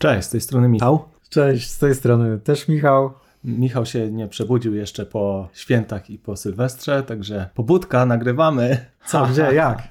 Cześć, 0.00 0.26
z 0.26 0.30
tej 0.30 0.40
strony 0.40 0.68
Michał. 0.68 1.04
Cześć, 1.28 1.70
z 1.70 1.78
tej 1.78 1.94
strony 1.94 2.38
też 2.38 2.68
Michał. 2.68 3.12
Michał 3.44 3.86
się 3.86 4.10
nie 4.12 4.28
przebudził 4.28 4.74
jeszcze 4.74 5.06
po 5.06 5.48
świętach 5.52 6.10
i 6.10 6.18
po 6.18 6.36
Sylwestrze, 6.36 7.02
także 7.02 7.50
pobudka, 7.54 8.06
nagrywamy. 8.06 8.86
Co, 9.06 9.26
gdzie, 9.26 9.42
jak? 9.54 9.88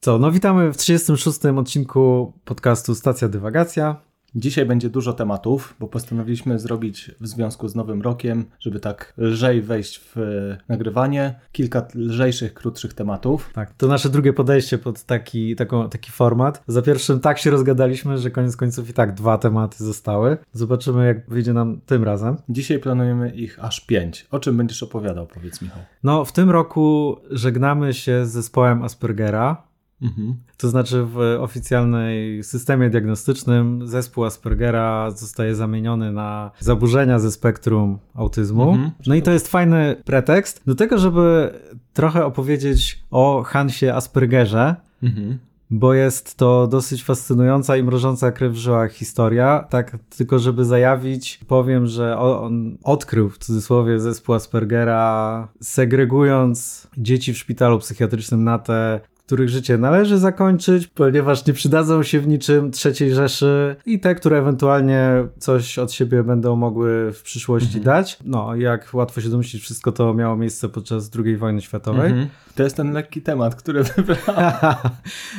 Co, 0.00 0.18
no 0.18 0.30
witamy 0.30 0.72
w 0.72 0.76
36. 0.76 1.38
odcinku 1.44 2.32
podcastu 2.44 2.94
Stacja 2.94 3.28
Dywagacja. 3.28 3.96
Dzisiaj 4.34 4.66
będzie 4.66 4.90
dużo 4.90 5.12
tematów, 5.12 5.76
bo 5.80 5.88
postanowiliśmy 5.88 6.58
zrobić 6.58 7.10
w 7.20 7.26
związku 7.26 7.68
z 7.68 7.74
Nowym 7.74 8.02
Rokiem, 8.02 8.44
żeby 8.60 8.80
tak 8.80 9.14
lżej 9.18 9.62
wejść 9.62 9.98
w 9.98 10.16
e, 10.16 10.58
nagrywanie, 10.68 11.34
kilka 11.52 11.86
lżejszych, 11.94 12.54
krótszych 12.54 12.94
tematów. 12.94 13.50
Tak, 13.54 13.72
to 13.74 13.86
nasze 13.86 14.08
drugie 14.08 14.32
podejście 14.32 14.78
pod 14.78 15.02
taki, 15.02 15.56
taką, 15.56 15.88
taki 15.88 16.10
format. 16.10 16.62
Za 16.66 16.82
pierwszym 16.82 17.20
tak 17.20 17.38
się 17.38 17.50
rozgadaliśmy, 17.50 18.18
że 18.18 18.30
koniec 18.30 18.56
końców 18.56 18.90
i 18.90 18.92
tak 18.92 19.14
dwa 19.14 19.38
tematy 19.38 19.84
zostały. 19.84 20.36
Zobaczymy, 20.52 21.06
jak 21.06 21.30
wyjdzie 21.30 21.52
nam 21.52 21.80
tym 21.86 22.04
razem. 22.04 22.36
Dzisiaj 22.48 22.78
planujemy 22.78 23.30
ich 23.30 23.64
aż 23.64 23.80
pięć. 23.80 24.26
O 24.30 24.40
czym 24.40 24.56
będziesz 24.56 24.82
opowiadał, 24.82 25.26
powiedz 25.26 25.62
Michał? 25.62 25.82
No, 26.02 26.24
w 26.24 26.32
tym 26.32 26.50
roku 26.50 27.16
żegnamy 27.30 27.94
się 27.94 28.26
z 28.26 28.30
zespołem 28.30 28.82
Aspergera. 28.82 29.71
Mhm. 30.02 30.34
To 30.56 30.68
znaczy 30.68 31.04
w 31.04 31.18
oficjalnej 31.40 32.44
systemie 32.44 32.90
diagnostycznym 32.90 33.88
zespół 33.88 34.24
Aspergera 34.24 35.10
zostaje 35.10 35.54
zamieniony 35.54 36.12
na 36.12 36.50
zaburzenia 36.58 37.18
ze 37.18 37.32
spektrum 37.32 37.98
autyzmu. 38.14 38.70
Mhm. 38.70 38.90
No 39.06 39.14
i 39.14 39.22
to 39.22 39.30
jest 39.30 39.48
fajny 39.48 39.96
pretekst 40.04 40.62
do 40.66 40.74
tego, 40.74 40.98
żeby 40.98 41.52
trochę 41.92 42.24
opowiedzieć 42.24 43.02
o 43.10 43.42
Hansie 43.42 43.94
Aspergerze. 43.94 44.76
Mhm 45.02 45.38
bo 45.74 45.94
jest 45.94 46.36
to 46.36 46.66
dosyć 46.66 47.04
fascynująca 47.04 47.76
i 47.76 47.82
mrożąca 47.82 48.32
krew 48.32 48.52
w 48.52 48.56
żyłach 48.56 48.92
historia. 48.92 49.66
Tak, 49.70 49.98
tylko 50.16 50.38
żeby 50.38 50.64
zajawić, 50.64 51.40
powiem, 51.46 51.86
że 51.86 52.18
on 52.18 52.78
odkrył 52.82 53.30
w 53.30 53.38
cudzysłowie 53.38 54.00
zespół 54.00 54.34
Aspergera, 54.34 55.48
segregując 55.60 56.88
dzieci 56.98 57.32
w 57.32 57.38
szpitalu 57.38 57.78
psychiatrycznym 57.78 58.44
na 58.44 58.58
te, 58.58 59.00
których 59.32 59.48
życie 59.48 59.78
należy 59.78 60.18
zakończyć, 60.18 60.86
ponieważ 60.86 61.46
nie 61.46 61.52
przydadzą 61.52 62.02
się 62.02 62.20
w 62.20 62.28
niczym 62.28 62.70
trzeciej 62.70 63.14
Rzeszy 63.14 63.76
i 63.86 64.00
te, 64.00 64.14
które 64.14 64.38
ewentualnie 64.38 65.26
coś 65.38 65.78
od 65.78 65.92
siebie 65.92 66.22
będą 66.22 66.56
mogły 66.56 67.12
w 67.12 67.22
przyszłości 67.22 67.78
mhm. 67.78 67.84
dać. 67.84 68.18
No, 68.24 68.54
jak 68.56 68.94
łatwo 68.94 69.20
się 69.20 69.28
domyślić, 69.28 69.62
wszystko 69.62 69.92
to 69.92 70.14
miało 70.14 70.36
miejsce 70.36 70.68
podczas 70.68 71.10
II 71.24 71.36
wojny 71.36 71.60
światowej. 71.60 72.10
Mhm. 72.10 72.28
To 72.54 72.62
jest 72.62 72.76
ten 72.76 72.92
lekki 72.92 73.22
temat, 73.22 73.54
który 73.54 73.82
wybrałem. 73.96 74.74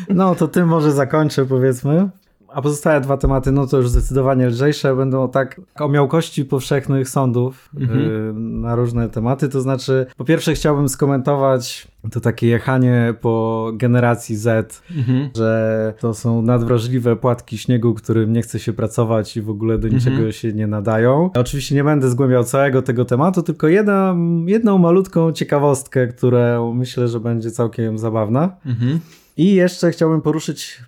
no, 0.09 0.35
to 0.35 0.47
tym 0.47 0.67
może 0.67 0.91
zakończę, 0.91 1.45
powiedzmy. 1.45 2.09
A 2.53 2.61
pozostałe 2.61 3.01
dwa 3.01 3.17
tematy, 3.17 3.51
no 3.51 3.67
to 3.67 3.77
już 3.77 3.89
zdecydowanie 3.89 4.47
lżejsze, 4.47 4.95
będą 4.95 5.29
tak 5.29 5.61
o 5.75 5.89
miałkości 5.89 6.45
powszechnych 6.45 7.09
sądów 7.09 7.69
mhm. 7.79 7.99
y, 7.99 8.33
na 8.37 8.75
różne 8.75 9.09
tematy. 9.09 9.49
To 9.49 9.61
znaczy, 9.61 10.05
po 10.17 10.25
pierwsze 10.25 10.53
chciałbym 10.53 10.89
skomentować 10.89 11.87
to 12.11 12.19
takie 12.19 12.47
jechanie 12.47 13.13
po 13.21 13.71
generacji 13.73 14.35
Z, 14.35 14.81
mhm. 14.97 15.29
że 15.35 15.93
to 15.99 16.13
są 16.13 16.41
nadwrażliwe 16.41 17.15
płatki 17.15 17.57
śniegu, 17.57 17.93
którym 17.93 18.33
nie 18.33 18.41
chce 18.41 18.59
się 18.59 18.73
pracować 18.73 19.37
i 19.37 19.41
w 19.41 19.49
ogóle 19.49 19.77
do 19.77 19.87
niczego 19.87 20.15
mhm. 20.15 20.31
się 20.31 20.53
nie 20.53 20.67
nadają. 20.67 21.29
Oczywiście 21.35 21.75
nie 21.75 21.83
będę 21.83 22.09
zgłębiał 22.09 22.43
całego 22.43 22.81
tego 22.81 23.05
tematu, 23.05 23.43
tylko 23.43 23.67
jedna, 23.67 24.15
jedną 24.45 24.77
malutką 24.77 25.31
ciekawostkę, 25.31 26.07
która 26.07 26.59
myślę, 26.73 27.07
że 27.07 27.19
będzie 27.19 27.51
całkiem 27.51 27.97
zabawna. 27.97 28.55
Mhm. 28.65 28.99
I 29.37 29.53
jeszcze 29.53 29.91
chciałbym 29.91 30.21
poruszyć 30.21 30.81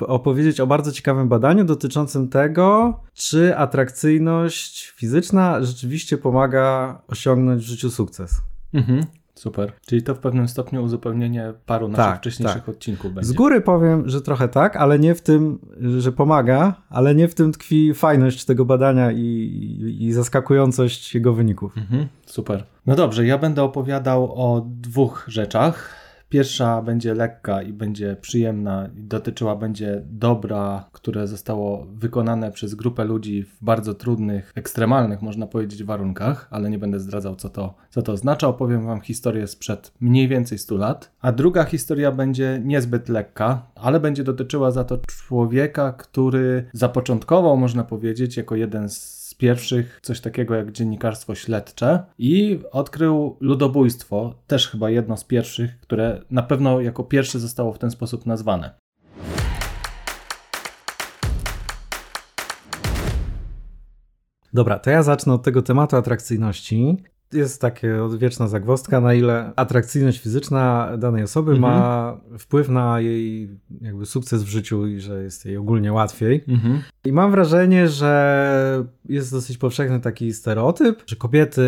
opowiedzieć 0.00 0.60
o 0.60 0.66
bardzo 0.66 0.92
ciekawym 0.92 1.28
badaniu 1.28 1.64
dotyczącym 1.64 2.28
tego, 2.28 3.00
czy 3.14 3.56
atrakcyjność 3.56 4.90
fizyczna 4.96 5.62
rzeczywiście 5.62 6.18
pomaga 6.18 6.98
osiągnąć 7.08 7.62
w 7.62 7.66
życiu 7.66 7.90
sukces. 7.90 8.42
Mhm. 8.74 9.04
Super. 9.34 9.72
Czyli 9.86 10.02
to 10.02 10.14
w 10.14 10.18
pewnym 10.18 10.48
stopniu 10.48 10.82
uzupełnienie 10.82 11.52
paru 11.66 11.88
naszych 11.88 12.04
tak, 12.04 12.18
wcześniejszych 12.18 12.62
tak. 12.62 12.68
odcinków 12.68 13.12
będzie. 13.12 13.28
Z 13.28 13.32
góry 13.32 13.60
powiem, 13.60 14.08
że 14.08 14.20
trochę 14.20 14.48
tak, 14.48 14.76
ale 14.76 14.98
nie 14.98 15.14
w 15.14 15.20
tym, 15.22 15.58
że 15.98 16.12
pomaga, 16.12 16.74
ale 16.88 17.14
nie 17.14 17.28
w 17.28 17.34
tym 17.34 17.52
tkwi 17.52 17.94
fajność 17.94 18.44
tego 18.44 18.64
badania 18.64 19.12
i, 19.12 19.18
i, 19.18 20.04
i 20.04 20.12
zaskakującość 20.12 21.14
jego 21.14 21.34
wyników. 21.34 21.76
Mhm. 21.76 22.06
Super. 22.26 22.64
No 22.86 22.96
dobrze, 22.96 23.26
ja 23.26 23.38
będę 23.38 23.62
opowiadał 23.62 24.32
o 24.34 24.66
dwóch 24.66 25.24
rzeczach. 25.28 25.99
Pierwsza 26.30 26.82
będzie 26.82 27.14
lekka 27.14 27.62
i 27.62 27.72
będzie 27.72 28.16
przyjemna 28.20 28.88
i 28.96 29.02
dotyczyła 29.02 29.56
będzie 29.56 30.02
dobra, 30.04 30.88
które 30.92 31.26
zostało 31.26 31.86
wykonane 31.94 32.50
przez 32.50 32.74
grupę 32.74 33.04
ludzi 33.04 33.42
w 33.42 33.64
bardzo 33.64 33.94
trudnych, 33.94 34.52
ekstremalnych, 34.54 35.22
można 35.22 35.46
powiedzieć, 35.46 35.84
warunkach, 35.84 36.48
ale 36.50 36.70
nie 36.70 36.78
będę 36.78 37.00
zdradzał, 37.00 37.36
co 37.36 37.48
to, 37.48 37.74
co 37.90 38.02
to 38.02 38.12
oznacza. 38.12 38.48
Opowiem 38.48 38.86
Wam 38.86 39.00
historię 39.00 39.46
sprzed 39.46 39.92
mniej 40.00 40.28
więcej 40.28 40.58
100 40.58 40.76
lat. 40.76 41.12
A 41.20 41.32
druga 41.32 41.64
historia 41.64 42.12
będzie 42.12 42.60
niezbyt 42.64 43.08
lekka, 43.08 43.66
ale 43.74 44.00
będzie 44.00 44.24
dotyczyła 44.24 44.70
za 44.70 44.84
to 44.84 44.98
człowieka, 44.98 45.92
który 45.92 46.64
zapoczątkował, 46.72 47.56
można 47.56 47.84
powiedzieć, 47.84 48.36
jako 48.36 48.56
jeden 48.56 48.88
z 48.88 49.19
pierwszych 49.40 50.00
coś 50.02 50.20
takiego 50.20 50.54
jak 50.54 50.72
dziennikarstwo 50.72 51.34
śledcze 51.34 52.04
i 52.18 52.60
odkrył 52.72 53.36
ludobójstwo, 53.40 54.34
też 54.46 54.68
chyba 54.68 54.90
jedno 54.90 55.16
z 55.16 55.24
pierwszych, 55.24 55.80
które 55.80 56.22
na 56.30 56.42
pewno 56.42 56.80
jako 56.80 57.04
pierwsze 57.04 57.38
zostało 57.38 57.72
w 57.72 57.78
ten 57.78 57.90
sposób 57.90 58.26
nazwane. 58.26 58.74
Dobra, 64.52 64.78
to 64.78 64.90
ja 64.90 65.02
zacznę 65.02 65.32
od 65.32 65.42
tego 65.42 65.62
tematu 65.62 65.96
atrakcyjności 65.96 66.96
jest 67.32 67.60
takie 67.60 68.04
odwieczna 68.04 68.48
zagwozdka, 68.48 69.00
na 69.00 69.14
ile 69.14 69.52
atrakcyjność 69.56 70.20
fizyczna 70.20 70.90
danej 70.98 71.22
osoby 71.22 71.52
mhm. 71.52 71.72
ma 71.72 72.16
wpływ 72.38 72.68
na 72.68 73.00
jej 73.00 73.48
jakby 73.80 74.06
sukces 74.06 74.42
w 74.42 74.48
życiu 74.48 74.86
i 74.86 75.00
że 75.00 75.22
jest 75.22 75.44
jej 75.44 75.56
ogólnie 75.56 75.92
łatwiej. 75.92 76.44
Mhm. 76.48 76.82
I 77.04 77.12
mam 77.12 77.30
wrażenie, 77.30 77.88
że 77.88 78.84
jest 79.08 79.32
dosyć 79.32 79.58
powszechny 79.58 80.00
taki 80.00 80.32
stereotyp, 80.32 81.02
że 81.06 81.16
kobiety 81.16 81.62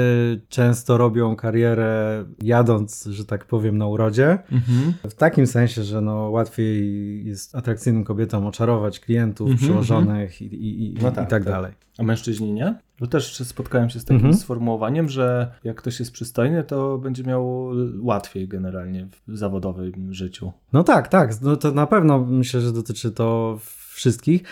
często 0.49 0.99
robią 0.99 1.37
karierę 1.37 2.25
jadąc, 2.43 3.05
że 3.05 3.25
tak 3.25 3.45
powiem, 3.45 3.79
na 3.79 3.87
urodzie. 3.87 4.39
Mhm. 4.53 4.93
W 5.11 5.15
takim 5.15 5.47
sensie, 5.47 5.83
że 5.83 6.01
no 6.01 6.31
łatwiej 6.31 7.25
jest 7.25 7.55
atrakcyjnym 7.55 8.05
kobietom 8.05 8.47
oczarować 8.47 9.01
klientów, 9.01 9.51
mhm, 9.51 9.69
przełożonych 9.69 10.43
i, 10.43 10.45
i, 10.45 10.85
i, 10.85 10.95
no 10.95 11.01
tak, 11.03 11.13
i 11.13 11.17
tak, 11.17 11.29
tak 11.29 11.45
dalej. 11.45 11.73
A 11.99 12.03
mężczyźni 12.03 12.53
nie? 12.53 12.75
Bo 13.03 13.09
też 13.09 13.37
spotkałem 13.37 13.91
się 13.91 14.01
z 14.01 14.05
takim 14.05 14.17
mhm. 14.17 14.35
sformułowaniem, 14.35 15.09
że 15.09 15.53
jak 15.65 15.77
ktoś 15.77 16.01
jest 16.01 16.13
przystojny, 16.13 16.65
to 16.65 16.99
będzie 16.99 17.25
miał 17.25 17.71
łatwiej 18.01 18.49
generalnie 18.49 19.09
w 19.29 19.37
zawodowym 19.37 20.15
życiu. 20.15 20.53
No 20.73 20.85
tak, 20.85 21.09
tak. 21.09 21.41
No 21.41 21.57
to 21.57 21.73
na 21.73 21.87
pewno 21.87 22.19
myślę, 22.19 22.61
że 22.61 22.73
dotyczy 22.73 23.11
to 23.11 23.59
wszystkich. 23.95 24.43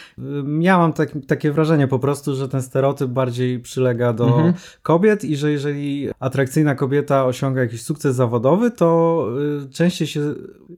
Ja 0.60 0.78
mam 0.78 0.92
tak, 0.92 1.10
takie 1.26 1.52
wrażenie 1.52 1.88
po 1.88 1.98
prostu, 1.98 2.34
że 2.34 2.48
ten 2.48 2.62
stereotyp 2.62 3.10
bardziej 3.10 3.60
przylega 3.60 4.12
do 4.12 4.26
mhm. 4.26 4.54
kobiet 4.82 5.24
i 5.24 5.36
że 5.36 5.52
jeżeli 5.52 6.08
atrakcyjna 6.20 6.74
kobieta 6.74 7.26
osiąga 7.26 7.60
jakiś 7.60 7.82
sukces 7.82 8.16
zawodowy, 8.16 8.70
to 8.70 9.28
y, 9.66 9.70
częściej 9.70 10.08
się 10.08 10.20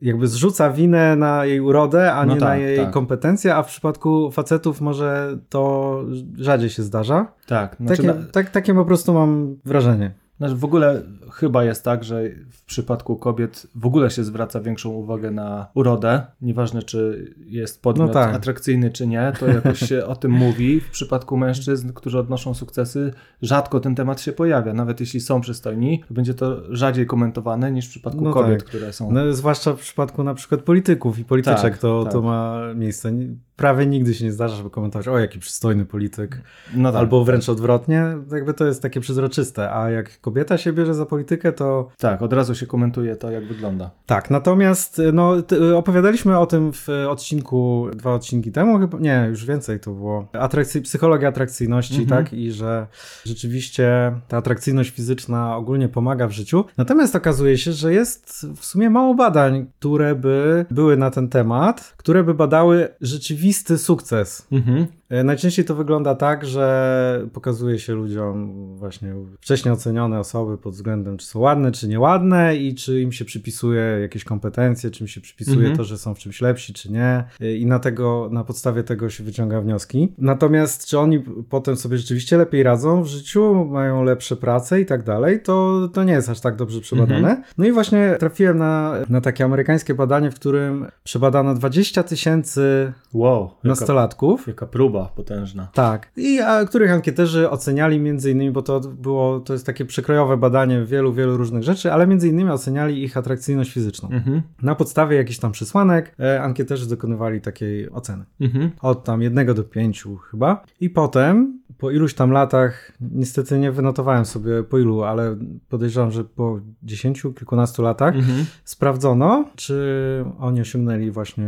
jakby 0.03 0.28
zrzuca 0.28 0.71
winę 0.71 1.17
na 1.17 1.45
jej 1.45 1.61
urodę, 1.61 2.12
a 2.12 2.27
no 2.27 2.34
nie 2.34 2.41
tak, 2.41 2.49
na 2.49 2.56
jej 2.56 2.78
tak. 2.78 2.91
kompetencje, 2.91 3.55
a 3.55 3.62
w 3.62 3.67
przypadku 3.67 4.31
facetów 4.31 4.81
może 4.81 5.39
to 5.49 6.05
rzadziej 6.39 6.71
się 6.71 6.83
zdarza. 6.83 7.33
Tak. 7.47 7.77
Znaczy 7.81 8.03
takie, 8.03 8.19
na... 8.19 8.27
tak, 8.33 8.50
takie 8.50 8.75
po 8.75 8.84
prostu 8.84 9.15
mam 9.15 9.56
wrażenie. 9.65 10.15
Znaczy 10.39 10.56
w 10.56 10.65
ogóle 10.65 11.03
chyba 11.32 11.65
jest 11.65 11.84
tak, 11.84 12.04
że 12.04 12.22
w 12.50 12.65
przypadku 12.65 13.16
kobiet 13.16 13.66
w 13.75 13.87
ogóle 13.87 14.10
się 14.10 14.25
zwraca 14.25 14.60
większą 14.60 14.91
uwagę 14.91 15.31
na 15.31 15.66
urodę. 15.75 16.22
Nieważne, 16.43 16.82
czy 16.82 17.32
jest 17.46 17.82
podmiot 17.82 18.08
no 18.08 18.14
tak. 18.14 18.34
atrakcyjny, 18.34 18.90
czy 18.90 19.06
nie, 19.06 19.32
to 19.40 19.46
jakoś 19.46 19.79
się 19.79 20.06
o 20.06 20.17
tym 20.17 20.31
mówi. 20.31 20.81
W 20.81 20.90
przypadku 20.90 21.37
mężczyzn, 21.37 21.93
którzy 21.93 22.19
odnoszą 22.19 22.55
sukcesy, 22.55 23.12
rzadko 23.43 23.81
ten 23.81 23.94
temat 23.94 24.20
się 24.20 24.32
pojawia. 24.32 24.75
Nawet 24.75 25.00
jeśli 25.00 25.20
są 25.20 25.40
przystojni, 25.40 26.05
będzie 26.11 26.34
to 26.34 26.75
rzadziej 26.75 27.06
komentowane 27.06 27.73
niż 27.73 27.87
w 27.87 27.90
przypadku 27.90 28.25
no 28.25 28.32
kobiet, 28.32 28.58
tak. 28.58 28.69
które 28.69 28.93
są. 28.93 29.12
No, 29.12 29.32
zwłaszcza 29.32 29.73
w 29.73 29.81
przypadku 29.81 30.25
na 30.25 30.34
przykład 30.34 30.62
polityków 30.62 31.19
i 31.19 31.25
polityczek 31.25 31.61
tak, 31.61 31.79
to, 31.79 32.05
tak. 32.05 32.12
to 32.12 32.23
ma 32.23 32.61
miejsce. 32.75 33.12
Prawie 33.56 33.87
nigdy 33.87 34.14
się 34.14 34.25
nie 34.25 34.32
zdarza, 34.32 34.56
żeby 34.56 34.70
komentować, 34.70 35.08
o 35.08 35.19
jaki 35.19 35.38
przystojny 35.38 35.84
polityk. 35.84 36.43
No 36.75 36.93
tak. 36.93 37.00
Albo 37.00 37.25
wręcz 37.25 37.49
odwrotnie. 37.49 38.05
Jakby 38.32 38.55
to 38.55 38.67
jest 38.67 38.82
takie 38.82 39.00
przezroczyste, 39.00 39.75
a 39.75 39.90
jak 39.90 40.20
kobieta 40.20 40.52
kobieta 40.52 40.58
się 40.58 40.73
bierze 40.73 40.94
za 40.94 41.06
politykę, 41.06 41.21
to... 41.56 41.88
Tak, 41.98 42.22
od 42.22 42.32
razu 42.32 42.54
się 42.54 42.66
komentuje 42.66 43.16
to, 43.16 43.30
jak 43.30 43.44
wygląda. 43.44 43.90
Tak, 44.06 44.30
natomiast 44.30 45.00
no, 45.12 45.34
opowiadaliśmy 45.76 46.38
o 46.38 46.46
tym 46.46 46.72
w 46.72 46.88
odcinku, 47.08 47.86
dwa 47.94 48.14
odcinki 48.14 48.52
temu, 48.52 48.78
chyba, 48.78 48.98
nie, 48.98 49.26
już 49.30 49.44
więcej 49.44 49.80
to 49.80 49.90
było, 49.90 50.28
atrakcji, 50.32 50.82
psychologia 50.82 51.28
atrakcyjności, 51.28 52.02
mhm. 52.02 52.24
tak, 52.24 52.32
i 52.32 52.52
że 52.52 52.86
rzeczywiście 53.24 54.12
ta 54.28 54.36
atrakcyjność 54.36 54.90
fizyczna 54.90 55.56
ogólnie 55.56 55.88
pomaga 55.88 56.28
w 56.28 56.32
życiu. 56.32 56.64
Natomiast 56.76 57.16
okazuje 57.16 57.58
się, 57.58 57.72
że 57.72 57.92
jest 57.92 58.46
w 58.56 58.64
sumie 58.64 58.90
mało 58.90 59.14
badań, 59.14 59.66
które 59.78 60.14
by 60.14 60.66
były 60.70 60.96
na 60.96 61.10
ten 61.10 61.28
temat, 61.28 61.94
które 61.96 62.24
by 62.24 62.34
badały 62.34 62.88
rzeczywisty 63.00 63.78
sukces. 63.78 64.46
Mhm. 64.52 64.86
E, 65.12 65.25
najczęściej 65.25 65.64
to 65.64 65.75
wygląda 65.75 66.14
tak, 66.14 66.44
że 66.44 67.26
pokazuje 67.32 67.79
się 67.79 67.94
ludziom 67.94 68.53
właśnie 68.76 69.14
wcześniej 69.41 69.75
ocenione 69.75 70.19
osoby 70.19 70.59
pod 70.59 70.75
względem, 70.75 71.17
czy 71.17 71.26
są 71.26 71.38
ładne, 71.38 71.73
czy 71.73 71.88
nieładne 71.88 72.56
i 72.56 72.75
czy 72.75 73.00
im 73.00 73.12
się 73.12 73.25
przypisuje 73.25 73.82
jakieś 73.82 74.25
kompetencje, 74.25 74.91
czy 74.91 75.05
im 75.05 75.09
się 75.09 75.20
przypisuje 75.20 75.59
mhm. 75.59 75.76
to, 75.76 75.85
że 75.85 75.99
są 75.99 76.14
w 76.14 76.19
czymś 76.19 76.41
lepsi, 76.41 76.73
czy 76.73 76.93
nie. 76.93 77.25
E, 77.41 77.56
I 77.56 77.67
na, 77.67 77.79
tego, 77.79 78.29
na 78.32 78.44
podstawie 78.44 78.82
tego 78.82 79.11
się 79.11 79.25
wyciąga 79.25 79.61
wnioski. 79.61 80.12
Natomiast 80.19 80.87
czy 80.87 80.99
oni 80.99 81.25
potem 81.49 81.76
sobie 81.76 81.99
rzeczywiście 81.99 82.37
lepiej 82.37 82.62
radzą 82.62 83.03
w 83.03 83.06
życiu, 83.06 83.65
mają 83.65 84.03
lepsze 84.03 84.37
prace 84.37 84.81
i 84.81 84.87
tak 84.87 85.03
dalej, 85.03 85.43
to, 85.43 85.88
to 85.93 86.05
nie 86.05 86.12
jest 86.12 86.29
aż 86.29 86.41
tak 86.41 86.56
dobrze 86.56 86.81
przebadane. 86.81 87.29
Mhm. 87.29 87.43
No 87.58 87.67
i 87.67 87.73
właśnie 87.73 88.17
trafiłem 88.19 88.58
na, 88.58 88.94
na 89.08 89.20
takie 89.20 89.44
amerykańskie 89.44 89.94
badanie, 89.94 90.31
w 90.31 90.35
którym 90.35 90.87
przebadano 91.05 91.55
20 91.55 92.03
tysięcy 92.03 92.93
wow, 93.12 93.50
nastolatków. 93.65 94.41
Jaka, 94.41 94.50
jaka 94.50 94.67
próba 94.67 95.01
potężna. 95.06 95.69
Tak. 95.75 96.12
I 96.16 96.40
a, 96.40 96.64
których 96.64 96.93
ankieterzy 96.93 97.50
oceniali 97.50 98.00
między 98.00 98.31
innymi, 98.31 98.50
bo 98.50 98.62
to 98.62 98.81
było, 98.81 99.40
to 99.40 99.52
jest 99.52 99.66
takie 99.66 99.84
przekrojowe 99.84 100.37
badanie 100.37 100.84
wielu, 100.84 101.12
wielu 101.12 101.37
różnych 101.37 101.62
rzeczy, 101.62 101.93
ale 101.93 102.06
między 102.06 102.28
innymi 102.28 102.50
oceniali 102.50 103.02
ich 103.02 103.16
atrakcyjność 103.16 103.72
fizyczną. 103.72 104.10
Mhm. 104.10 104.43
Na 104.62 104.75
podstawie 104.75 105.16
jakichś 105.16 105.38
tam 105.38 105.52
przesłanek 105.52 106.14
e, 106.20 106.43
ankieterzy 106.43 106.88
dokonywali 106.88 107.40
takiej 107.40 107.90
oceny. 107.90 108.25
Mhm. 108.40 108.70
Od 108.81 109.04
tam 109.04 109.22
jednego 109.22 109.54
do 109.54 109.64
pięciu 109.64 110.16
chyba. 110.16 110.64
I 110.81 110.90
potem 110.90 111.62
po 111.78 111.90
iluś 111.90 112.14
tam 112.14 112.31
latach, 112.31 112.93
niestety 113.00 113.58
nie 113.58 113.72
wynotowałem 113.72 114.25
sobie 114.25 114.62
po 114.62 114.78
ilu, 114.78 115.02
ale 115.02 115.37
podejrzewam, 115.69 116.10
że 116.10 116.25
po 116.25 116.60
dziesięciu, 116.82 117.32
kilkunastu 117.32 117.82
latach 117.82 118.16
mhm. 118.16 118.44
sprawdzono, 118.64 119.44
czy 119.56 120.25
oni 120.38 120.60
osiągnęli 120.60 121.10
właśnie 121.10 121.46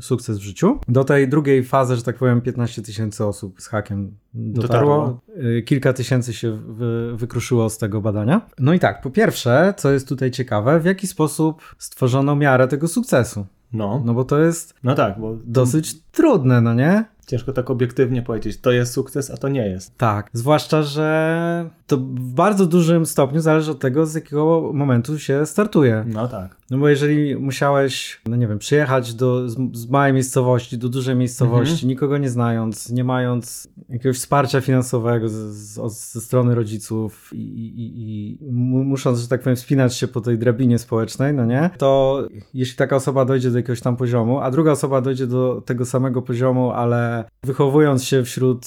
sukces 0.00 0.38
w 0.38 0.42
życiu. 0.42 0.80
Do 0.88 1.04
tej 1.04 1.28
drugiej 1.28 1.64
fazy, 1.64 1.96
że 1.96 2.02
tak 2.02 2.16
powiem, 2.16 2.40
15 2.40 2.82
tysięcy 2.86 3.24
osób 3.24 3.60
z 3.60 3.66
hakiem 3.66 4.16
dotarło. 4.34 4.96
dotarło. 4.96 5.20
Y, 5.58 5.62
kilka 5.62 5.92
tysięcy 5.92 6.32
się 6.32 6.52
wy, 6.52 7.16
wykruszyło 7.16 7.70
z 7.70 7.78
tego 7.78 8.00
badania. 8.00 8.40
No 8.58 8.74
i 8.74 8.78
tak, 8.78 9.00
po 9.00 9.10
pierwsze, 9.10 9.74
co 9.76 9.92
jest 9.92 10.08
tutaj 10.08 10.30
ciekawe, 10.30 10.80
w 10.80 10.84
jaki 10.84 11.06
sposób 11.06 11.74
stworzono 11.78 12.36
miarę 12.36 12.68
tego 12.68 12.88
sukcesu. 12.88 13.46
No. 13.72 14.02
No 14.04 14.14
bo 14.14 14.24
to 14.24 14.38
jest 14.38 14.74
no 14.82 14.94
tak, 14.94 15.20
bo 15.20 15.36
dosyć 15.44 16.02
trudne, 16.12 16.60
no 16.60 16.74
nie? 16.74 17.04
Ciężko 17.26 17.52
tak 17.52 17.70
obiektywnie 17.70 18.22
powiedzieć, 18.22 18.60
to 18.60 18.72
jest 18.72 18.92
sukces, 18.92 19.30
a 19.30 19.36
to 19.36 19.48
nie 19.48 19.68
jest. 19.68 19.98
Tak, 19.98 20.30
zwłaszcza, 20.32 20.82
że 20.82 21.70
to 21.86 21.96
w 21.96 22.32
bardzo 22.34 22.66
dużym 22.66 23.06
stopniu 23.06 23.40
zależy 23.40 23.70
od 23.70 23.78
tego, 23.78 24.06
z 24.06 24.14
jakiego 24.14 24.70
momentu 24.74 25.18
się 25.18 25.46
startuje. 25.46 26.04
No 26.06 26.28
tak. 26.28 26.56
No 26.70 26.78
bo 26.78 26.88
jeżeli 26.88 27.36
musiałeś, 27.36 28.20
no 28.26 28.36
nie 28.36 28.46
wiem, 28.46 28.58
przyjechać 28.58 29.14
do, 29.14 29.48
z, 29.48 29.56
z 29.72 29.90
małej 29.90 30.12
miejscowości 30.12 30.78
do 30.78 30.88
dużej 30.88 31.16
miejscowości, 31.16 31.72
mhm. 31.72 31.88
nikogo 31.88 32.18
nie 32.18 32.30
znając, 32.30 32.90
nie 32.90 33.04
mając 33.04 33.68
jakiegoś 33.88 34.16
wsparcia 34.18 34.60
finansowego 34.60 35.28
z, 35.28 35.34
z, 35.34 36.12
ze 36.12 36.20
strony 36.20 36.54
rodziców 36.54 37.30
i, 37.32 37.38
i, 37.38 38.46
i 38.46 38.52
musząc, 38.52 39.18
że 39.18 39.28
tak 39.28 39.42
powiem, 39.42 39.56
wspinać 39.56 39.96
się 39.96 40.08
po 40.08 40.20
tej 40.20 40.38
drabinie 40.38 40.78
społecznej, 40.78 41.34
no 41.34 41.44
nie, 41.44 41.70
to 41.78 42.22
jeśli 42.54 42.76
taka 42.76 42.96
osoba 42.96 43.24
dojdzie 43.24 43.50
do 43.50 43.56
jakiegoś 43.56 43.80
tam 43.80 43.96
poziomu, 43.96 44.40
a 44.40 44.50
druga 44.50 44.70
osoba 44.70 45.00
dojdzie 45.00 45.26
do 45.26 45.62
tego 45.66 45.84
samego 45.84 46.22
poziomu, 46.22 46.70
ale 46.70 47.15
wychowując 47.42 48.04
się 48.04 48.24
wśród, 48.24 48.66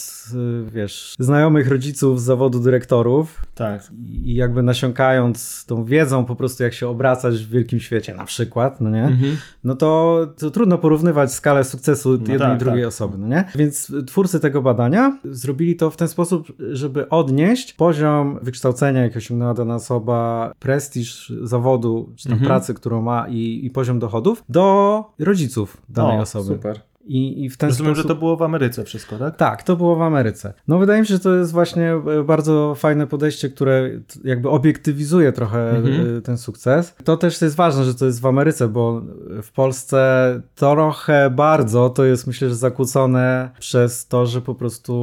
y, 0.68 0.72
wiesz, 0.72 1.16
znajomych 1.20 1.68
rodziców 1.68 2.22
z 2.22 2.24
zawodu 2.24 2.60
dyrektorów 2.60 3.42
tak. 3.56 3.92
i 4.26 4.36
jakby 4.36 4.64
nasiąkając 4.64 5.66
tą 5.66 5.86
wiedzą 5.86 6.26
po 6.26 6.36
prostu, 6.36 6.64
jak 6.64 6.74
się 6.74 6.88
obracać 6.88 7.36
w 7.36 7.50
wielkim 7.50 7.80
świecie 7.80 8.16
na 8.16 8.26
przykład, 8.26 8.82
no 8.82 8.90
nie? 8.90 9.04
Mhm. 9.04 9.38
No 9.64 9.76
to, 9.76 10.20
to 10.38 10.52
trudno 10.52 10.78
porównywać 10.78 11.34
skalę 11.34 11.64
sukcesu 11.64 12.10
no 12.10 12.18
jednej 12.18 12.40
tak, 12.40 12.56
i 12.56 12.60
drugiej 12.60 12.82
tak. 12.82 12.88
osoby, 12.88 13.18
no 13.18 13.28
nie? 13.28 13.44
Więc 13.56 13.92
twórcy 14.08 14.40
tego 14.40 14.62
badania 14.62 15.20
zrobili 15.24 15.76
to 15.76 15.90
w 15.90 15.98
ten 15.98 16.08
sposób, 16.08 16.48
żeby 16.72 17.10
odnieść 17.10 17.74
poziom 17.74 18.40
wykształcenia, 18.42 19.02
jaki 19.02 19.18
osiągnęła 19.18 19.54
dana 19.54 19.76
osoba, 19.76 20.52
prestiż 20.60 21.34
zawodu, 21.44 22.14
czy 22.16 22.24
tam 22.24 22.34
mhm. 22.34 22.48
pracy, 22.48 22.74
którą 22.74 23.02
ma 23.02 23.28
i, 23.28 23.66
i 23.66 23.70
poziom 23.70 24.00
dochodów 24.00 24.44
do 24.50 25.04
rodziców 25.20 25.78
danej 25.90 26.20
o, 26.20 26.22
osoby. 26.22 26.46
Super. 26.46 26.89
I, 27.10 27.44
i 27.44 27.50
w 27.50 27.58
ten 27.58 27.70
Rozumiem, 27.70 27.96
sposób... 27.96 28.08
że 28.08 28.16
to 28.16 28.20
było 28.20 28.38
w 28.38 28.42
Ameryce 28.42 28.84
wszystko, 28.84 29.18
tak? 29.18 29.36
Tak, 29.36 29.64
to 29.64 29.76
było 29.76 29.96
w 29.96 30.02
Ameryce. 30.02 30.54
No 30.68 30.78
wydaje 30.78 31.02
mi 31.02 31.08
się, 31.08 31.14
że 31.14 31.20
to 31.20 31.36
jest 31.36 31.52
właśnie 31.52 31.94
e, 31.94 32.24
bardzo 32.24 32.76
fajne 32.76 33.08
podejście, 33.08 33.50
które 33.50 33.90
jakby 34.24 34.50
obiektywizuje 34.50 35.32
trochę 35.32 35.70
mhm. 35.70 36.18
E, 36.18 36.22
ten 36.22 36.38
sukces. 36.38 36.96
To 37.04 37.18
też 37.18 37.42
jest 37.42 37.56
ważne, 37.56 37.84
że 37.84 37.96
to 37.96 38.06
jest 38.06 38.22
w 38.22 38.26
Ameryce, 38.26 38.68
bo 38.68 39.02
w 39.44 39.52
Polsce 39.52 40.42
trochę 40.56 41.30
bardzo 41.30 41.90
to 41.90 42.06
jest 42.06 42.28
myślę, 42.28 42.50
że 42.50 42.56
zakłócone 42.56 43.50
przez 43.60 44.08
to, 44.08 44.26
że 44.26 44.42
po 44.42 44.56
prostu 44.56 44.94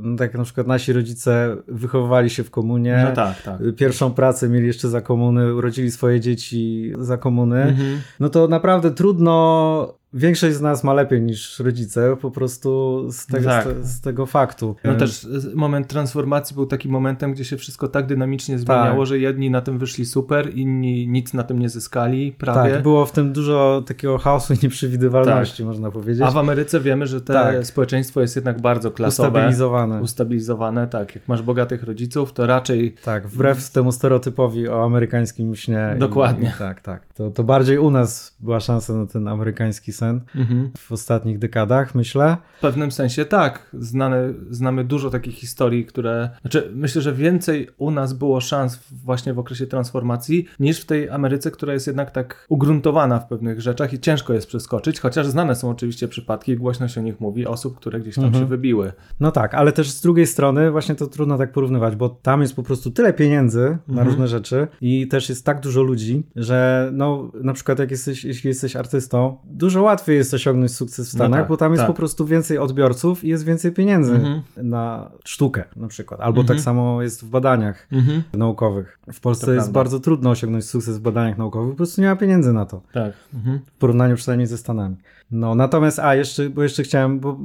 no 0.00 0.16
tak 0.16 0.34
na 0.34 0.44
przykład 0.44 0.66
nasi 0.66 0.92
rodzice 0.92 1.56
wychowywali 1.68 2.30
się 2.30 2.44
w 2.44 2.50
komunie. 2.50 3.04
No 3.08 3.14
tak, 3.14 3.42
tak. 3.42 3.56
Pierwszą 3.76 4.10
pracę 4.10 4.48
mieli 4.48 4.66
jeszcze 4.66 4.88
za 4.88 5.00
komuny, 5.00 5.54
urodzili 5.54 5.90
swoje 5.90 6.20
dzieci 6.20 6.92
za 6.98 7.16
komuny. 7.16 7.62
Mhm. 7.62 8.00
No 8.20 8.28
to 8.28 8.48
naprawdę 8.48 8.90
trudno 8.90 10.01
Większość 10.14 10.56
z 10.56 10.60
nas 10.60 10.84
ma 10.84 10.94
lepiej 10.94 11.22
niż 11.22 11.58
rodzice, 11.58 12.16
po 12.16 12.30
prostu 12.30 13.02
z 13.10 13.26
tego, 13.26 13.48
tak. 13.48 13.66
z, 13.82 13.86
z, 13.86 14.00
tego 14.00 14.26
faktu. 14.26 14.76
No 14.84 14.94
też 14.94 15.26
moment 15.54 15.88
transformacji 15.88 16.54
był 16.54 16.66
takim 16.66 16.90
momentem, 16.90 17.32
gdzie 17.32 17.44
się 17.44 17.56
wszystko 17.56 17.88
tak 17.88 18.06
dynamicznie 18.06 18.58
zmieniało, 18.58 18.98
tak. 18.98 19.06
że 19.06 19.18
jedni 19.18 19.50
na 19.50 19.60
tym 19.60 19.78
wyszli 19.78 20.06
super, 20.06 20.54
inni 20.54 21.08
nic 21.08 21.34
na 21.34 21.42
tym 21.42 21.58
nie 21.58 21.68
zyskali, 21.68 22.32
prawie. 22.32 22.72
Tak, 22.72 22.82
było 22.82 23.06
w 23.06 23.12
tym 23.12 23.32
dużo 23.32 23.82
takiego 23.86 24.18
chaosu 24.18 24.54
i 24.54 24.56
nieprzewidywalności, 24.62 25.56
tak. 25.56 25.66
można 25.66 25.90
powiedzieć. 25.90 26.22
A 26.22 26.30
w 26.30 26.36
Ameryce 26.36 26.80
wiemy, 26.80 27.06
że 27.06 27.20
to 27.20 27.32
tak. 27.32 27.66
społeczeństwo 27.66 28.20
jest 28.20 28.36
jednak 28.36 28.60
bardzo 28.60 28.90
klasowe. 28.90 29.28
Ustabilizowane. 29.28 30.00
Ustabilizowane, 30.00 30.86
tak. 30.88 31.14
Jak 31.14 31.28
masz 31.28 31.42
bogatych 31.42 31.82
rodziców, 31.82 32.32
to 32.32 32.46
raczej... 32.46 32.94
Tak, 33.04 33.28
wbrew 33.28 33.70
temu 33.70 33.92
stereotypowi 33.92 34.68
o 34.68 34.84
amerykańskim 34.84 35.56
śnie. 35.56 35.96
Dokładnie. 35.98 36.52
I, 36.56 36.58
tak, 36.58 36.80
tak. 36.80 37.12
To, 37.14 37.30
to 37.30 37.44
bardziej 37.44 37.78
u 37.78 37.90
nas 37.90 38.36
była 38.40 38.60
szansa 38.60 38.92
na 38.92 39.06
ten 39.06 39.28
amerykański 39.28 39.92
sen 39.92 40.01
mhm. 40.10 40.70
w 40.78 40.92
ostatnich 40.92 41.38
dekadach, 41.38 41.94
myślę. 41.94 42.36
W 42.58 42.60
pewnym 42.60 42.92
sensie 42.92 43.24
tak. 43.24 43.70
Znane, 43.78 44.34
znamy 44.50 44.84
dużo 44.84 45.10
takich 45.10 45.34
historii, 45.34 45.86
które. 45.86 46.30
Znaczy, 46.40 46.70
myślę, 46.74 47.02
że 47.02 47.12
więcej 47.12 47.68
u 47.76 47.90
nas 47.90 48.12
było 48.12 48.40
szans 48.40 48.78
właśnie 49.04 49.34
w 49.34 49.38
okresie 49.38 49.66
transformacji 49.66 50.46
niż 50.60 50.80
w 50.80 50.86
tej 50.86 51.10
Ameryce, 51.10 51.50
która 51.50 51.72
jest 51.72 51.86
jednak 51.86 52.10
tak 52.10 52.46
ugruntowana 52.48 53.18
w 53.18 53.26
pewnych 53.26 53.60
rzeczach 53.60 53.92
i 53.92 54.00
ciężko 54.00 54.32
jest 54.32 54.46
przeskoczyć, 54.46 55.00
chociaż 55.00 55.26
znane 55.26 55.56
są 55.56 55.70
oczywiście 55.70 56.08
przypadki, 56.08 56.56
głośno 56.56 56.88
się 56.88 57.00
o 57.00 57.04
nich 57.04 57.20
mówi, 57.20 57.46
osób, 57.46 57.76
które 57.76 58.00
gdzieś 58.00 58.14
tam 58.14 58.24
mhm. 58.24 58.44
się 58.44 58.48
wybiły. 58.48 58.92
No 59.20 59.32
tak, 59.32 59.54
ale 59.54 59.72
też 59.72 59.90
z 59.90 60.00
drugiej 60.00 60.26
strony 60.26 60.70
właśnie 60.70 60.94
to 60.94 61.06
trudno 61.06 61.38
tak 61.38 61.52
porównywać, 61.52 61.96
bo 61.96 62.08
tam 62.08 62.42
jest 62.42 62.56
po 62.56 62.62
prostu 62.62 62.90
tyle 62.90 63.12
pieniędzy 63.12 63.60
mhm. 63.60 63.96
na 63.96 64.04
różne 64.04 64.28
rzeczy 64.28 64.68
i 64.80 65.08
też 65.08 65.28
jest 65.28 65.46
tak 65.46 65.60
dużo 65.60 65.82
ludzi, 65.82 66.22
że 66.36 66.90
no 66.92 67.32
na 67.34 67.52
przykład 67.52 67.78
jak 67.78 67.90
jesteś, 67.90 68.24
jeśli 68.24 68.48
jesteś 68.48 68.76
artystą, 68.76 69.36
dużo 69.44 69.82
łatwiej 69.82 69.91
jest 70.08 70.34
osiągnąć 70.34 70.74
sukces 70.74 71.10
w 71.10 71.14
no 71.14 71.18
Stanach, 71.18 71.30
no 71.30 71.36
tak, 71.36 71.48
bo 71.48 71.56
tam 71.56 71.72
jest 71.72 71.80
tak. 71.80 71.86
po 71.86 71.94
prostu 71.94 72.26
więcej 72.26 72.58
odbiorców 72.58 73.24
i 73.24 73.28
jest 73.28 73.44
więcej 73.44 73.72
pieniędzy 73.72 74.14
mhm. 74.14 74.42
na 74.56 75.10
sztukę 75.24 75.64
na 75.76 75.88
przykład. 75.88 76.20
Albo 76.20 76.40
tak 76.40 76.42
mhm. 76.42 76.58
tak 76.58 76.64
samo 76.64 77.02
jest 77.02 77.24
w 77.24 77.28
badaniach 77.28 77.86
mhm. 77.92 78.22
naukowych. 78.32 78.98
W 79.12 79.20
Polsce 79.20 79.46
to 79.46 79.52
jest 79.52 79.64
prawda. 79.64 79.80
bardzo 79.80 80.00
trudno 80.00 80.30
osiągnąć 80.30 80.64
sukces 80.64 80.98
w 80.98 81.00
badaniach 81.00 81.38
naukowych, 81.38 81.70
po 81.70 81.76
prostu 81.76 82.00
nie 82.00 82.06
ma 82.06 82.16
pieniędzy 82.16 82.52
na 82.52 82.66
to. 82.66 82.82
Tak. 82.92 83.12
Mhm. 83.34 83.60
W 83.66 83.78
porównaniu 83.78 84.16
przynajmniej 84.16 84.46
ze 84.46 84.58
Stanami. 84.58 84.96
No, 85.32 85.54
natomiast, 85.54 85.98
a 85.98 86.14
jeszcze, 86.14 86.50
bo 86.50 86.62
jeszcze 86.62 86.82
chciałem, 86.82 87.20
bo 87.20 87.38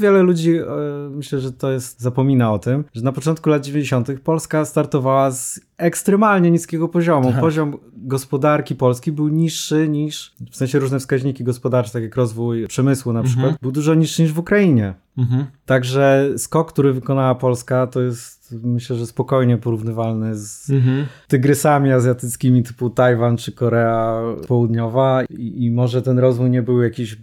wiele 0.00 0.22
ludzi, 0.22 0.56
e, 0.56 0.64
myślę, 1.10 1.40
że 1.40 1.52
to 1.52 1.70
jest, 1.70 2.00
zapomina 2.00 2.52
o 2.52 2.58
tym, 2.58 2.84
że 2.94 3.02
na 3.02 3.12
początku 3.12 3.50
lat 3.50 3.64
90. 3.64 4.08
Polska 4.24 4.64
startowała 4.64 5.30
z 5.30 5.60
ekstremalnie 5.78 6.50
niskiego 6.50 6.88
poziomu. 6.88 7.32
Tak. 7.32 7.40
Poziom 7.40 7.78
gospodarki 7.92 8.74
Polski 8.74 9.12
był 9.12 9.28
niższy 9.28 9.88
niż, 9.88 10.34
w 10.50 10.56
sensie 10.56 10.78
różne 10.78 10.98
wskaźniki 10.98 11.44
gospodarcze, 11.44 11.92
tak 11.92 12.02
jak 12.02 12.16
rozwój 12.16 12.66
przemysłu 12.66 13.12
na 13.12 13.22
przykład, 13.22 13.44
mhm. 13.44 13.58
był 13.62 13.72
dużo 13.72 13.94
niższy 13.94 14.22
niż 14.22 14.32
w 14.32 14.38
Ukrainie. 14.38 14.94
Mhm. 15.18 15.46
Także 15.66 16.30
skok, 16.36 16.72
który 16.72 16.92
wykonała 16.92 17.34
Polska, 17.34 17.86
to 17.86 18.00
jest 18.00 18.39
myślę, 18.62 18.96
że 18.96 19.06
spokojnie 19.06 19.58
porównywalny 19.58 20.34
z 20.34 20.70
mhm. 20.70 21.06
tygrysami 21.28 21.92
azjatyckimi 21.92 22.62
typu 22.62 22.90
Tajwan 22.90 23.36
czy 23.36 23.52
Korea 23.52 24.22
Południowa 24.48 25.22
I, 25.24 25.64
i, 25.64 25.70
może 25.70 26.02
ten 26.02 26.18
rozwój 26.18 26.50
nie 26.50 26.62
był 26.62 26.82
jakiś 26.82 27.18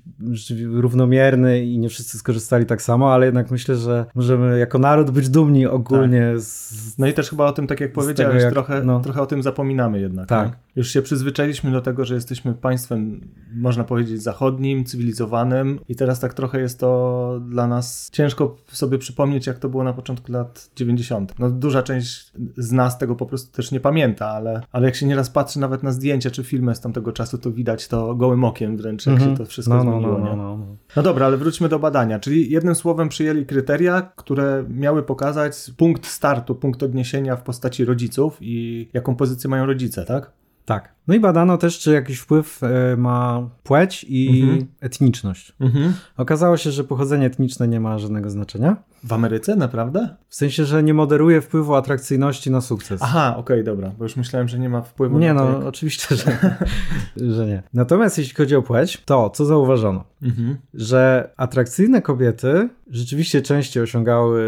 równomierny 0.72 1.64
i 1.66 1.80
nie 1.80 1.90
wszyscy 1.90 2.18
skorzystali 2.18 2.66
tak 2.66 2.82
samo, 2.82 3.14
ale 3.14 3.26
jednak 3.26 3.52
myślę, 3.52 3.76
że 3.76 4.06
możemy 4.16 4.60
jako 4.60 4.80
naród 4.80 5.12
być 5.12 5.30
dumni 5.30 5.66
ogólnie 5.66 6.32
tak. 6.34 6.42
z, 6.42 6.98
No 6.98 7.08
i 7.08 7.14
też 7.14 7.30
chyba 7.30 7.46
o 7.46 7.52
tym, 7.52 7.68
tak 7.68 7.82
jak 7.82 7.94
powiedziałeś, 7.94 8.34
tego, 8.34 8.44
jak, 8.44 8.54
trochę, 8.54 8.84
no. 8.84 9.00
trochę 9.00 9.22
o 9.22 9.26
tym 9.26 9.44
zapominamy 9.44 10.00
jednak. 10.00 10.30
Tak. 10.30 10.48
Nie? 10.48 10.54
Już 10.76 10.92
się 10.92 11.02
przyzwyczailiśmy 11.02 11.72
do 11.72 11.82
tego, 11.82 12.06
że 12.06 12.16
jesteśmy 12.16 12.54
państwem, 12.54 13.22
można 13.56 13.84
powiedzieć, 13.84 14.24
zachodnim, 14.24 14.86
cywilizowanym 14.86 15.80
i 15.90 15.96
teraz 15.96 16.20
tak 16.20 16.34
trochę 16.34 16.62
jest 16.62 16.80
to 16.80 17.42
dla 17.50 17.68
nas 17.68 18.10
ciężko 18.12 18.58
sobie 18.68 18.98
przypomnieć, 18.98 19.48
jak 19.48 19.60
to 19.60 19.70
było 19.70 19.84
na 19.84 19.94
początku 19.94 20.32
lat 20.32 20.70
90. 20.76 21.17
No 21.40 21.50
duża 21.50 21.84
część 21.84 22.32
z 22.58 22.72
nas 22.72 22.98
tego 22.98 23.16
po 23.16 23.26
prostu 23.26 23.56
też 23.56 23.72
nie 23.72 23.80
pamięta, 23.80 24.28
ale, 24.28 24.62
ale 24.72 24.86
jak 24.86 24.96
się 24.96 25.06
nieraz 25.06 25.30
patrzy 25.30 25.60
nawet 25.60 25.84
na 25.84 25.92
zdjęcia 25.92 26.32
czy 26.32 26.44
filmy 26.44 26.76
z 26.76 26.82
tamtego 26.82 27.12
czasu, 27.12 27.38
to 27.38 27.52
widać 27.52 27.88
to 27.88 28.16
gołym 28.16 28.44
okiem 28.44 28.78
wręcz, 28.78 29.06
jak 29.06 29.16
mm 29.16 29.28
-hmm. 29.28 29.32
się 29.32 29.38
to 29.38 29.46
wszystko 29.46 29.76
no, 29.76 29.84
no 29.84 29.92
zmieniło. 29.92 30.18
No, 30.18 30.26
no, 30.26 30.36
no, 30.36 30.58
no, 30.58 30.76
no 30.96 31.04
dobra, 31.04 31.26
ale 31.26 31.38
wróćmy 31.38 31.70
do 31.70 31.80
badania, 31.80 32.20
czyli 32.20 32.52
jednym 32.52 32.76
słowem 32.76 33.10
przyjęli 33.10 33.46
kryteria, 33.46 34.02
które 34.16 34.66
miały 34.70 35.04
pokazać 35.04 35.54
punkt 35.78 36.06
startu, 36.06 36.56
punkt 36.56 36.84
odniesienia 36.84 37.36
w 37.36 37.44
postaci 37.44 37.86
rodziców 37.86 38.38
i 38.42 38.90
jaką 38.94 39.16
pozycję 39.16 39.50
mają 39.50 39.66
rodzice, 39.66 40.06
tak? 40.06 40.32
Tak. 40.66 40.97
No 41.08 41.16
i 41.16 41.20
badano 41.20 41.58
też, 41.58 41.80
czy 41.80 41.92
jakiś 41.92 42.20
wpływ 42.20 42.64
e, 42.64 42.98
ma 42.98 43.50
płeć 43.64 44.06
i 44.10 44.42
mhm. 44.42 44.68
etniczność. 44.80 45.54
Mhm. 45.60 45.94
Okazało 46.18 46.58
się, 46.58 46.72
że 46.72 46.84
pochodzenie 46.84 47.26
etniczne 47.26 47.68
nie 47.68 47.80
ma 47.80 48.00
żadnego 48.00 48.30
znaczenia. 48.30 48.78
W 49.04 49.14
Ameryce, 49.14 49.56
naprawdę? 49.56 50.16
W 50.28 50.36
sensie, 50.36 50.66
że 50.66 50.84
nie 50.84 50.94
moderuje 50.94 51.42
wpływu 51.42 51.76
atrakcyjności 51.76 52.52
na 52.52 52.62
sukces. 52.62 53.02
Aha, 53.04 53.30
okej, 53.38 53.42
okay, 53.42 53.64
dobra, 53.64 53.92
bo 53.98 54.06
już 54.06 54.16
myślałem, 54.16 54.48
że 54.48 54.60
nie 54.60 54.70
ma 54.70 54.82
wpływu 54.82 55.20
nie, 55.20 55.34
na 55.34 55.46
Nie, 55.46 55.60
no 55.60 55.68
oczywiście, 55.68 56.16
że, 56.16 56.58
że 57.36 57.46
nie. 57.46 57.64
Natomiast 57.74 58.18
jeśli 58.18 58.36
chodzi 58.36 58.56
o 58.56 58.62
płeć, 58.62 59.02
to 59.06 59.30
co 59.30 59.46
zauważono? 59.46 60.04
Mhm. 60.22 60.58
Że 60.74 61.30
atrakcyjne 61.38 62.02
kobiety 62.02 62.70
rzeczywiście 62.90 63.42
częściej 63.42 63.84
osiągały 63.84 64.42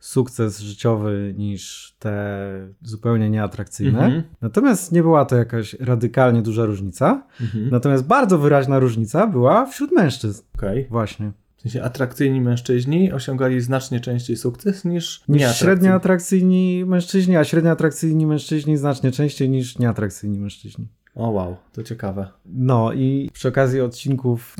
sukces 0.00 0.60
życiowy 0.60 1.34
niż 1.36 1.94
te 1.98 2.36
zupełnie 2.82 3.30
nieatrakcyjne. 3.30 4.04
Mhm. 4.04 4.22
Natomiast 4.40 4.92
nie 4.92 5.02
była 5.02 5.24
to 5.24 5.36
jakaś 5.36 5.74
radykalnie 6.06 6.42
duża 6.42 6.64
różnica. 6.64 7.26
Mhm. 7.40 7.70
Natomiast 7.70 8.06
bardzo 8.06 8.38
wyraźna 8.38 8.78
różnica 8.78 9.26
była 9.26 9.66
wśród 9.66 9.92
mężczyzn. 9.92 10.42
Okay. 10.56 10.86
Właśnie. 10.90 11.32
W 11.56 11.62
sensie 11.62 11.82
atrakcyjni 11.82 12.40
mężczyźni 12.40 13.12
osiągali 13.12 13.60
znacznie 13.60 14.00
częściej 14.00 14.36
sukces 14.36 14.84
niż, 14.84 15.24
niż 15.28 15.56
średnio 15.56 15.92
atrakcyjni 15.92 16.84
mężczyźni, 16.86 17.36
a 17.36 17.44
średnio 17.44 17.70
atrakcyjni 17.70 18.26
mężczyźni 18.26 18.76
znacznie 18.76 19.12
częściej 19.12 19.50
niż 19.50 19.78
nieatrakcyjni 19.78 20.38
mężczyźni. 20.40 20.88
O 21.16 21.30
wow, 21.30 21.56
to 21.72 21.82
ciekawe. 21.82 22.28
No 22.46 22.92
i 22.92 23.30
przy 23.32 23.48
okazji 23.48 23.80
odcinków 23.80 24.56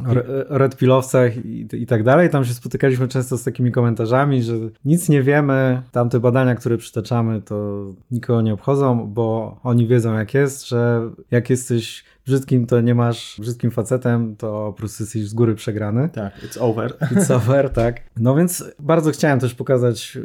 o 0.51 0.59
Red 0.59 0.77
Pillowcach 0.77 1.45
i, 1.45 1.69
i 1.73 1.87
tak 1.87 2.03
dalej, 2.03 2.31
tam 2.31 2.45
się 2.45 2.55
spotykaliśmy 2.55 3.09
często 3.09 3.39
z 3.39 3.45
takimi 3.45 3.73
komentarzami, 3.73 4.43
że 4.43 4.55
nic 4.85 5.09
nie 5.09 5.23
wiemy, 5.23 5.83
tamte 5.93 6.21
badania, 6.21 6.55
które 6.55 6.79
przytaczamy, 6.79 7.43
to 7.43 7.87
nikogo 8.11 8.43
nie 8.43 8.55
obchodzą, 8.55 9.07
bo 9.07 9.57
oni 9.63 9.87
wiedzą 9.87 10.15
jak 10.15 10.35
jest, 10.35 10.69
że 10.69 11.11
jak 11.31 11.51
jesteś 11.51 12.05
brzydkim, 12.27 12.67
to 12.67 12.81
nie 12.81 12.95
masz 12.95 13.37
brzydkim 13.41 13.71
facetem, 13.71 14.37
to 14.37 14.73
po 14.73 14.73
prostu 14.73 15.03
jesteś 15.03 15.29
z 15.29 15.35
góry 15.35 15.55
przegrany. 15.55 16.09
Tak, 16.09 16.33
it's 16.45 16.59
over. 16.61 16.95
It's 17.17 17.35
over, 17.35 17.71
tak. 17.71 18.01
No 18.17 18.35
więc 18.35 18.65
bardzo 18.79 19.11
chciałem 19.11 19.41
też 19.41 19.55
pokazać, 19.55 20.19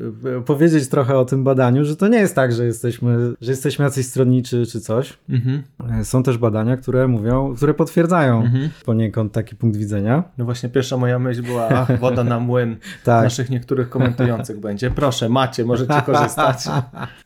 powiedzieć 0.45 0.87
trochę 0.87 1.17
o 1.17 1.25
tym 1.25 1.43
badaniu, 1.43 1.85
że 1.85 1.95
to 1.95 2.07
nie 2.07 2.19
jest 2.19 2.35
tak, 2.35 2.53
że 2.53 2.65
jesteśmy, 2.65 3.33
że 3.41 3.51
jesteśmy 3.51 3.85
jacyś 3.85 4.05
stronniczy 4.05 4.65
czy 4.65 4.81
coś. 4.81 5.17
Mhm. 5.29 5.63
Są 6.03 6.23
też 6.23 6.37
badania, 6.37 6.77
które 6.77 7.07
mówią, 7.07 7.55
które 7.55 7.73
potwierdzają 7.73 8.41
mhm. 8.41 8.69
poniekąd 8.85 9.31
taki 9.31 9.55
punkt 9.55 9.77
widzenia. 9.77 10.23
No 10.37 10.45
właśnie 10.45 10.69
pierwsza 10.69 10.97
moja 10.97 11.19
myśl 11.19 11.43
była, 11.43 11.69
ach, 11.69 11.99
woda 11.99 12.23
na 12.23 12.39
młyn 12.39 12.77
tak. 13.03 13.23
naszych 13.23 13.49
niektórych 13.49 13.89
komentujących 13.89 14.59
będzie. 14.65 14.91
Proszę, 14.91 15.29
macie, 15.29 15.65
możecie 15.65 16.01
korzystać. 16.05 16.67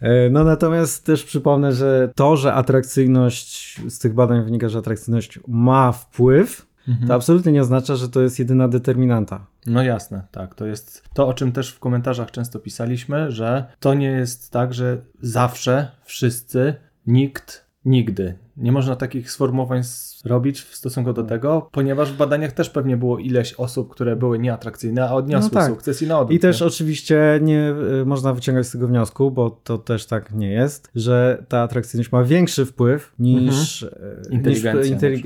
E, 0.02 0.30
no 0.30 0.44
natomiast 0.44 1.06
też 1.06 1.24
przypomnę, 1.24 1.72
że 1.72 2.12
to, 2.16 2.38
że 2.38 2.54
atrakcyjność 2.54 3.82
z 3.90 4.00
tych 4.00 4.14
badań 4.14 4.44
wynika 4.44 4.65
że 4.70 4.80
atrakcyjność 4.80 5.40
ma 5.48 5.92
wpływ, 5.92 6.68
mhm. 6.88 7.08
to 7.08 7.14
absolutnie 7.14 7.52
nie 7.52 7.62
oznacza, 7.62 7.96
że 7.96 8.10
to 8.10 8.22
jest 8.22 8.40
jedyna 8.40 8.68
determinanta. 8.68 9.46
No 9.66 9.84
jasne, 9.84 10.24
tak. 10.32 10.56
To 10.56 10.66
jest 10.66 11.04
to, 11.14 11.28
o 11.28 11.34
czym 11.34 11.52
też 11.52 11.72
w 11.72 11.80
komentarzach 11.80 12.32
często 12.32 12.60
pisaliśmy, 12.60 13.32
że 13.32 13.66
to 13.80 13.94
nie 13.94 14.08
jest 14.12 14.52
tak, 14.52 14.74
że 14.74 15.02
zawsze, 15.22 15.92
wszyscy, 16.06 16.76
nikt, 17.08 17.66
nigdy. 17.86 18.38
Nie 18.58 18.72
można 18.72 18.96
takich 18.96 19.32
sformułowań 19.32 19.82
robić 20.26 20.62
w 20.62 20.76
stosunku 20.76 21.14
do 21.14 21.24
tego, 21.24 21.70
ponieważ 21.72 22.12
w 22.12 22.18
badaniach 22.18 22.52
też 22.52 22.70
pewnie 22.70 22.98
było 22.98 23.20
ileś 23.20 23.54
osób, 23.54 23.92
które 23.92 24.16
były 24.16 24.40
nieatrakcyjne, 24.40 25.10
a 25.10 25.14
odniosły 25.14 25.50
no 25.54 25.60
tak. 25.60 25.70
sukces 25.70 26.02
i 26.02 26.08
na 26.08 26.20
odwrót. 26.20 26.38
I 26.38 26.40
też 26.40 26.62
nie? 26.62 26.68
oczywiście 26.68 27.40
nie 27.42 27.74
y, 28.02 28.06
można 28.06 28.34
wyciągać 28.34 28.68
z 28.68 28.72
tego 28.72 28.88
wniosku, 28.88 29.32
bo 29.32 29.50
to 29.64 29.78
też 29.78 30.06
tak 30.06 30.34
nie 30.34 30.52
jest, 30.52 30.92
że 30.96 31.46
ta 31.48 31.62
atrakcyjność 31.62 32.12
ma 32.12 32.24
większy 32.24 32.66
wpływ 32.66 33.14
niż 33.20 33.84
mhm. 33.84 34.12
Y, 34.32 34.34
inteligencja. 34.34 35.10
Niż 35.10 35.22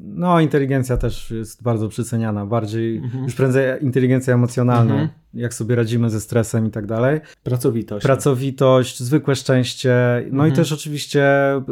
no, 0.00 0.40
inteligencja 0.40 0.96
też 0.96 1.30
jest 1.30 1.62
bardzo 1.62 1.88
przyceniana, 1.88 2.46
bardziej 2.46 2.96
mhm. 2.96 3.24
już 3.24 3.34
prędzej 3.34 3.84
inteligencja 3.84 4.34
emocjonalna. 4.34 4.94
Mhm 4.94 5.08
jak 5.34 5.54
sobie 5.54 5.74
radzimy 5.74 6.10
ze 6.10 6.20
stresem 6.20 6.66
i 6.66 6.70
tak 6.70 6.86
dalej. 6.86 7.20
Pracowitość. 7.42 8.06
Pracowitość, 8.06 9.00
zwykłe 9.00 9.36
szczęście, 9.36 9.94
no 10.24 10.44
mhm. 10.44 10.52
i 10.52 10.56
też 10.56 10.72
oczywiście 10.72 11.56
y, 11.56 11.62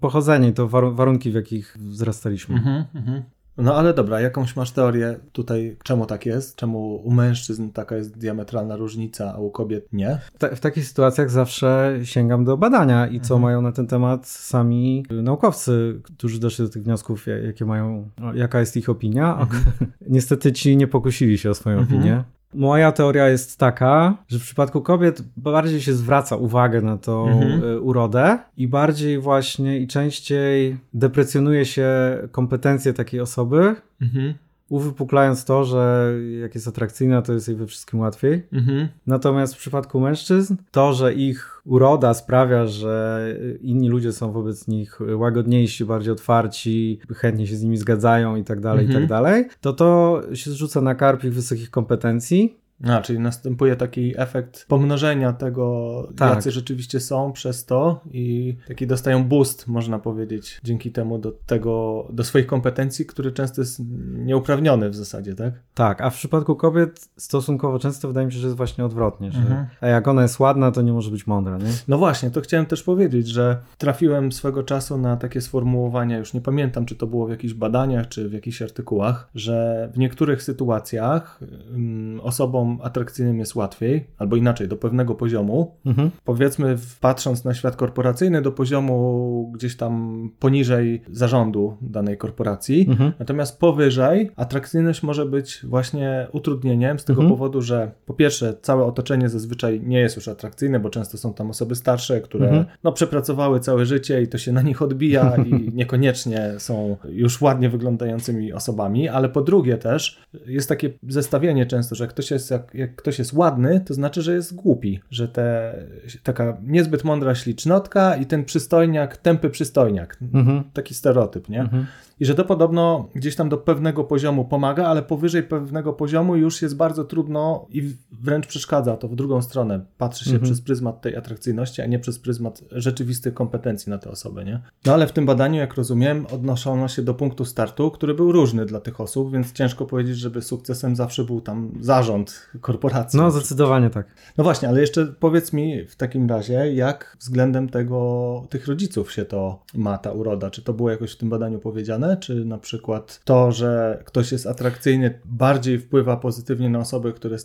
pochodzenie, 0.00 0.52
to 0.52 0.61
warunki, 0.68 1.30
w 1.30 1.34
jakich 1.34 1.76
wzrastaliśmy. 1.80 2.54
Mhm, 2.54 2.84
mhm. 2.94 3.22
No 3.56 3.74
ale 3.74 3.94
dobra, 3.94 4.20
jakąś 4.20 4.56
masz 4.56 4.70
teorię 4.70 5.16
tutaj, 5.32 5.76
czemu 5.84 6.06
tak 6.06 6.26
jest? 6.26 6.56
Czemu 6.56 6.94
u 6.94 7.10
mężczyzn 7.10 7.70
taka 7.70 7.96
jest 7.96 8.18
diametralna 8.18 8.76
różnica, 8.76 9.34
a 9.34 9.38
u 9.38 9.50
kobiet 9.50 9.92
nie? 9.92 10.18
w 10.56 10.60
takich 10.60 10.86
sytuacjach 10.86 11.30
zawsze 11.30 11.98
sięgam 12.02 12.44
do 12.44 12.56
badania 12.56 13.06
i 13.06 13.20
co 13.20 13.34
mhm. 13.34 13.42
mają 13.42 13.62
na 13.62 13.72
ten 13.72 13.86
temat 13.86 14.26
sami 14.26 15.04
naukowcy, 15.10 16.00
którzy 16.02 16.40
doszli 16.40 16.64
do 16.64 16.70
tych 16.70 16.82
wniosków, 16.82 17.26
jakie 17.46 17.64
mają, 17.64 18.08
jaka 18.34 18.60
jest 18.60 18.76
ich 18.76 18.88
opinia. 18.88 19.38
Mhm. 19.40 19.62
Niestety 20.08 20.52
ci 20.52 20.76
nie 20.76 20.86
pokusili 20.86 21.38
się 21.38 21.50
o 21.50 21.54
swoją 21.54 21.78
mhm. 21.78 21.98
opinię. 21.98 22.24
Moja 22.54 22.92
teoria 22.92 23.28
jest 23.28 23.58
taka, 23.58 24.16
że 24.28 24.38
w 24.38 24.42
przypadku 24.42 24.80
kobiet 24.80 25.22
bardziej 25.36 25.80
się 25.80 25.92
zwraca 25.92 26.36
uwagę 26.36 26.80
na 26.80 26.98
tą 26.98 27.28
mhm. 27.28 27.64
E, 27.64 27.80
urodę 27.80 28.38
i 28.56 28.68
bardziej 28.68 29.18
właśnie 29.18 29.78
i 29.78 29.86
częściej 29.86 30.76
deprecjonuje 30.94 31.64
się 31.64 31.88
kompetencje 32.32 32.92
takiej 32.92 33.20
osoby, 33.20 33.76
mhm 34.00 34.34
uwypuklając 34.72 35.44
to, 35.44 35.64
że 35.64 36.12
jak 36.40 36.54
jest 36.54 36.68
atrakcyjna, 36.68 37.22
to 37.22 37.32
jest 37.32 37.48
jej 37.48 37.56
we 37.56 37.66
wszystkim 37.66 38.00
łatwiej. 38.00 38.46
Mhm. 38.52 38.88
Natomiast 39.06 39.54
w 39.54 39.58
przypadku 39.58 40.00
mężczyzn, 40.00 40.56
to, 40.70 40.92
że 40.92 41.14
ich 41.14 41.62
uroda 41.64 42.14
sprawia, 42.14 42.66
że 42.66 43.26
inni 43.60 43.88
ludzie 43.88 44.12
są 44.12 44.32
wobec 44.32 44.68
nich 44.68 44.98
łagodniejsi, 45.16 45.84
bardziej 45.84 46.12
otwarci, 46.12 47.00
chętnie 47.14 47.46
się 47.46 47.56
z 47.56 47.62
nimi 47.62 47.76
zgadzają 47.76 48.36
i 48.36 48.44
tak 48.44 48.60
dalej, 48.60 48.84
i 48.84 48.88
tak 48.88 49.02
mhm. 49.02 49.08
dalej, 49.08 49.44
to 49.60 49.72
to 49.72 50.20
się 50.34 50.50
zrzuca 50.50 50.80
na 50.80 50.94
karp 50.94 51.24
ich 51.24 51.34
wysokich 51.34 51.70
kompetencji 51.70 52.61
a, 52.84 53.00
czyli 53.00 53.18
następuje 53.18 53.76
taki 53.76 54.14
efekt 54.16 54.66
pomnożenia 54.68 55.32
tego, 55.32 56.08
tak. 56.16 56.34
jacy 56.34 56.50
rzeczywiście 56.50 57.00
są 57.00 57.32
przez 57.32 57.64
to 57.64 58.00
i 58.10 58.56
taki 58.68 58.86
dostają 58.86 59.24
boost, 59.24 59.68
można 59.68 59.98
powiedzieć, 59.98 60.60
dzięki 60.64 60.92
temu 60.92 61.18
do 61.18 61.32
tego, 61.46 62.06
do 62.12 62.24
swoich 62.24 62.46
kompetencji, 62.46 63.06
który 63.06 63.32
często 63.32 63.60
jest 63.60 63.80
nieuprawniony 64.12 64.90
w 64.90 64.94
zasadzie, 64.94 65.34
tak? 65.34 65.54
Tak, 65.74 66.00
a 66.00 66.10
w 66.10 66.14
przypadku 66.14 66.56
kobiet 66.56 67.08
stosunkowo 67.16 67.78
często 67.78 68.08
wydaje 68.08 68.26
mi 68.26 68.32
się, 68.32 68.38
że 68.38 68.46
jest 68.46 68.56
właśnie 68.56 68.84
odwrotnie, 68.84 69.32
że 69.32 69.38
mhm. 69.38 69.66
a 69.80 69.86
jak 69.86 70.08
ona 70.08 70.22
jest 70.22 70.40
ładna, 70.40 70.70
to 70.70 70.82
nie 70.82 70.92
może 70.92 71.10
być 71.10 71.26
mądra, 71.26 71.58
nie? 71.58 71.70
No 71.88 71.98
właśnie, 71.98 72.30
to 72.30 72.40
chciałem 72.40 72.66
też 72.66 72.82
powiedzieć, 72.82 73.28
że 73.28 73.58
trafiłem 73.78 74.32
swego 74.32 74.62
czasu 74.62 74.98
na 74.98 75.16
takie 75.16 75.40
sformułowania, 75.40 76.18
już 76.18 76.34
nie 76.34 76.40
pamiętam, 76.40 76.86
czy 76.86 76.96
to 76.96 77.06
było 77.06 77.26
w 77.26 77.30
jakichś 77.30 77.54
badaniach, 77.54 78.08
czy 78.08 78.28
w 78.28 78.32
jakichś 78.32 78.62
artykułach, 78.62 79.28
że 79.34 79.88
w 79.94 79.98
niektórych 79.98 80.42
sytuacjach 80.42 81.40
um, 81.72 82.20
osobom 82.22 82.71
atrakcyjnym 82.82 83.38
jest 83.38 83.54
łatwiej, 83.54 84.06
albo 84.18 84.36
inaczej, 84.36 84.68
do 84.68 84.76
pewnego 84.76 85.14
poziomu. 85.14 85.74
Mhm. 85.86 86.10
Powiedzmy, 86.24 86.76
patrząc 87.00 87.44
na 87.44 87.54
świat 87.54 87.76
korporacyjny, 87.76 88.42
do 88.42 88.52
poziomu 88.52 89.50
gdzieś 89.54 89.76
tam 89.76 90.30
poniżej 90.38 91.02
zarządu 91.10 91.76
danej 91.80 92.18
korporacji. 92.18 92.86
Mhm. 92.88 93.12
Natomiast 93.18 93.60
powyżej 93.60 94.30
atrakcyjność 94.36 95.02
może 95.02 95.26
być 95.26 95.60
właśnie 95.64 96.26
utrudnieniem 96.32 96.98
z 96.98 97.04
tego 97.04 97.22
mhm. 97.22 97.38
powodu, 97.38 97.62
że 97.62 97.90
po 98.06 98.14
pierwsze, 98.14 98.54
całe 98.62 98.84
otoczenie 98.84 99.28
zazwyczaj 99.28 99.80
nie 99.80 100.00
jest 100.00 100.16
już 100.16 100.28
atrakcyjne, 100.28 100.80
bo 100.80 100.90
często 100.90 101.18
są 101.18 101.34
tam 101.34 101.50
osoby 101.50 101.74
starsze, 101.74 102.20
które 102.20 102.46
mhm. 102.46 102.64
no, 102.84 102.92
przepracowały 102.92 103.60
całe 103.60 103.86
życie 103.86 104.22
i 104.22 104.28
to 104.28 104.38
się 104.38 104.52
na 104.52 104.62
nich 104.62 104.82
odbija 104.82 105.36
i 105.36 105.52
niekoniecznie 105.80 106.54
są 106.58 106.96
już 107.08 107.40
ładnie 107.40 107.68
wyglądającymi 107.68 108.52
osobami, 108.52 109.08
ale 109.08 109.28
po 109.28 109.42
drugie 109.42 109.78
też 109.78 110.22
jest 110.46 110.68
takie 110.68 110.90
zestawienie 111.08 111.66
często, 111.66 111.94
że 111.94 112.06
ktoś 112.06 112.30
jest 112.30 112.46
jak, 112.52 112.74
jak 112.74 112.96
ktoś 112.96 113.18
jest 113.18 113.32
ładny, 113.32 113.80
to 113.80 113.94
znaczy, 113.94 114.22
że 114.22 114.34
jest 114.34 114.54
głupi, 114.54 115.00
że 115.10 115.28
te, 115.28 115.74
taka 116.22 116.56
niezbyt 116.62 117.04
mądra 117.04 117.34
ślicznotka 117.34 118.16
i 118.16 118.26
ten 118.26 118.44
przystojniak, 118.44 119.16
tępy 119.16 119.50
przystojniak. 119.50 120.18
Mhm. 120.34 120.64
Taki 120.72 120.94
stereotyp, 120.94 121.48
nie? 121.48 121.60
Mhm 121.60 121.86
i 122.22 122.24
że 122.24 122.34
to 122.34 122.44
podobno 122.44 123.08
gdzieś 123.14 123.36
tam 123.36 123.48
do 123.48 123.58
pewnego 123.58 124.04
poziomu 124.04 124.44
pomaga, 124.44 124.86
ale 124.86 125.02
powyżej 125.02 125.42
pewnego 125.42 125.92
poziomu 125.92 126.36
już 126.36 126.62
jest 126.62 126.76
bardzo 126.76 127.04
trudno 127.04 127.66
i 127.70 127.94
wręcz 128.12 128.46
przeszkadza 128.46 128.96
to 128.96 129.08
w 129.08 129.14
drugą 129.16 129.42
stronę. 129.42 129.84
Patrzy 129.98 130.24
się 130.24 130.30
mhm. 130.30 130.44
przez 130.44 130.60
pryzmat 130.60 131.00
tej 131.00 131.16
atrakcyjności, 131.16 131.82
a 131.82 131.86
nie 131.86 131.98
przez 131.98 132.18
pryzmat 132.18 132.62
rzeczywistych 132.70 133.34
kompetencji 133.34 133.90
na 133.90 133.98
tę 133.98 134.10
osobę, 134.10 134.44
nie? 134.44 134.60
No 134.86 134.94
ale 134.94 135.06
w 135.06 135.12
tym 135.12 135.26
badaniu, 135.26 135.58
jak 135.58 135.74
rozumiem, 135.74 136.26
odnoszono 136.32 136.88
się 136.88 137.02
do 137.02 137.14
punktu 137.14 137.44
startu, 137.44 137.90
który 137.90 138.14
był 138.14 138.32
różny 138.32 138.66
dla 138.66 138.80
tych 138.80 139.00
osób, 139.00 139.32
więc 139.32 139.52
ciężko 139.52 139.86
powiedzieć, 139.86 140.16
żeby 140.18 140.42
sukcesem 140.42 140.96
zawsze 140.96 141.24
był 141.24 141.40
tam 141.40 141.72
zarząd 141.80 142.48
korporacji. 142.60 143.18
No, 143.18 143.30
zdecydowanie 143.30 143.90
tak. 143.90 144.06
No 144.38 144.44
właśnie, 144.44 144.68
ale 144.68 144.80
jeszcze 144.80 145.06
powiedz 145.06 145.52
mi 145.52 145.86
w 145.86 145.96
takim 145.96 146.28
razie, 146.28 146.74
jak 146.74 147.16
względem 147.20 147.68
tego, 147.68 148.46
tych 148.50 148.66
rodziców 148.66 149.12
się 149.12 149.24
to 149.24 149.62
ma, 149.74 149.98
ta 149.98 150.12
uroda? 150.12 150.50
Czy 150.50 150.62
to 150.62 150.72
było 150.72 150.90
jakoś 150.90 151.12
w 151.12 151.16
tym 151.16 151.28
badaniu 151.28 151.58
powiedziane? 151.58 152.11
Czy 152.16 152.44
na 152.44 152.58
przykład 152.58 153.20
to, 153.24 153.52
że 153.52 154.02
ktoś 154.06 154.32
jest 154.32 154.46
atrakcyjny, 154.46 155.20
bardziej 155.24 155.78
wpływa 155.78 156.16
pozytywnie 156.16 156.70
na 156.70 156.78
osoby, 156.78 157.12
które 157.12 157.36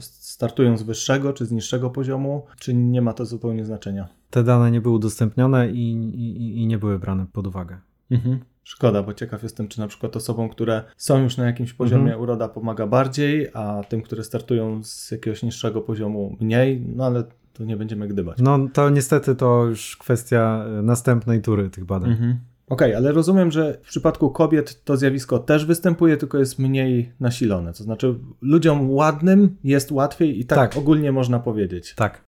startują 0.00 0.76
z 0.76 0.82
wyższego 0.82 1.32
czy 1.32 1.46
z 1.46 1.52
niższego 1.52 1.90
poziomu, 1.90 2.46
czy 2.58 2.74
nie 2.74 3.02
ma 3.02 3.12
to 3.12 3.26
zupełnie 3.26 3.64
znaczenia? 3.64 4.08
Te 4.30 4.44
dane 4.44 4.70
nie 4.70 4.80
były 4.80 4.94
udostępnione 4.94 5.70
i, 5.70 5.92
i, 5.92 6.62
i 6.62 6.66
nie 6.66 6.78
były 6.78 6.98
brane 6.98 7.26
pod 7.32 7.46
uwagę. 7.46 7.78
Mhm. 8.10 8.38
Szkoda, 8.64 9.02
bo 9.02 9.14
ciekaw 9.14 9.42
jestem, 9.42 9.68
czy 9.68 9.80
na 9.80 9.88
przykład 9.88 10.16
osobom, 10.16 10.48
które 10.48 10.82
są 10.96 11.22
już 11.22 11.36
na 11.36 11.46
jakimś 11.46 11.72
poziomie 11.72 12.02
mhm. 12.02 12.20
uroda 12.20 12.48
pomaga 12.48 12.86
bardziej, 12.86 13.48
a 13.54 13.82
tym, 13.88 14.02
które 14.02 14.24
startują 14.24 14.84
z 14.84 15.10
jakiegoś 15.10 15.42
niższego 15.42 15.80
poziomu 15.80 16.36
mniej, 16.40 16.84
no 16.96 17.04
ale 17.06 17.24
tu 17.52 17.64
nie 17.64 17.76
będziemy 17.76 18.08
gdybać. 18.08 18.38
No 18.40 18.58
to 18.72 18.90
niestety 18.90 19.34
to 19.34 19.64
już 19.64 19.96
kwestia 19.96 20.64
następnej 20.82 21.42
tury 21.42 21.70
tych 21.70 21.84
badań. 21.84 22.10
Mhm. 22.10 22.38
Okej, 22.70 22.90
okay, 22.90 22.96
ale 22.96 23.12
rozumiem, 23.12 23.50
że 23.50 23.78
w 23.82 23.88
przypadku 23.88 24.30
kobiet 24.30 24.84
to 24.84 24.96
zjawisko 24.96 25.38
też 25.38 25.66
występuje, 25.66 26.16
tylko 26.16 26.38
jest 26.38 26.58
mniej 26.58 27.12
nasilone. 27.20 27.72
To 27.72 27.84
znaczy, 27.84 28.14
ludziom 28.40 28.90
ładnym 28.90 29.56
jest 29.64 29.92
łatwiej 29.92 30.40
i 30.40 30.44
tak, 30.44 30.58
tak. 30.58 30.76
ogólnie 30.76 31.12
można 31.12 31.38
powiedzieć. 31.38 31.94
Tak. 31.94 32.29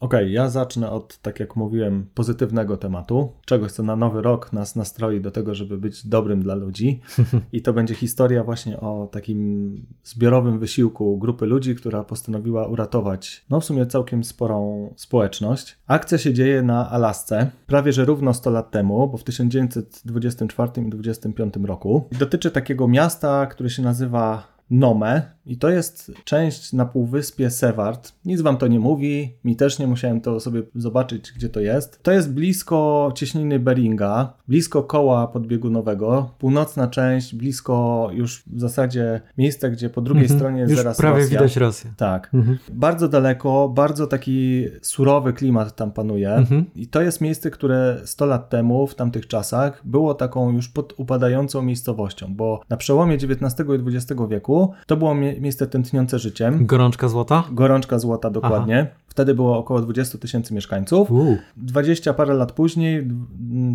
Okej, 0.00 0.20
okay, 0.20 0.30
ja 0.30 0.48
zacznę 0.48 0.90
od, 0.90 1.18
tak 1.18 1.40
jak 1.40 1.56
mówiłem, 1.56 2.06
pozytywnego 2.14 2.76
tematu, 2.76 3.32
czegoś, 3.44 3.72
co 3.72 3.82
na 3.82 3.96
nowy 3.96 4.22
rok 4.22 4.52
nas 4.52 4.76
nastroi 4.76 5.20
do 5.20 5.30
tego, 5.30 5.54
żeby 5.54 5.78
być 5.78 6.06
dobrym 6.06 6.42
dla 6.42 6.54
ludzi. 6.54 7.00
I 7.52 7.62
to 7.62 7.72
będzie 7.72 7.94
historia 7.94 8.44
właśnie 8.44 8.80
o 8.80 9.08
takim 9.12 9.72
zbiorowym 10.04 10.58
wysiłku 10.58 11.18
grupy 11.18 11.46
ludzi, 11.46 11.74
która 11.74 12.04
postanowiła 12.04 12.66
uratować, 12.66 13.44
no 13.50 13.60
w 13.60 13.64
sumie 13.64 13.86
całkiem 13.86 14.24
sporą 14.24 14.92
społeczność. 14.96 15.78
Akcja 15.86 16.18
się 16.18 16.34
dzieje 16.34 16.62
na 16.62 16.90
Alasce, 16.90 17.50
prawie 17.66 17.92
że 17.92 18.04
równo 18.04 18.34
100 18.34 18.50
lat 18.50 18.70
temu, 18.70 19.08
bo 19.08 19.18
w 19.18 19.24
1924 19.24 20.68
i 20.68 20.72
1925 20.74 21.54
roku. 21.66 22.08
Dotyczy 22.18 22.50
takiego 22.50 22.88
miasta, 22.88 23.46
które 23.46 23.70
się 23.70 23.82
nazywa 23.82 24.57
Nome 24.70 25.38
i 25.48 25.56
to 25.56 25.70
jest 25.70 26.12
część 26.24 26.72
na 26.72 26.86
półwyspie 26.86 27.50
Seward. 27.50 28.12
Nic 28.24 28.40
wam 28.40 28.56
to 28.56 28.66
nie 28.66 28.80
mówi, 28.80 29.36
mi 29.44 29.56
też 29.56 29.78
nie 29.78 29.86
musiałem 29.86 30.20
to 30.20 30.40
sobie 30.40 30.62
zobaczyć, 30.74 31.32
gdzie 31.36 31.48
to 31.48 31.60
jest. 31.60 32.02
To 32.02 32.12
jest 32.12 32.32
blisko 32.32 33.12
cieśniny 33.14 33.58
Beringa, 33.58 34.32
blisko 34.48 34.82
koła 34.82 35.26
podbiegunowego, 35.26 36.30
północna 36.38 36.88
część, 36.88 37.34
blisko 37.34 38.08
już 38.12 38.42
w 38.46 38.60
zasadzie 38.60 39.20
miejsca, 39.38 39.68
gdzie 39.68 39.90
po 39.90 40.00
drugiej 40.00 40.24
mhm. 40.24 40.40
stronie 40.40 40.60
jest 40.60 40.70
już 40.70 40.78
zaraz 40.78 40.96
prawie 40.96 41.22
Rosja. 41.22 41.38
widać 41.38 41.56
Rosję. 41.56 41.92
Tak. 41.96 42.30
Mhm. 42.34 42.58
Bardzo 42.72 43.08
daleko, 43.08 43.68
bardzo 43.68 44.06
taki 44.06 44.64
surowy 44.82 45.32
klimat 45.32 45.76
tam 45.76 45.92
panuje 45.92 46.34
mhm. 46.34 46.64
i 46.74 46.86
to 46.86 47.02
jest 47.02 47.20
miejsce, 47.20 47.50
które 47.50 48.00
100 48.04 48.26
lat 48.26 48.50
temu, 48.50 48.86
w 48.86 48.94
tamtych 48.94 49.26
czasach, 49.26 49.82
było 49.84 50.14
taką 50.14 50.52
już 50.52 50.68
podupadającą 50.68 51.62
miejscowością, 51.62 52.34
bo 52.34 52.60
na 52.68 52.76
przełomie 52.76 53.14
XIX 53.14 53.68
i 53.68 53.96
XX 53.96 54.20
wieku 54.28 54.57
to 54.86 54.96
było 54.96 55.14
miejsce 55.14 55.66
tętniące 55.66 56.18
życiem. 56.18 56.66
Gorączka 56.66 57.08
złota? 57.08 57.44
Gorączka 57.52 57.98
złota, 57.98 58.30
dokładnie. 58.30 58.80
Aha. 58.80 58.98
Wtedy 59.08 59.34
było 59.34 59.58
około 59.58 59.80
20 59.80 60.18
tysięcy 60.18 60.54
mieszkańców. 60.54 61.10
U. 61.10 61.36
20 61.56 62.14
parę 62.14 62.34
lat 62.34 62.52
później, 62.52 63.08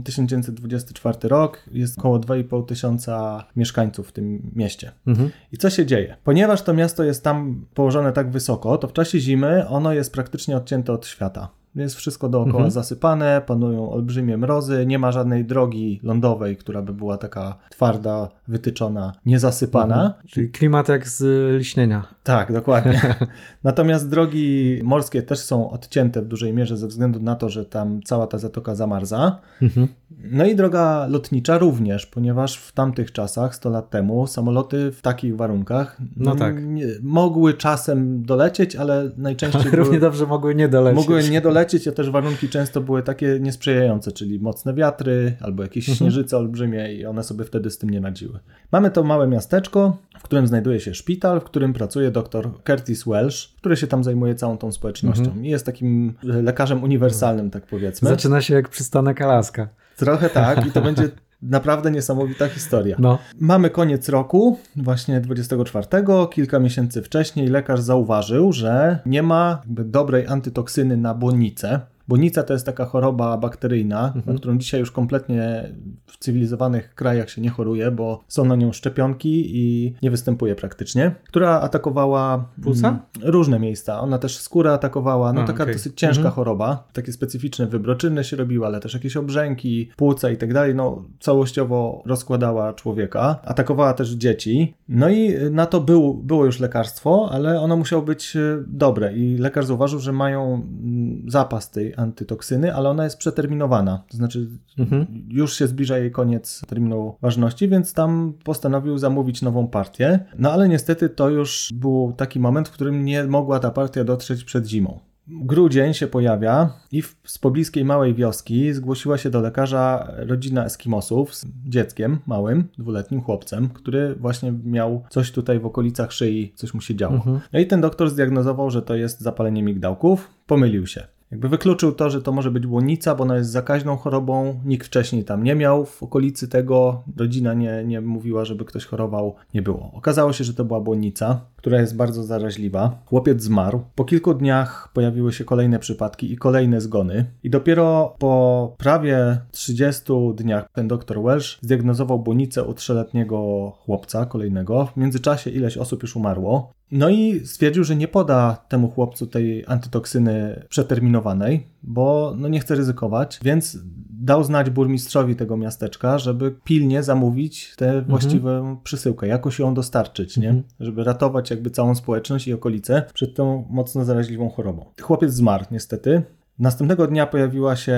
1924 0.04 1.18
rok, 1.30 1.64
jest 1.72 2.00
około 2.00 2.20
2,5 2.20 2.66
tysiąca 2.66 3.44
mieszkańców 3.56 4.08
w 4.08 4.12
tym 4.12 4.52
mieście. 4.56 4.92
Mhm. 5.08 5.30
I 5.52 5.58
co 5.58 5.70
się 5.70 5.86
dzieje? 5.86 6.18
Ponieważ 6.24 6.62
to 6.62 6.74
miasto 6.74 7.04
jest 7.04 7.24
tam 7.24 7.66
położone 7.74 8.12
tak 8.12 8.32
wysoko, 8.32 8.78
to 8.78 8.88
w 8.88 8.94
czasie 8.94 9.20
zimy 9.20 9.68
ono 9.68 9.94
jest 9.94 10.14
praktycznie 10.14 10.58
odcięte 10.58 10.94
od 10.94 11.08
świata. 11.08 11.50
Jest 11.76 11.96
wszystko 11.96 12.30
dookoła 12.30 12.56
mhm. 12.56 12.72
zasypane, 12.72 13.42
panują 13.46 13.92
olbrzymie 13.92 14.38
mrozy, 14.38 14.86
nie 14.86 15.00
ma 15.00 15.12
żadnej 15.12 15.46
drogi 15.46 16.00
lądowej, 16.04 16.58
która 16.58 16.82
by 16.82 16.94
była 16.94 17.18
taka 17.18 17.56
twarda, 17.70 18.30
wytyczona, 18.48 19.14
niezasypana. 19.26 19.96
Mhm. 19.96 20.28
Czyli 20.28 20.50
klimat 20.50 20.90
jak 20.90 21.08
z 21.08 21.24
liśnienia. 21.58 22.08
Tak, 22.24 22.54
dokładnie. 22.54 23.16
Natomiast 23.64 24.10
drogi 24.10 24.80
morskie 24.84 25.22
też 25.22 25.40
są 25.40 25.70
odcięte 25.70 26.22
w 26.22 26.28
dużej 26.28 26.54
mierze 26.54 26.78
ze 26.78 26.88
względu 26.88 27.20
na 27.20 27.36
to, 27.36 27.50
że 27.50 27.66
tam 27.66 28.02
cała 28.02 28.28
ta 28.28 28.38
zatoka 28.38 28.76
zamarza. 28.76 29.40
Mhm. 29.62 29.88
No 30.32 30.46
i 30.46 30.56
droga 30.56 31.08
lotnicza 31.10 31.58
również, 31.58 32.06
ponieważ 32.06 32.58
w 32.58 32.72
tamtych 32.72 33.12
czasach, 33.12 33.56
100 33.56 33.70
lat 33.70 33.90
temu, 33.90 34.28
samoloty 34.28 34.92
w 34.92 35.02
takich 35.02 35.36
warunkach 35.36 35.98
no 36.18 36.36
tak. 36.36 36.56
mogły 37.02 37.54
czasem 37.54 38.26
dolecieć, 38.26 38.76
ale 38.76 39.12
najczęściej. 39.18 39.62
Ale 39.62 39.72
równie 39.84 40.00
dobrze 40.00 40.26
mogły 40.26 40.56
nie 40.56 40.68
dolecieć. 40.68 41.08
Mogły 41.08 41.30
nie 41.30 41.42
dolecieć, 41.42 41.63
a 41.90 41.92
też 41.92 42.10
warunki 42.10 42.50
często 42.50 42.82
były 42.82 43.04
takie 43.04 43.38
niesprzyjające, 43.42 44.12
czyli 44.12 44.40
mocne 44.40 44.74
wiatry 44.74 45.36
albo 45.42 45.64
jakieś 45.64 45.90
mhm. 45.90 45.98
śnieżyce 45.98 46.38
olbrzymie 46.38 46.94
i 46.94 47.06
one 47.06 47.24
sobie 47.24 47.46
wtedy 47.46 47.70
z 47.70 47.78
tym 47.78 47.90
nie 47.90 48.02
radziły. 48.02 48.40
Mamy 48.72 48.92
to 48.92 49.04
małe 49.04 49.28
miasteczko, 49.28 49.98
w 50.20 50.24
którym 50.24 50.48
znajduje 50.48 50.80
się 50.80 50.94
szpital, 50.94 51.42
w 51.42 51.44
którym 51.44 51.74
pracuje 51.74 52.12
dr 52.12 52.50
Curtis 52.68 53.04
Welsh, 53.04 53.54
który 53.58 53.78
się 53.78 53.88
tam 53.88 54.04
zajmuje 54.04 54.36
całą 54.36 54.58
tą 54.58 54.72
społecznością 54.72 55.24
mhm. 55.24 55.46
i 55.46 55.50
jest 55.50 55.66
takim 55.66 56.14
lekarzem 56.24 56.84
uniwersalnym, 56.84 57.50
tak 57.50 57.66
powiedzmy. 57.66 58.10
Zaczyna 58.10 58.42
się 58.42 58.54
jak 58.54 58.70
przystanek 58.70 59.22
Alaska. 59.22 59.68
Trochę 59.98 60.30
tak 60.30 60.66
i 60.66 60.72
to 60.72 60.82
będzie 60.82 61.10
naprawdę 61.44 61.92
niesamowita 61.92 62.48
historia. 62.48 62.96
No. 63.00 63.20
Mamy 63.40 63.70
koniec 63.70 64.10
roku, 64.10 64.60
właśnie 64.76 65.22
24. 65.22 65.88
Kilka 66.32 66.60
miesięcy 66.60 67.02
wcześniej 67.02 67.48
lekarz 67.48 67.82
zauważył, 67.82 68.54
że 68.54 69.00
nie 69.06 69.24
ma 69.24 69.62
dobrej 69.66 70.28
antytoksyny 70.28 70.98
na 70.98 71.14
błonnicę. 71.14 71.80
Bonica 72.08 72.44
to 72.44 72.54
jest 72.54 72.66
taka 72.66 72.86
choroba 72.86 73.38
bakteryjna, 73.38 74.06
mhm. 74.16 74.24
na 74.26 74.40
którą 74.40 74.58
dzisiaj 74.58 74.80
już 74.80 74.92
kompletnie 74.92 75.74
w 76.06 76.18
cywilizowanych 76.18 76.96
krajach 76.96 77.30
się 77.30 77.42
nie 77.42 77.50
choruje, 77.50 77.92
bo 77.92 78.24
są 78.28 78.46
na 78.46 78.56
nią 78.56 78.72
szczepionki 78.72 79.58
i 79.58 79.94
nie 80.02 80.12
występuje 80.12 80.56
praktycznie, 80.56 81.16
która 81.28 81.62
atakowała 81.62 82.50
płuca? 82.64 82.88
Mm, 82.88 83.02
różne 83.22 83.60
miejsca. 83.60 84.00
Ona 84.00 84.18
też 84.18 84.38
skórę 84.38 84.74
atakowała, 84.74 85.34
no 85.34 85.42
A, 85.42 85.48
taka 85.48 85.64
okay. 85.64 85.76
dosyć 85.76 85.94
ciężka 85.96 86.20
mhm. 86.20 86.36
choroba. 86.36 86.88
Takie 86.94 87.12
specyficzne 87.12 87.68
wybroczyny 87.68 88.24
się 88.24 88.38
robiły, 88.38 88.66
ale 88.66 88.80
też 88.80 88.94
jakieś 88.94 89.18
obrzęki, 89.18 89.90
płuca 89.96 90.30
i 90.30 90.38
tak 90.38 90.54
dalej. 90.54 90.76
No 90.76 91.04
całościowo 91.20 92.04
rozkładała 92.06 92.74
człowieka. 92.74 93.40
Atakowała 93.44 93.94
też 93.94 94.10
dzieci. 94.10 94.74
No 94.90 95.10
i 95.10 95.34
na 95.52 95.66
to 95.66 95.82
był, 95.82 96.14
było 96.14 96.46
już 96.46 96.60
lekarstwo, 96.60 97.30
ale 97.32 97.62
ono 97.62 97.78
musiało 97.78 98.02
być 98.02 98.36
e, 98.36 98.64
dobre 98.68 99.14
i 99.14 99.38
lekarz 99.38 99.66
zauważył, 99.66 100.00
że 100.00 100.12
mają 100.12 100.54
mm, 100.54 101.24
zapas 101.28 101.72
tej 101.72 101.93
antytoksyny, 101.96 102.76
ale 102.76 102.90
ona 102.90 103.04
jest 103.04 103.18
przeterminowana. 103.18 104.04
To 104.10 104.18
znaczy, 104.18 104.48
mhm. 104.80 105.08
już 105.30 105.54
się 105.54 105.68
zbliża 105.68 105.98
jej 105.98 106.12
koniec 106.12 106.62
terminu 106.68 107.16
ważności, 107.22 107.68
więc 107.68 107.94
tam 107.94 108.34
postanowił 108.44 108.98
zamówić 108.98 109.42
nową 109.42 109.68
partię. 109.68 110.20
No 110.40 110.52
ale 110.52 110.70
niestety 110.70 111.10
to 111.10 111.30
już 111.30 111.70
był 111.74 112.14
taki 112.18 112.40
moment, 112.40 112.68
w 112.68 112.72
którym 112.72 113.06
nie 113.06 113.24
mogła 113.24 113.60
ta 113.60 113.72
partia 113.72 114.04
dotrzeć 114.04 114.44
przed 114.44 114.68
zimą. 114.68 115.00
Grudzień 115.28 115.94
się 115.94 116.08
pojawia 116.08 116.70
i 116.92 117.02
w, 117.02 117.16
z 117.24 117.38
pobliskiej 117.38 117.86
małej 117.86 118.14
wioski 118.14 118.74
zgłosiła 118.74 119.18
się 119.18 119.30
do 119.30 119.42
lekarza 119.42 120.12
rodzina 120.18 120.66
Eskimosów 120.66 121.36
z 121.36 121.46
dzieckiem 121.66 122.20
małym, 122.26 122.68
dwuletnim 122.78 123.22
chłopcem, 123.22 123.70
który 123.70 124.16
właśnie 124.16 124.54
miał 124.64 125.04
coś 125.10 125.32
tutaj 125.32 125.60
w 125.60 125.66
okolicach 125.66 126.12
szyi, 126.12 126.54
coś 126.56 126.74
mu 126.74 126.82
się 126.82 126.96
działo. 126.96 127.16
Mhm. 127.16 127.40
No 127.54 127.60
i 127.60 127.68
ten 127.68 127.82
doktor 127.82 128.10
zdiagnozował, 128.10 128.72
że 128.72 128.82
to 128.82 128.96
jest 128.96 129.22
zapalenie 129.22 129.64
migdałków, 129.64 130.30
pomylił 130.48 130.88
się. 130.88 131.08
Jakby 131.34 131.50
wykluczył 131.50 131.92
to, 131.92 132.10
że 132.10 132.22
to 132.22 132.32
może 132.32 132.52
być 132.52 132.68
błonnica, 132.68 133.16
bo 133.16 133.24
ona 133.24 133.38
jest 133.38 133.50
zakaźną 133.50 133.98
chorobą, 133.98 134.60
nikt 134.66 134.88
wcześniej 134.88 135.24
tam 135.24 135.44
nie 135.44 135.56
miał 135.56 135.86
w 135.86 136.04
okolicy 136.04 136.48
tego, 136.48 137.04
rodzina 137.18 137.54
nie, 137.54 137.84
nie 137.86 138.02
mówiła, 138.02 138.46
żeby 138.46 138.66
ktoś 138.66 138.86
chorował, 138.86 139.36
nie 139.54 139.62
było. 139.62 139.92
Okazało 139.94 140.34
się, 140.34 140.44
że 140.44 140.54
to 140.54 140.66
była 140.66 140.80
błonnica, 140.80 141.42
która 141.64 141.82
jest 141.82 141.96
bardzo 141.96 142.24
zaraźliwa. 142.24 143.02
Chłopiec 143.06 143.44
zmarł. 143.44 143.82
Po 143.96 144.06
kilku 144.06 144.34
dniach 144.34 144.90
pojawiły 144.94 145.34
się 145.34 145.44
kolejne 145.44 145.80
przypadki 145.80 146.34
i 146.34 146.38
kolejne 146.38 146.82
zgony. 146.82 147.26
I 147.44 147.50
dopiero 147.50 148.16
po 148.20 148.76
prawie 148.78 149.38
30 149.52 150.04
dniach 150.36 150.66
ten 150.74 150.88
dr 150.88 151.22
Welsh 151.22 151.60
zdiagnozował 151.62 152.20
błonicę 152.20 152.64
u 152.64 152.74
trzyletniego 152.74 153.72
chłopca 153.80 154.26
kolejnego. 154.26 154.86
W 154.86 154.98
międzyczasie 154.98 155.50
ileś 155.50 155.78
osób 155.78 156.02
już 156.02 156.16
umarło. 156.16 156.72
No 156.92 157.10
i 157.10 157.42
stwierdził, 157.46 157.84
że 157.84 157.96
nie 157.96 158.08
poda 158.08 158.66
temu 158.70 158.90
chłopcu 158.90 159.28
tej 159.28 159.64
antytoksyny 159.68 160.66
przeterminowanej, 160.70 161.68
bo 161.84 162.34
no 162.38 162.48
nie 162.48 162.60
chce 162.60 162.76
ryzykować, 162.76 163.40
więc 163.44 163.78
dał 164.10 164.44
znać 164.44 164.70
burmistrzowi 164.70 165.36
tego 165.36 165.58
miasteczka, 165.58 166.18
żeby 166.18 166.56
pilnie 166.64 167.04
zamówić 167.04 167.76
tę 167.76 167.86
mhm. 167.86 168.06
właściwą 168.06 168.78
przesyłkę, 168.84 169.28
jakoś 169.28 169.60
ją 169.60 169.74
dostarczyć, 169.74 170.38
nie? 170.38 170.50
Mhm. 170.50 170.64
Żeby 170.80 171.04
ratować 171.04 171.50
jakby 171.50 171.70
całą 171.70 171.96
społeczność 171.96 172.48
i 172.48 172.54
okolice 172.54 173.04
przed 173.14 173.36
tą 173.36 173.66
mocno 173.70 174.06
zaraźliwą 174.06 174.50
chorobą. 174.50 174.86
Chłopiec 175.02 175.34
zmarł 175.34 175.66
niestety, 175.72 176.22
Następnego 176.60 177.08
dnia 177.08 177.28
pojawiła 177.28 177.76
się 177.76 177.98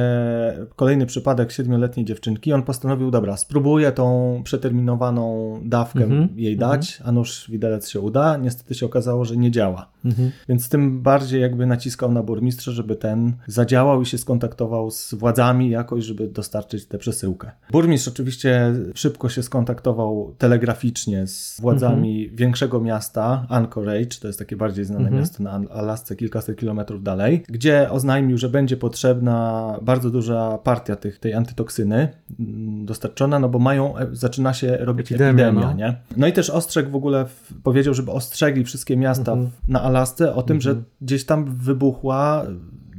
kolejny 0.76 1.06
przypadek 1.06 1.52
siedmioletniej 1.52 2.06
dziewczynki. 2.06 2.54
On 2.54 2.64
postanowił, 2.64 3.12
dobra, 3.12 3.38
spróbuję 3.38 3.92
tą 3.92 4.42
przeterminowaną 4.44 5.60
dawkę 5.66 6.04
mm 6.04 6.28
-hmm, 6.28 6.30
jej 6.36 6.58
dać, 6.58 6.96
mm 6.96 7.06
-hmm. 7.06 7.10
a 7.10 7.12
nuż 7.12 7.52
widelec 7.52 7.90
się 7.90 8.00
uda. 8.00 8.38
Niestety 8.38 8.76
się 8.76 8.86
okazało, 8.86 9.26
że 9.26 9.38
nie 9.38 9.52
działa. 9.52 9.92
Mm 10.06 10.18
-hmm. 10.18 10.30
Więc 10.50 10.70
tym 10.70 11.02
bardziej 11.02 11.42
jakby 11.42 11.66
naciskał 11.66 12.12
na 12.12 12.24
burmistrza, 12.24 12.72
żeby 12.72 12.96
ten 12.96 13.34
zadziałał 13.48 14.02
i 14.02 14.06
się 14.06 14.18
skontaktował 14.18 14.92
z 14.92 15.14
władzami 15.14 15.70
jakoś, 15.70 16.04
żeby 16.04 16.28
dostarczyć 16.28 16.86
tę 16.86 16.98
przesyłkę. 16.98 17.52
Burmistrz 17.72 18.08
oczywiście 18.08 18.74
szybko 18.94 19.30
się 19.30 19.44
skontaktował 19.44 20.36
telegraficznie 20.38 21.28
z 21.28 21.62
władzami 21.62 22.22
mhm. 22.22 22.38
większego 22.38 22.80
miasta, 22.82 23.46
Anchorage, 23.50 24.20
to 24.22 24.28
jest 24.28 24.40
takie 24.40 24.56
bardziej 24.56 24.86
znane 24.86 25.02
mhm. 25.02 25.20
miasto 25.20 25.44
na 25.44 25.62
Alasce, 25.70 26.16
kilkaset 26.16 26.60
kilometrów 26.60 27.04
dalej, 27.04 27.44
gdzie 27.50 27.92
oznajmił, 27.92 28.38
że 28.38 28.45
że 28.46 28.50
będzie 28.50 28.78
potrzebna 28.78 29.80
bardzo 29.82 30.10
duża 30.10 30.58
partia 30.58 30.96
tych, 30.96 31.20
tej 31.20 31.34
antytoksyny 31.34 32.10
mm, 32.40 32.86
dostarczona, 32.86 33.40
no 33.40 33.50
bo 33.50 33.60
mają, 33.60 33.98
e, 33.98 34.08
zaczyna 34.12 34.54
się 34.54 34.78
robić 34.78 35.12
epidemia, 35.12 35.48
epidemia 35.48 35.68
no. 35.68 35.74
nie? 35.74 35.96
No 36.18 36.28
i 36.28 36.34
też 36.34 36.50
ostrzegł 36.50 36.92
w 36.92 36.96
ogóle, 36.96 37.26
powiedział, 37.64 37.94
żeby 37.94 38.12
ostrzegli 38.12 38.64
wszystkie 38.64 38.98
miasta 38.98 39.32
mhm. 39.32 39.52
na 39.68 39.82
Alasce 39.82 40.36
o 40.36 40.44
tym, 40.44 40.58
mhm. 40.58 40.62
że 40.62 40.84
gdzieś 41.02 41.26
tam 41.26 41.46
wybuchła 41.46 42.46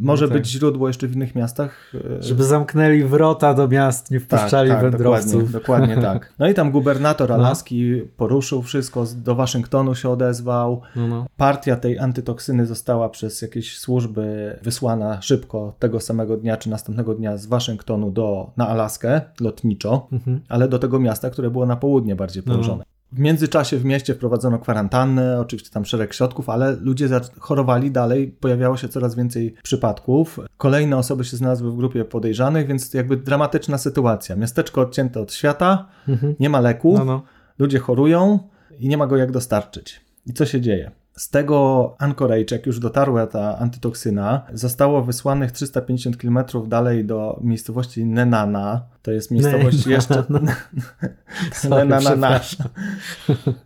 może 0.00 0.24
no 0.24 0.32
tak. 0.32 0.38
być 0.38 0.50
źródło 0.50 0.88
jeszcze 0.88 1.06
w 1.06 1.16
innych 1.16 1.35
miastach. 1.35 1.92
E, 2.18 2.22
Żeby 2.22 2.44
zamknęli 2.44 3.04
wrota 3.04 3.54
do 3.54 3.68
miast, 3.68 4.11
nie 4.11 4.20
wpuszczali 4.20 4.70
tak, 4.70 4.80
tak, 4.80 4.90
wędrowców. 4.90 5.52
Dokładnie, 5.52 5.94
dokładnie 5.94 5.96
tak. 6.20 6.32
No 6.38 6.48
i 6.48 6.54
tam 6.54 6.70
gubernator 6.70 7.28
no. 7.28 7.35
Alaski 7.35 7.92
no. 7.98 8.04
poruszył 8.16 8.62
wszystko, 8.62 9.04
do 9.16 9.35
Waszyngtonu 9.35 9.94
się 9.94 10.11
odezwał. 10.11 10.80
No, 10.96 11.09
no. 11.09 11.26
Partia 11.37 11.76
tej 11.76 11.98
antytoksyny 11.98 12.66
została 12.66 13.09
przez 13.09 13.42
jakieś 13.42 13.78
służby 13.78 14.59
wysłana 14.62 15.22
szybko 15.22 15.74
tego 15.78 16.00
samego 16.00 16.37
dnia 16.37 16.56
czy 16.56 16.70
następnego 16.70 17.14
dnia 17.14 17.37
z 17.37 17.46
Waszyngtonu 17.46 18.11
do, 18.11 18.50
na 18.56 18.68
Alaskę 18.68 19.20
lotniczo, 19.40 20.09
mhm. 20.12 20.40
ale 20.48 20.68
do 20.68 20.78
tego 20.78 21.00
miasta, 21.00 21.30
które 21.30 21.50
było 21.50 21.66
na 21.66 21.76
południe 21.76 22.16
bardziej 22.16 22.42
położone. 22.42 22.85
W 23.12 23.19
międzyczasie 23.19 23.79
w 23.79 23.85
mieście 23.85 24.14
wprowadzono 24.14 24.59
kwarantannę, 24.59 25.40
oczywiście 25.40 25.71
tam 25.71 25.85
szereg 25.85 26.14
środków, 26.14 26.49
ale 26.49 26.77
ludzie 26.81 27.09
chorowali 27.38 27.90
dalej, 27.90 28.29
pojawiało 28.29 28.77
się 28.77 28.88
coraz 28.88 29.14
więcej 29.14 29.55
przypadków. 29.62 30.40
Kolejne 30.57 30.97
osoby 30.97 31.25
się 31.25 31.37
znalazły 31.37 31.73
w 31.73 31.77
grupie 31.77 32.05
podejrzanych, 32.05 32.66
więc 32.66 32.95
jakby 32.95 33.16
dramatyczna 33.16 33.79
sytuacja. 33.79 34.37
Miasteczko 34.37 34.81
odcięte 34.81 35.21
od 35.21 35.33
świata, 35.33 35.88
mhm. 36.09 36.35
nie 36.40 36.51
ma 36.51 36.61
leku, 36.61 36.95
no, 36.99 37.05
no. 37.05 37.23
ludzie 37.59 37.79
chorują 37.79 38.38
i 38.79 38.88
nie 38.88 38.97
ma 38.97 39.07
go 39.07 39.16
jak 39.16 39.33
dostarczyć. 39.33 40.01
I 40.27 40.33
co 40.33 40.47
się 40.47 40.61
dzieje? 40.61 40.90
Z 41.16 41.31
tego 41.31 41.95
Anchorage, 41.99 42.57
jak 42.57 42.66
już 42.66 42.81
dotarła 42.81 43.27
ta 43.27 43.59
antytoksyna, 43.59 44.42
zostało 44.53 45.03
wysłanych 45.03 45.53
350 45.53 46.16
km 46.16 46.38
dalej 46.66 47.05
do 47.05 47.40
miejscowości 47.42 48.07
Nenana, 48.07 48.83
to 49.07 49.12
jest 49.12 49.31
miejscowość 49.31 49.87
jeszcze. 49.97 50.25
Sorry, 51.53 51.85
na, 51.85 52.01
na, 52.01 52.16
na. 52.16 52.40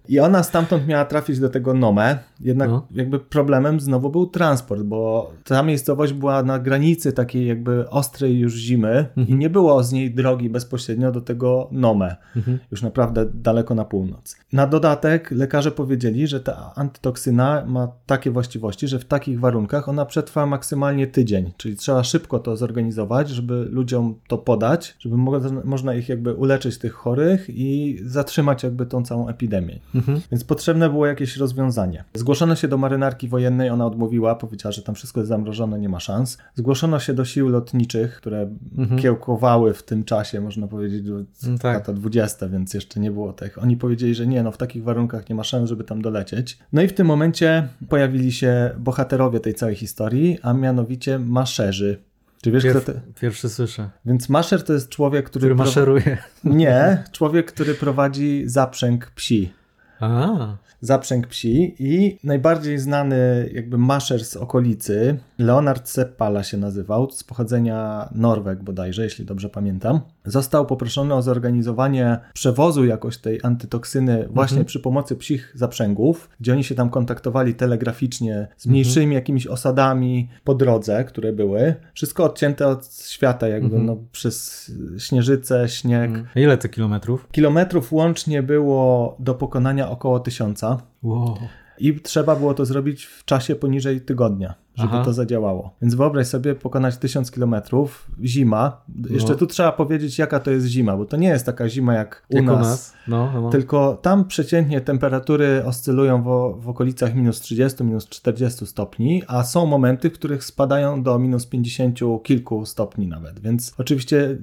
I 0.08 0.20
ona 0.20 0.42
stamtąd 0.42 0.86
miała 0.86 1.04
trafić 1.04 1.40
do 1.40 1.48
tego 1.48 1.74
Nome, 1.74 2.18
jednak 2.40 2.70
no. 2.70 2.86
jakby 2.90 3.18
problemem 3.18 3.80
znowu 3.80 4.10
był 4.10 4.26
transport, 4.26 4.82
bo 4.82 5.32
ta 5.44 5.62
miejscowość 5.62 6.12
była 6.12 6.42
na 6.42 6.58
granicy 6.58 7.12
takiej 7.12 7.46
jakby 7.46 7.90
ostrej 7.90 8.38
już 8.38 8.54
zimy 8.54 9.06
mhm. 9.16 9.28
i 9.28 9.34
nie 9.34 9.50
było 9.50 9.82
z 9.82 9.92
niej 9.92 10.14
drogi 10.14 10.50
bezpośrednio 10.50 11.12
do 11.12 11.20
tego 11.20 11.68
Nome, 11.72 12.16
mhm. 12.36 12.58
już 12.70 12.82
naprawdę 12.82 13.26
daleko 13.34 13.74
na 13.74 13.84
północ. 13.84 14.36
Na 14.52 14.66
dodatek 14.66 15.30
lekarze 15.30 15.70
powiedzieli, 15.70 16.26
że 16.26 16.40
ta 16.40 16.72
antytoksyna 16.74 17.64
ma 17.66 17.88
takie 18.06 18.30
właściwości, 18.30 18.88
że 18.88 18.98
w 18.98 19.04
takich 19.04 19.40
warunkach 19.40 19.88
ona 19.88 20.06
przetrwa 20.06 20.46
maksymalnie 20.46 21.06
tydzień, 21.06 21.52
czyli 21.56 21.76
trzeba 21.76 22.04
szybko 22.04 22.38
to 22.38 22.56
zorganizować, 22.56 23.28
żeby 23.28 23.68
ludziom 23.70 24.14
to 24.28 24.38
podać, 24.38 24.96
żeby 24.98 25.16
można 25.64 25.94
ich 25.94 26.08
jakby 26.08 26.34
uleczyć 26.34 26.78
tych 26.78 26.92
chorych 26.92 27.46
i 27.48 27.98
zatrzymać 28.04 28.62
jakby 28.62 28.86
tą 28.86 29.04
całą 29.04 29.28
epidemię. 29.28 29.78
Mhm. 29.94 30.20
Więc 30.30 30.44
potrzebne 30.44 30.90
było 30.90 31.06
jakieś 31.06 31.36
rozwiązanie. 31.36 32.04
Zgłoszono 32.14 32.56
się 32.56 32.68
do 32.68 32.78
marynarki 32.78 33.28
wojennej, 33.28 33.70
ona 33.70 33.86
odmówiła, 33.86 34.34
powiedziała, 34.34 34.72
że 34.72 34.82
tam 34.82 34.94
wszystko 34.94 35.20
jest 35.20 35.28
zamrożone, 35.28 35.78
nie 35.78 35.88
ma 35.88 36.00
szans. 36.00 36.38
Zgłoszono 36.54 36.98
się 36.98 37.14
do 37.14 37.24
sił 37.24 37.48
lotniczych, 37.48 38.16
które 38.16 38.50
mhm. 38.78 39.00
kiełkowały 39.00 39.74
w 39.74 39.82
tym 39.82 40.04
czasie, 40.04 40.40
można 40.40 40.68
powiedzieć, 40.68 41.02
do 41.02 41.18
no 41.46 41.58
tak. 41.58 41.74
lata 41.74 41.92
20, 41.92 42.48
więc 42.48 42.74
jeszcze 42.74 43.00
nie 43.00 43.10
było 43.10 43.32
tych. 43.32 43.62
Oni 43.62 43.76
powiedzieli, 43.76 44.14
że 44.14 44.26
nie, 44.26 44.42
no 44.42 44.52
w 44.52 44.56
takich 44.56 44.84
warunkach 44.84 45.28
nie 45.28 45.34
ma 45.34 45.44
szans, 45.44 45.68
żeby 45.68 45.84
tam 45.84 46.02
dolecieć. 46.02 46.58
No 46.72 46.82
i 46.82 46.88
w 46.88 46.92
tym 46.92 47.06
momencie 47.06 47.68
pojawili 47.88 48.32
się 48.32 48.70
bohaterowie 48.78 49.40
tej 49.40 49.54
całej 49.54 49.74
historii, 49.74 50.38
a 50.42 50.52
mianowicie 50.52 51.18
maszerzy. 51.18 51.98
Czy 52.42 52.50
wiesz, 52.50 52.64
Pierw, 52.64 52.82
kto 52.82 52.92
to... 52.92 52.98
Pierwszy 53.20 53.48
słyszę. 53.48 53.90
Więc 54.04 54.28
maszer 54.28 54.64
to 54.64 54.72
jest 54.72 54.88
człowiek, 54.88 55.26
który... 55.26 55.40
Który 55.40 55.54
maszeruje. 55.54 56.18
Nie, 56.44 57.04
człowiek, 57.12 57.52
który 57.52 57.74
prowadzi 57.74 58.42
zaprzęg 58.46 59.10
psi. 59.10 59.52
A 60.00 60.56
zaprzęg 60.80 61.26
psi 61.26 61.76
i 61.78 62.18
najbardziej 62.24 62.78
znany 62.78 63.50
jakby 63.52 63.78
maszer 63.78 64.24
z 64.24 64.36
okolicy, 64.36 65.18
Leonard 65.38 65.88
Seppala 65.88 66.42
się 66.42 66.56
nazywał, 66.56 67.10
z 67.10 67.24
pochodzenia 67.24 68.08
Norweg 68.14 68.62
bodajże, 68.62 69.02
jeśli 69.04 69.24
dobrze 69.24 69.48
pamiętam, 69.48 70.00
został 70.24 70.66
poproszony 70.66 71.14
o 71.14 71.22
zorganizowanie 71.22 72.18
przewozu 72.34 72.84
jakoś 72.84 73.18
tej 73.18 73.40
antytoksyny 73.42 74.28
właśnie 74.30 74.54
mhm. 74.54 74.64
przy 74.64 74.80
pomocy 74.80 75.16
psich 75.16 75.52
zaprzęgów, 75.54 76.30
gdzie 76.40 76.52
oni 76.52 76.64
się 76.64 76.74
tam 76.74 76.90
kontaktowali 76.90 77.54
telegraficznie 77.54 78.48
z 78.56 78.66
mniejszymi 78.66 79.04
mhm. 79.04 79.14
jakimiś 79.14 79.46
osadami 79.46 80.28
po 80.44 80.54
drodze, 80.54 81.04
które 81.04 81.32
były. 81.32 81.74
Wszystko 81.94 82.24
odcięte 82.24 82.68
od 82.68 82.94
świata 83.02 83.48
jakby 83.48 83.76
mhm. 83.76 83.86
no, 83.86 83.96
przez 84.12 84.66
śnieżycę, 84.98 85.68
śnieg. 85.68 86.10
Mhm. 86.10 86.26
Ile 86.36 86.58
to 86.58 86.68
kilometrów? 86.68 87.28
Kilometrów 87.32 87.92
łącznie 87.92 88.42
było 88.42 89.16
do 89.18 89.34
pokonania 89.34 89.90
około 89.90 90.20
tysiąca. 90.20 90.82
Wow. 91.02 91.38
I 91.78 92.00
trzeba 92.00 92.36
było 92.36 92.54
to 92.54 92.64
zrobić 92.64 93.04
w 93.04 93.24
czasie 93.24 93.54
poniżej 93.54 94.00
tygodnia 94.00 94.54
żeby 94.74 94.94
Aha. 94.94 95.04
to 95.04 95.12
zadziałało. 95.12 95.74
Więc 95.82 95.94
wyobraź 95.94 96.26
sobie 96.26 96.54
pokonać 96.54 96.96
1000 96.96 97.30
kilometrów, 97.30 98.10
zima. 98.24 98.82
Jeszcze 99.10 99.32
no. 99.32 99.38
tu 99.38 99.46
trzeba 99.46 99.72
powiedzieć, 99.72 100.18
jaka 100.18 100.40
to 100.40 100.50
jest 100.50 100.66
zima, 100.66 100.96
bo 100.96 101.04
to 101.04 101.16
nie 101.16 101.28
jest 101.28 101.46
taka 101.46 101.68
zima 101.68 101.94
jak 101.94 102.26
u 102.28 102.36
jak 102.36 102.44
nas. 102.44 102.56
U 102.56 102.60
nas. 102.60 102.92
No, 103.08 103.32
no. 103.34 103.50
Tylko 103.50 103.98
tam 104.02 104.24
przeciętnie 104.24 104.80
temperatury 104.80 105.62
oscylują 105.64 106.22
w, 106.22 106.60
w 106.62 106.68
okolicach 106.68 107.14
minus 107.14 107.40
30, 107.40 107.84
minus 107.84 108.08
40 108.08 108.66
stopni, 108.66 109.22
a 109.26 109.44
są 109.44 109.66
momenty, 109.66 110.10
w 110.10 110.12
których 110.12 110.44
spadają 110.44 111.02
do 111.02 111.18
minus 111.18 111.46
50 111.46 111.98
kilku 112.22 112.66
stopni 112.66 113.06
nawet. 113.06 113.40
Więc 113.40 113.74
oczywiście 113.78 114.38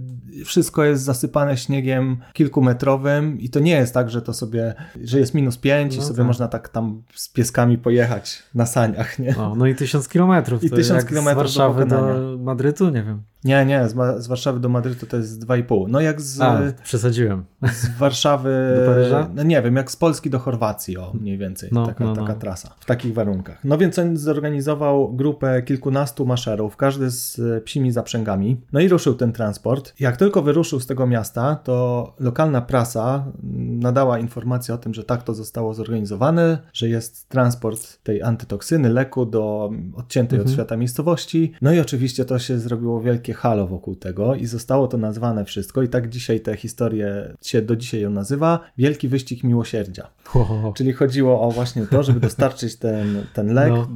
wszystko 0.45 0.83
jest 0.83 1.03
zasypane 1.03 1.57
śniegiem 1.57 2.17
kilkumetrowym 2.33 3.39
i 3.39 3.49
to 3.49 3.59
nie 3.59 3.71
jest 3.71 3.93
tak, 3.93 4.09
że 4.09 4.21
to 4.21 4.33
sobie, 4.33 4.73
że 5.03 5.19
jest 5.19 5.33
minus 5.33 5.57
5 5.57 5.95
no 5.95 6.01
i 6.01 6.05
sobie 6.05 6.17
tak. 6.17 6.27
można 6.27 6.47
tak 6.47 6.69
tam 6.69 7.03
z 7.13 7.29
pieskami 7.29 7.77
pojechać 7.77 8.43
na 8.55 8.65
saniach, 8.65 9.19
nie? 9.19 9.35
No, 9.37 9.55
no 9.55 9.65
i 9.65 9.75
1000 9.75 10.07
kilometrów. 10.17 10.63
I 10.63 10.69
tysiąc 10.69 11.05
kilometrów 11.05 11.51
z 11.51 11.57
Warszawy 11.57 11.85
do, 11.85 11.95
do 11.95 12.37
Madrytu, 12.39 12.89
nie 12.89 13.03
wiem. 13.03 13.21
Nie, 13.47 13.65
nie, 13.65 13.89
z, 13.89 14.23
z, 14.23 14.27
Warszawy 14.27 14.59
do 14.59 14.69
Madrytu 14.69 15.05
to 15.05 15.17
jest 15.17 15.45
2,5. 15.45 15.85
No 15.87 16.01
jak 16.01 16.21
z... 16.21 16.41
A, 16.41 16.61
przesadziłem. 16.83 17.45
Z 17.73 17.97
Warszawy... 17.97 18.49
Do 18.85 18.91
Paryża? 18.91 19.29
No 19.35 19.43
nie 19.43 19.61
wiem, 19.61 19.75
jak 19.75 19.91
z 19.91 19.95
Polski 19.95 20.29
do 20.29 20.39
Chorwacji, 20.39 20.97
o 20.97 21.13
mniej 21.13 21.37
więcej, 21.37 21.69
no, 21.71 21.85
taka, 21.87 22.03
no, 22.03 22.13
no. 22.13 22.25
taka 22.25 22.39
trasa. 22.39 22.75
W 22.79 22.85
takich 22.85 23.13
warunkach. 23.13 23.59
No 23.63 23.77
więc 23.77 23.99
on 23.99 24.17
zorganizował 24.17 25.13
grupę 25.13 25.61
kilkunastu 25.61 26.25
maszerów, 26.25 26.77
każdy 26.77 27.09
z 27.09 27.41
psimi 27.63 27.91
zaprzęgami. 27.91 28.61
No 28.73 28.79
i 28.79 28.87
ruszył 28.87 29.13
ten 29.13 29.31
transport. 29.31 29.93
Jak 29.99 30.17
tylko 30.17 30.41
wyruszył 30.41 30.79
z 30.79 30.87
tego 30.87 31.07
miasta, 31.07 31.55
to 31.55 32.15
lokalna 32.19 32.61
prasa 32.61 33.25
nadała 33.53 34.19
informację 34.19 34.73
o 34.73 34.77
tym, 34.77 34.93
że 34.93 35.03
tak 35.03 35.23
to 35.23 35.33
zostało 35.33 35.73
zorganizowane, 35.73 36.57
że 36.73 36.89
jest 36.89 37.29
transport 37.29 38.03
tej 38.03 38.23
antytoksyny, 38.23 38.89
leku 38.89 39.25
do 39.25 39.71
odciętej 39.95 40.39
mhm. 40.39 40.47
od 40.47 40.53
świata 40.53 40.77
miejscowości. 40.77 41.51
No 41.61 41.73
i 41.73 41.79
oczywiście 41.79 42.25
to 42.25 42.39
się 42.39 42.59
zrobiło 42.59 43.01
wielkie 43.01 43.33
halo 43.37 43.67
wokół 43.67 43.95
tego 43.95 44.35
i 44.35 44.45
zostało 44.45 44.87
to 44.87 44.97
nazwane 44.97 45.45
wszystko 45.45 45.81
i 45.81 45.87
tak 45.87 46.09
dzisiaj 46.09 46.39
tę 46.39 46.55
historię 46.55 47.33
się 47.41 47.61
do 47.61 47.75
dzisiaj 47.75 48.01
ją 48.01 48.09
nazywa 48.09 48.59
Wielki 48.77 49.07
Wyścig 49.07 49.43
Miłosierdzia. 49.43 50.07
Wow. 50.35 50.73
Czyli 50.73 50.93
chodziło 50.93 51.41
o 51.41 51.51
właśnie 51.51 51.87
to, 51.87 52.03
żeby 52.03 52.19
dostarczyć 52.19 52.75
ten, 52.75 53.25
ten 53.33 53.53
lek 53.53 53.69
no. 53.69 53.87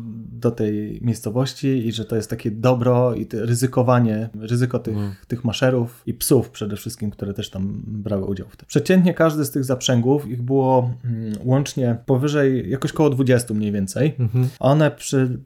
Do 0.42 0.52
tej 0.52 1.00
miejscowości 1.02 1.68
i 1.68 1.92
że 1.92 2.06
to 2.06 2.16
jest 2.16 2.30
takie 2.30 2.52
dobro 2.52 3.16
i 3.16 3.28
ryzykowanie, 3.34 4.30
ryzyko 4.40 4.80
tych, 4.80 4.96
no. 4.96 5.12
tych 5.28 5.44
maszerów 5.44 6.04
i 6.06 6.14
psów 6.14 6.50
przede 6.50 6.76
wszystkim, 6.76 7.12
które 7.12 7.34
też 7.34 7.50
tam 7.50 7.82
brały 7.88 8.26
udział 8.26 8.48
w 8.50 8.58
tym. 8.58 8.66
Przeciętnie 8.68 9.14
każdy 9.14 9.46
z 9.46 9.52
tych 9.52 9.64
zaprzęgów, 9.64 10.28
ich 10.28 10.42
było 10.42 10.92
mm, 11.06 11.34
łącznie 11.44 11.98
powyżej, 12.06 12.70
jakoś 12.70 12.92
koło 12.92 13.10
20 13.10 13.54
mniej 13.54 13.72
więcej. 13.72 14.16
Mhm. 14.20 14.50
One 14.60 14.92
przy, 14.92 15.40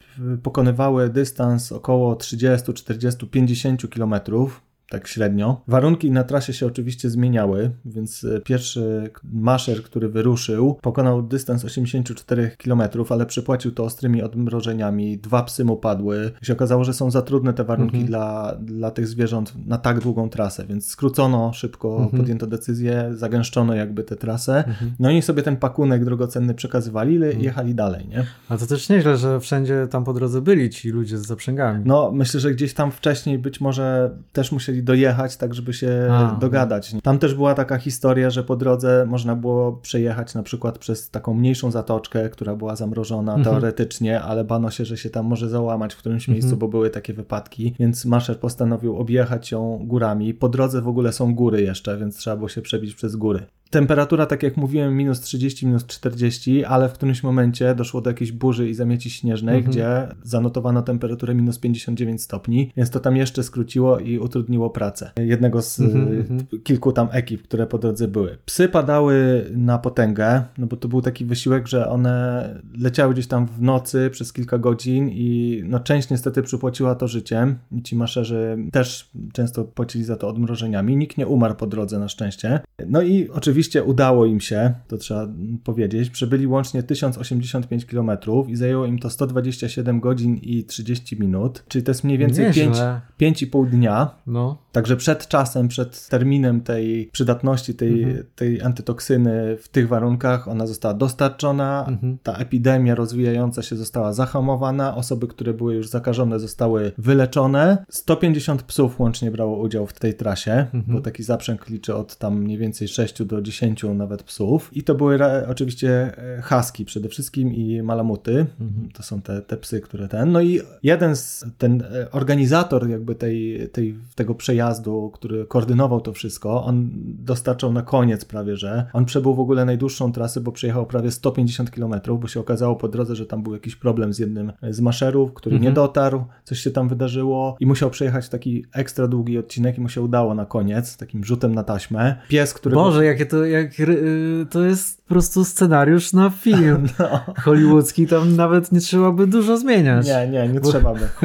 pokonywały 0.43 1.09
dystans 1.09 1.71
około 1.71 2.15
30, 2.15 2.73
40, 2.73 3.27
50 3.27 3.89
kilometrów 3.89 4.61
tak 4.89 5.07
średnio. 5.07 5.61
Warunki 5.67 6.11
na 6.11 6.23
trasie 6.23 6.53
się 6.53 6.65
oczywiście 6.65 7.09
zmieniały, 7.09 7.71
więc 7.85 8.23
e, 8.23 8.41
pierwszy 8.41 9.09
maszer, 9.23 9.83
który 9.83 10.09
wyruszył, 10.09 10.77
pokonał 10.81 11.23
dystans 11.23 11.65
84 11.65 12.51
km, 12.57 12.81
ale 13.09 13.25
przypłacił 13.25 13.71
to 13.71 13.83
ostrymi 13.83 14.21
odmrożeniami. 14.21 15.17
Dwa 15.17 15.43
psy 15.43 15.65
mu 15.65 15.77
padły. 15.77 16.31
I 16.41 16.45
się 16.45 16.53
okazało, 16.53 16.83
że 16.83 16.93
są 16.93 17.11
za 17.11 17.21
trudne 17.21 17.53
te 17.53 17.63
warunki 17.63 17.95
mhm. 17.97 18.07
dla, 18.07 18.55
dla 18.61 18.91
tych 18.91 19.07
zwierząt 19.07 19.53
na 19.67 19.77
tak 19.77 19.99
długą 19.99 20.29
trasę, 20.29 20.65
więc 20.65 20.87
skrócono 20.87 21.53
szybko, 21.53 21.97
mhm. 21.97 22.17
podjęto 22.17 22.47
decyzję, 22.47 23.09
zagęszczono 23.13 23.75
jakby 23.75 24.03
tę 24.03 24.15
trasę. 24.15 24.57
Mhm. 24.57 24.91
No 24.99 25.11
i 25.11 25.21
sobie 25.21 25.43
ten 25.43 25.57
pakunek 25.57 26.05
drogocenny 26.05 26.53
przekazywali 26.53 27.13
i 27.13 27.23
mhm. 27.23 27.41
jechali 27.41 27.75
dalej, 27.75 28.07
nie? 28.07 28.25
A 28.49 28.57
to 28.57 28.67
też 28.67 28.89
nieźle, 28.89 29.17
że 29.17 29.39
wszędzie 29.39 29.87
tam 29.91 30.03
po 30.03 30.13
drodze 30.13 30.41
byli 30.41 30.69
ci 30.69 30.89
ludzie 30.89 31.17
z 31.17 31.25
zaprzęgami. 31.25 31.83
No, 31.85 32.11
myślę, 32.11 32.39
że 32.39 32.51
gdzieś 32.51 32.73
tam 32.73 32.91
wcześniej 32.91 33.39
być 33.39 33.61
może 33.61 34.17
też 34.33 34.51
musieli 34.51 34.74
dojechać, 34.83 35.37
tak 35.37 35.53
żeby 35.53 35.73
się 35.73 36.07
A, 36.11 36.37
dogadać. 36.41 36.95
Tam 37.03 37.19
też 37.19 37.35
była 37.35 37.53
taka 37.53 37.77
historia, 37.77 38.29
że 38.29 38.43
po 38.43 38.55
drodze 38.55 39.05
można 39.05 39.35
było 39.35 39.73
przejechać 39.73 40.33
na 40.33 40.43
przykład 40.43 40.77
przez 40.77 41.09
taką 41.09 41.33
mniejszą 41.33 41.71
zatoczkę, 41.71 42.29
która 42.29 42.55
była 42.55 42.75
zamrożona 42.75 43.35
mhm. 43.35 43.43
teoretycznie, 43.43 44.21
ale 44.21 44.43
bano 44.43 44.71
się, 44.71 44.85
że 44.85 44.97
się 44.97 45.09
tam 45.09 45.25
może 45.25 45.49
załamać 45.49 45.93
w 45.93 45.97
którymś 45.97 46.23
mhm. 46.23 46.33
miejscu, 46.33 46.57
bo 46.57 46.67
były 46.67 46.89
takie 46.89 47.13
wypadki, 47.13 47.75
więc 47.79 48.05
Maszer 48.05 48.39
postanowił 48.39 48.97
objechać 48.97 49.51
ją 49.51 49.79
górami. 49.83 50.33
Po 50.33 50.49
drodze 50.49 50.81
w 50.81 50.87
ogóle 50.87 51.13
są 51.13 51.35
góry 51.35 51.61
jeszcze, 51.61 51.97
więc 51.97 52.17
trzeba 52.17 52.35
było 52.35 52.49
się 52.49 52.61
przebić 52.61 52.95
przez 52.95 53.15
góry. 53.15 53.45
Temperatura, 53.75 54.25
tak 54.25 54.43
jak 54.43 54.57
mówiłem, 54.57 54.97
minus 54.97 55.21
30, 55.21 55.67
minus 55.67 55.85
40, 55.85 56.65
ale 56.65 56.89
w 56.89 56.93
którymś 56.93 57.23
momencie 57.23 57.75
doszło 57.75 58.01
do 58.01 58.09
jakiejś 58.09 58.31
burzy 58.31 58.69
i 58.69 58.73
zamieci 58.73 59.09
śnieżnej, 59.09 59.55
mhm. 59.55 59.71
gdzie 59.71 60.07
zanotowano 60.23 60.81
temperaturę 60.81 61.35
minus 61.35 61.59
59 61.59 62.21
stopni, 62.21 62.71
więc 62.77 62.89
to 62.89 62.99
tam 62.99 63.17
jeszcze 63.17 63.43
skróciło 63.43 63.99
i 63.99 64.19
utrudniło 64.19 64.69
pracę 64.69 65.11
jednego 65.17 65.61
z 65.61 65.79
mhm, 65.79 66.13
y, 66.13 66.17
mhm. 66.17 66.39
kilku 66.63 66.91
tam 66.91 67.07
ekip, 67.11 67.43
które 67.43 67.67
po 67.67 67.77
drodze 67.77 68.07
były. 68.07 68.37
Psy 68.45 68.69
padały 68.69 69.45
na 69.55 69.77
potęgę, 69.77 70.43
no 70.57 70.67
bo 70.67 70.77
to 70.77 70.87
był 70.87 71.01
taki 71.01 71.25
wysiłek, 71.25 71.67
że 71.67 71.89
one 71.89 72.49
leciały 72.77 73.13
gdzieś 73.13 73.27
tam 73.27 73.47
w 73.47 73.61
nocy 73.61 74.09
przez 74.11 74.33
kilka 74.33 74.57
godzin 74.57 75.09
i 75.09 75.61
no 75.65 75.79
część 75.79 76.09
niestety 76.09 76.43
przypłaciła 76.43 76.95
to 76.95 77.07
życiem 77.07 77.55
ci 77.83 77.95
maszerzy 77.95 78.57
też 78.71 79.09
często 79.33 79.63
płacili 79.63 80.03
za 80.03 80.15
to 80.15 80.27
odmrożeniami. 80.27 80.97
Nikt 80.97 81.17
nie 81.17 81.27
umarł 81.27 81.55
po 81.55 81.67
drodze 81.67 81.99
na 81.99 82.07
szczęście. 82.07 82.59
No 82.87 83.01
i 83.01 83.29
oczywiście 83.29 83.64
Oczywiście 83.65 83.83
udało 83.83 84.25
im 84.25 84.41
się, 84.41 84.73
to 84.87 84.97
trzeba 84.97 85.27
powiedzieć. 85.63 86.09
Przebyli 86.09 86.47
łącznie 86.47 86.83
1085 86.83 87.85
km 87.85 88.11
i 88.47 88.55
zajęło 88.55 88.85
im 88.85 88.99
to 88.99 89.09
127 89.09 89.99
godzin 89.99 90.35
i 90.35 90.63
30 90.63 91.19
minut, 91.19 91.63
czyli 91.67 91.83
to 91.83 91.91
jest 91.91 92.03
mniej 92.03 92.17
więcej 92.17 92.45
5,5 92.45 93.69
dnia. 93.69 94.15
No. 94.27 94.57
Także 94.71 94.97
przed 94.97 95.27
czasem, 95.27 95.67
przed 95.67 96.07
terminem 96.07 96.61
tej 96.61 97.09
przydatności 97.11 97.75
tej, 97.75 98.03
mhm. 98.03 98.25
tej 98.35 98.61
antytoksyny 98.61 99.57
w 99.57 99.67
tych 99.67 99.87
warunkach, 99.87 100.47
ona 100.47 100.67
została 100.67 100.93
dostarczona, 100.93 101.85
mhm. 101.87 102.17
ta 102.23 102.33
epidemia 102.33 102.95
rozwijająca 102.95 103.61
się 103.61 103.75
została 103.75 104.13
zahamowana, 104.13 104.95
osoby, 104.95 105.27
które 105.27 105.53
były 105.53 105.75
już 105.75 105.87
zakażone 105.87 106.39
zostały 106.39 106.91
wyleczone. 106.97 107.85
150 107.89 108.63
psów 108.63 108.99
łącznie 108.99 109.31
brało 109.31 109.57
udział 109.57 109.87
w 109.87 109.93
tej 109.93 110.13
trasie, 110.13 110.51
mhm. 110.51 110.83
bo 110.87 111.01
taki 111.01 111.23
zaprzęg 111.23 111.69
liczy 111.69 111.95
od 111.95 112.17
tam 112.17 112.41
mniej 112.41 112.57
więcej 112.57 112.87
6 112.87 113.23
do 113.23 113.41
10 113.45 113.83
nawet 113.95 114.23
psów. 114.23 114.69
I 114.73 114.83
to 114.83 114.95
były 114.95 115.19
oczywiście 115.47 116.17
e, 116.17 116.41
husky 116.41 116.85
przede 116.85 117.09
wszystkim 117.09 117.53
i 117.53 117.81
malamuty. 117.81 118.45
Mhm. 118.61 118.89
To 118.93 119.03
są 119.03 119.21
te, 119.21 119.41
te 119.41 119.57
psy, 119.57 119.81
które 119.81 120.07
ten. 120.07 120.31
No 120.31 120.41
i 120.41 120.61
jeden 120.83 121.15
z, 121.15 121.45
ten 121.57 121.81
e, 121.81 122.11
organizator 122.11 122.89
jakby 122.89 123.15
tej, 123.15 123.69
tej, 123.69 123.95
tego 124.15 124.35
przejazdu, 124.35 125.11
który 125.13 125.45
koordynował 125.45 126.01
to 126.01 126.13
wszystko, 126.13 126.63
on 126.63 126.89
dostarczał 127.05 127.73
na 127.73 127.81
koniec 127.81 128.25
prawie, 128.25 128.57
że 128.57 128.85
on 128.93 129.05
przebył 129.05 129.35
w 129.35 129.39
ogóle 129.39 129.65
najdłuższą 129.65 130.11
trasę, 130.11 130.41
bo 130.41 130.51
przejechał 130.51 130.85
prawie 130.85 131.11
150 131.11 131.69
km, 131.69 131.93
bo 132.19 132.27
się 132.27 132.39
okazało 132.39 132.75
po 132.75 132.87
drodze, 132.87 133.15
że 133.15 133.25
tam 133.25 133.43
był 133.43 133.53
jakiś 133.53 133.75
problem 133.75 134.13
z 134.13 134.19
jednym 134.19 134.51
z 134.69 134.79
maszerów, 134.79 135.33
który 135.33 135.55
mhm. 135.55 135.71
nie 135.71 135.75
dotarł, 135.75 136.25
coś 136.43 136.59
się 136.59 136.71
tam 136.71 136.89
wydarzyło 136.89 137.57
i 137.59 137.65
musiał 137.65 137.89
przejechać 137.89 138.29
taki 138.29 138.65
ekstra 138.73 139.07
długi 139.07 139.37
odcinek 139.37 139.77
i 139.77 139.81
mu 139.81 139.89
się 139.89 140.01
udało 140.01 140.35
na 140.35 140.45
koniec, 140.45 140.97
takim 140.97 141.23
rzutem 141.23 141.55
na 141.55 141.63
taśmę. 141.63 142.15
Pies, 142.27 142.53
który... 142.53 142.75
Boże, 142.75 143.05
jakie 143.05 143.25
to 143.25 143.34
jak 143.43 143.79
y, 143.79 144.45
to 144.49 144.63
jest 144.63 145.05
po 145.05 145.09
prostu 145.09 145.45
scenariusz 145.45 146.13
na 146.13 146.29
film 146.29 146.87
no. 146.99 147.33
hollywoodzki, 147.43 148.07
tam 148.07 148.35
nawet 148.35 148.71
nie 148.71 148.79
trzeba 148.79 149.11
by 149.11 149.27
dużo 149.27 149.57
zmieniać. 149.57 150.07
Nie, 150.07 150.27
nie, 150.27 150.47
nie 150.47 150.59
bo, 150.59 150.69
trzeba 150.69 150.93
by. 150.93 151.07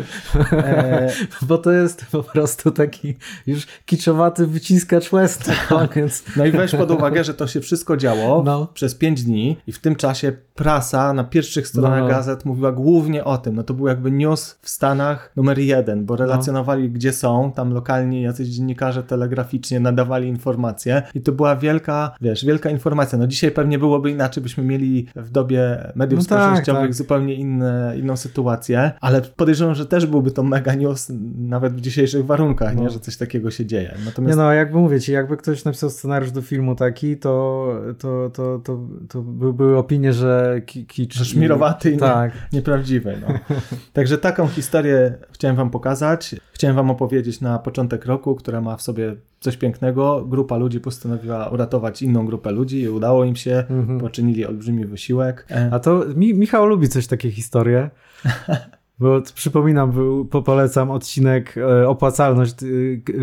E... 0.53 1.13
Bo 1.43 1.59
to 1.59 1.73
jest 1.73 2.07
po 2.13 2.23
prostu 2.23 2.71
taki 2.71 3.15
już 3.47 3.67
kiczowaty 3.87 4.47
wyciskacz 4.47 5.11
western. 5.11 5.89
Więc... 5.97 6.25
No 6.37 6.47
i 6.47 6.51
weź 6.51 6.75
pod 6.75 6.91
uwagę, 6.91 7.25
że 7.25 7.35
to 7.35 7.47
się 7.47 7.61
wszystko 7.61 7.97
działo 7.97 8.43
no. 8.43 8.67
przez 8.75 8.95
pięć 8.95 9.25
dni 9.25 9.57
i 9.67 9.73
w 9.73 9.79
tym 9.79 9.97
czasie 9.97 10.33
prasa 10.55 11.13
na 11.13 11.25
pierwszych 11.25 11.69
stronach 11.69 12.01
no. 12.01 12.09
gazet 12.09 12.45
mówiła 12.45 12.73
głównie 12.73 13.25
o 13.25 13.39
tym. 13.39 13.57
No 13.57 13.63
to 13.63 13.75
był 13.75 13.87
jakby 13.87 14.11
news 14.11 14.59
w 14.63 14.71
Stanach 14.71 15.33
numer 15.37 15.59
jeden, 15.59 16.05
bo 16.05 16.17
relacjonowali 16.17 16.83
no. 16.83 16.95
gdzie 16.95 17.13
są, 17.13 17.53
tam 17.53 17.73
lokalni 17.73 18.23
jacyś 18.23 18.49
dziennikarze 18.49 19.03
telegraficznie 19.03 19.81
nadawali 19.81 20.29
informacje 20.29 21.03
i 21.15 21.21
to 21.21 21.33
była 21.33 21.57
wielka, 21.57 22.00
wiesz, 22.21 22.45
wielka 22.45 22.71
informacja. 22.71 23.19
No 23.19 23.27
dzisiaj 23.27 23.51
pewnie 23.51 23.79
byłoby 23.79 24.11
inaczej, 24.11 24.43
byśmy 24.43 24.65
mieli 24.65 25.07
w 25.17 25.31
dobie 25.31 25.93
mediów 25.95 26.21
no 26.21 26.27
tak, 26.27 26.39
społecznościowych 26.39 26.81
tak, 26.81 26.89
tak. 26.89 26.95
zupełnie 26.95 27.35
inne, 27.35 27.95
inną 27.99 28.17
sytuację, 28.17 28.93
ale 29.01 29.21
podejrzewam, 29.21 29.75
że 29.75 29.87
też 29.87 30.07
byłby 30.07 30.31
to 30.31 30.43
mega 30.43 30.75
news 30.75 31.13
nawet 31.39 31.75
w 31.75 31.81
dzisiejszych 31.81 32.27
warunkach, 32.27 32.75
no. 32.77 32.83
nie, 32.83 32.91
że 32.91 33.01
coś 33.01 33.17
takiego 33.17 33.51
się 33.51 33.67
dzieje. 33.67 33.95
Natomiast... 34.05 34.39
Nie 34.39 34.45
no, 34.45 34.53
jakby 34.53 34.79
mówię 34.79 35.01
ci, 35.01 35.13
jakby 35.13 35.37
ktoś 35.37 35.65
napisał 35.65 35.91
scenariusz 35.91 36.31
do 36.31 36.43
filmu 36.43 36.75
taki, 36.75 37.17
to, 37.17 37.75
to, 37.99 38.31
to, 38.35 38.61
to, 38.65 38.81
to 39.09 39.23
były 39.23 39.79
opinie, 39.79 40.13
że 40.13 40.61
kicz... 40.65 41.15
Że 41.15 41.25
szmirowaty 41.25 41.91
i 41.91 41.97
tak. 41.97 42.35
nie, 42.35 42.41
nieprawdziwy. 42.53 43.17
No. 43.21 43.35
Także 43.93 44.19
taką 44.19 44.49
historię 44.49 45.15
chciałem 45.33 45.57
wam 45.57 45.71
pokazać. 45.71 46.35
Chciałem 46.61 46.77
wam 46.77 46.91
opowiedzieć 46.91 47.41
na 47.41 47.59
początek 47.59 48.07
roku, 48.07 48.35
która 48.35 48.61
ma 48.61 48.77
w 48.77 48.83
sobie 48.83 49.17
coś 49.41 49.57
pięknego. 49.57 50.25
Grupa 50.29 50.57
ludzi 50.57 50.81
postanowiła 50.81 51.49
uratować 51.49 52.03
inną 52.03 52.27
grupę 52.27 52.51
ludzi 52.51 52.81
i 52.81 52.89
udało 52.89 53.25
im 53.25 53.37
się. 53.37 53.65
Mhm. 53.71 54.01
Poczynili 54.01 54.47
olbrzymi 54.47 54.87
wysiłek. 54.87 55.47
A 55.71 55.79
to 55.79 56.05
mi, 56.17 56.35
Michał 56.35 56.67
lubi 56.67 56.89
coś 56.89 57.07
takie 57.07 57.31
historie. 57.31 57.91
Bo 59.01 59.21
przypominam, 59.35 59.93
był, 59.93 60.25
polecam 60.25 60.91
odcinek 60.91 61.55
e, 61.57 61.89
opłacalność, 61.89 62.55
e, 62.63 62.67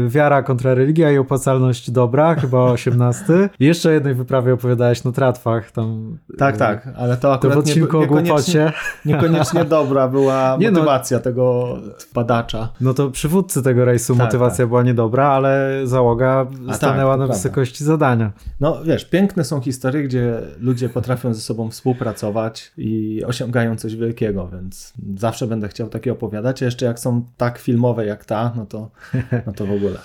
wiara 0.08 0.44
kontra 0.44 0.74
religia 0.74 1.12
i 1.12 1.18
opłacalność 1.18 1.92
dobra, 1.92 2.36
chyba 2.36 2.64
18. 2.72 3.50
I 3.60 3.66
jeszcze 3.66 3.94
jednej 3.94 4.14
wyprawie 4.14 4.54
opowiadałeś 4.54 5.04
na 5.04 5.12
tratwach. 5.12 5.72
Tam, 5.72 6.18
tak, 6.38 6.56
e, 6.56 6.58
tak, 6.58 6.90
ale 6.98 7.18
to 7.18 7.34
akurat 7.34 7.56
to 7.56 7.62
w 7.62 7.64
odcinku 7.64 7.98
nie, 7.98 8.04
o 8.04 8.08
głupocie. 8.08 8.72
Niekoniecznie 9.06 9.66
dobra 9.80 10.08
była 10.08 10.58
nie 10.60 10.72
no. 10.72 10.80
motywacja 10.80 11.18
no, 11.18 11.24
tego 11.24 11.78
badacza. 12.14 12.70
No 12.82 12.94
to 12.94 13.12
przywódcy 13.12 13.64
tego 13.64 13.86
rejsu 13.86 14.16
tak, 14.16 14.26
motywacja 14.26 14.58
tak. 14.58 14.68
była 14.68 14.84
niedobra, 14.84 15.28
ale 15.28 15.82
załoga 15.84 16.46
A 16.68 16.74
stanęła 16.74 17.18
tak, 17.18 17.28
na 17.28 17.34
wysokości 17.34 17.84
zadania. 17.84 18.32
No 18.60 18.84
wiesz, 18.84 19.06
piękne 19.06 19.44
są 19.44 19.62
historie, 19.62 20.04
gdzie 20.04 20.42
ludzie 20.60 20.90
potrafią 20.90 21.34
ze 21.34 21.42
sobą 21.42 21.70
współpracować 21.70 22.72
i 22.78 23.24
osiągają 23.26 23.76
coś 23.76 23.96
wielkiego, 23.96 24.50
więc 24.54 24.94
zawsze 25.18 25.48
będę 25.48 25.67
będę 25.68 25.76
chciał 25.76 25.90
takie 25.90 26.12
opowiadać, 26.12 26.62
a 26.62 26.66
jeszcze 26.66 26.86
jak 26.86 27.00
są 27.00 27.26
tak 27.38 27.58
filmowe 27.58 28.06
jak 28.06 28.26
ta, 28.26 28.54
no 28.56 28.66
to, 28.66 28.92
no 29.48 29.54
to 29.54 29.66
w 29.66 29.72
ogóle. 29.72 30.00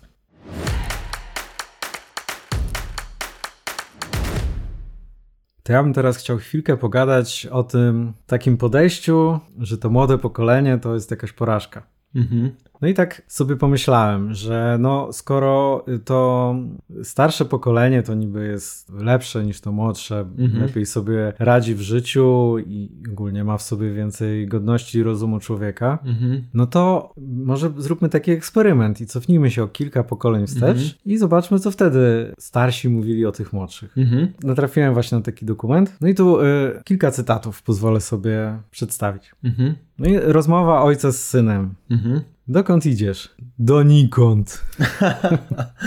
To 5.63 5.73
ja 5.73 5.83
bym 5.83 5.93
teraz 5.93 6.17
chciał 6.17 6.39
chwilkę 6.39 6.77
pogadać 6.77 7.47
o 7.47 7.63
tym 7.63 8.13
takim 8.27 8.57
podejściu, 8.57 9.41
że 9.59 9.79
to 9.79 9.91
młode 9.91 10.19
pokolenie 10.19 10.79
to 10.79 10.95
jest 10.95 11.11
jakaś 11.11 11.33
porażka. 11.33 11.83
Mhm. 12.15 12.51
No 12.83 12.89
i 12.89 12.95
tak 12.95 13.23
sobie 13.29 13.57
pomyślałem, 13.57 14.35
że 14.35 14.77
no 14.81 15.13
skoro 15.13 15.85
to 16.05 16.55
starsze 17.03 17.45
pokolenie 17.45 18.03
to 18.03 18.15
niby 18.15 18.47
jest 18.47 18.93
lepsze 18.93 19.45
niż 19.45 19.61
to 19.61 19.73
młodsze, 19.73 20.21
mhm. 20.21 20.63
lepiej 20.63 20.87
sobie 20.87 21.33
radzi 21.39 21.75
w 21.75 21.81
życiu 21.81 22.57
i 22.67 22.91
ogólnie 23.13 23.45
ma 23.45 23.59
w 23.59 23.63
sobie 23.63 23.93
więcej 23.93 24.47
godności 24.47 24.99
i 24.99 25.03
rozumu 25.03 25.41
człowieka, 25.41 25.99
mhm. 26.05 26.45
no 26.55 26.67
to 26.67 27.13
może 27.17 27.73
zróbmy 27.77 28.09
taki 28.09 28.31
eksperyment 28.31 29.01
i 29.01 29.07
cofnijmy 29.07 29.51
się 29.51 29.63
o 29.63 29.69
kilka 29.69 30.05
pokoleń 30.05 30.47
wstecz 30.47 30.79
mhm. 30.79 30.91
i 31.05 31.19
zobaczmy, 31.19 31.59
co 31.59 31.71
wtedy 31.71 32.33
starsi 32.39 32.89
mówili 32.89 33.27
o 33.27 33.33
tych 33.33 33.53
młodszych. 33.53 33.99
Mhm. 33.99 34.29
Natrafiłem 34.43 34.95
właśnie 34.95 35.19
na 35.19 35.25
taki 35.25 35.47
dokument. 35.47 35.97
No 36.01 36.09
i 36.09 36.15
tu 36.15 36.41
y, 36.41 36.45
kilka 36.85 37.11
cytatów 37.11 37.63
pozwolę 37.63 38.01
sobie 38.01 38.59
przedstawić. 38.71 39.33
Mhm. 39.45 39.75
No 39.99 40.09
i 40.09 40.19
rozmowa 40.19 40.83
ojca 40.83 41.13
z 41.13 41.17
synem. 41.17 41.75
Mhm. 41.91 42.21
Dokąd 42.49 42.87
idziesz? 42.87 43.35
Donikąd. 43.59 44.65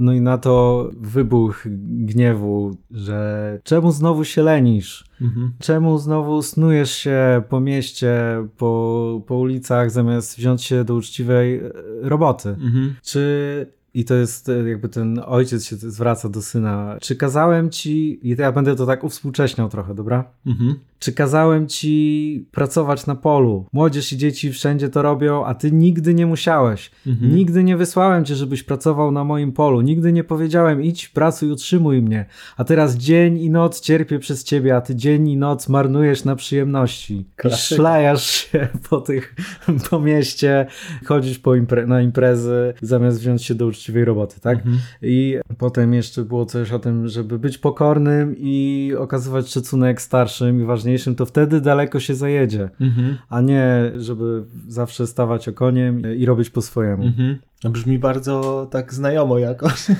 No 0.00 0.12
i 0.12 0.20
na 0.20 0.38
to 0.38 0.90
wybuch 0.96 1.64
gniewu, 1.86 2.76
że 2.90 3.60
czemu 3.64 3.92
znowu 3.92 4.24
się 4.24 4.42
lenisz? 4.42 5.04
Mhm. 5.20 5.52
Czemu 5.58 5.98
znowu 5.98 6.42
snujesz 6.42 6.90
się 6.90 7.42
po 7.48 7.60
mieście, 7.60 8.16
po, 8.56 9.22
po 9.26 9.36
ulicach, 9.36 9.90
zamiast 9.90 10.38
wziąć 10.38 10.62
się 10.62 10.84
do 10.84 10.94
uczciwej 10.94 11.56
e, 11.56 11.72
roboty? 12.02 12.48
Mhm. 12.48 12.94
Czy 13.02 13.66
i 13.94 14.04
to 14.04 14.14
jest 14.14 14.48
e, 14.48 14.68
jakby 14.68 14.88
ten 14.88 15.20
ojciec 15.26 15.64
się 15.64 15.76
zwraca 15.76 16.28
do 16.28 16.42
syna. 16.42 16.96
Czy 17.00 17.16
kazałem 17.16 17.70
ci, 17.70 18.28
i 18.28 18.36
ja 18.38 18.52
będę 18.52 18.76
to 18.76 18.86
tak 18.86 19.04
uwspółcześniał 19.04 19.68
trochę, 19.68 19.94
dobra? 19.94 20.24
Mhm. 20.46 20.78
Czy 20.98 21.12
kazałem 21.12 21.66
ci 21.66 22.46
pracować 22.52 23.06
na 23.06 23.14
polu? 23.14 23.66
Młodzież 23.72 24.12
i 24.12 24.16
dzieci 24.16 24.52
wszędzie 24.52 24.88
to 24.88 25.02
robią, 25.02 25.44
a 25.44 25.54
ty 25.54 25.72
nigdy 25.72 26.14
nie 26.14 26.26
musiałeś. 26.26 26.90
Mhm. 27.06 27.34
Nigdy 27.34 27.64
nie 27.64 27.76
wysłałem 27.76 28.24
cię, 28.24 28.34
żebyś 28.34 28.62
pracował 28.62 29.12
na 29.12 29.24
moim 29.24 29.52
polu. 29.52 29.80
Nigdy 29.80 30.12
nie 30.12 30.24
powiedziałem, 30.24 30.82
idź, 30.82 31.08
pracuj, 31.08 31.50
utrzymuj 31.50 32.02
mnie. 32.02 32.26
A 32.56 32.64
teraz 32.64 32.96
dzień 32.96 33.38
i 33.38 33.50
noc 33.50 33.80
cierpię 33.80 34.18
przez 34.18 34.44
ciebie, 34.44 34.76
a 34.76 34.80
ty 34.80 34.94
dzień 34.94 35.28
i 35.28 35.36
noc 35.36 35.68
marnujesz 35.68 36.24
na 36.24 36.36
przyjemności. 36.36 37.24
Klasyka. 37.36 37.76
Szlajasz 37.76 38.30
się 38.30 38.68
po 38.90 39.00
tych, 39.00 39.34
po 39.90 40.00
mieście, 40.00 40.66
chodzisz 41.04 41.38
po 41.38 41.54
impre 41.54 41.86
na 41.86 42.02
imprezy, 42.02 42.74
zamiast 42.82 43.20
wziąć 43.20 43.44
się 43.44 43.54
do 43.54 43.66
uczciwej 43.66 44.04
roboty, 44.04 44.40
tak? 44.40 44.56
Mhm. 44.56 44.78
I 45.02 45.38
potem 45.58 45.94
jeszcze 45.94 46.22
było 46.22 46.46
coś 46.46 46.72
o 46.72 46.78
tym, 46.78 47.08
żeby 47.08 47.38
być 47.38 47.58
pokornym 47.58 48.34
i 48.38 48.92
okazywać 48.98 49.50
szacunek 49.50 50.02
starszym 50.02 50.62
i 50.62 50.64
ważnym 50.64 50.85
najważniejszym, 50.86 51.14
to 51.14 51.26
wtedy 51.26 51.60
daleko 51.60 52.00
się 52.00 52.14
zajedzie, 52.14 52.70
mhm. 52.80 53.18
a 53.28 53.40
nie 53.40 53.92
żeby 53.96 54.44
zawsze 54.68 55.06
stawać 55.06 55.48
okoniem 55.48 56.16
i 56.16 56.26
robić 56.26 56.50
po 56.50 56.62
swojemu. 56.62 57.04
Mhm. 57.04 57.38
Brzmi 57.64 57.98
bardzo 57.98 58.66
tak 58.70 58.94
znajomo 58.94 59.38
jakoś. 59.38 59.86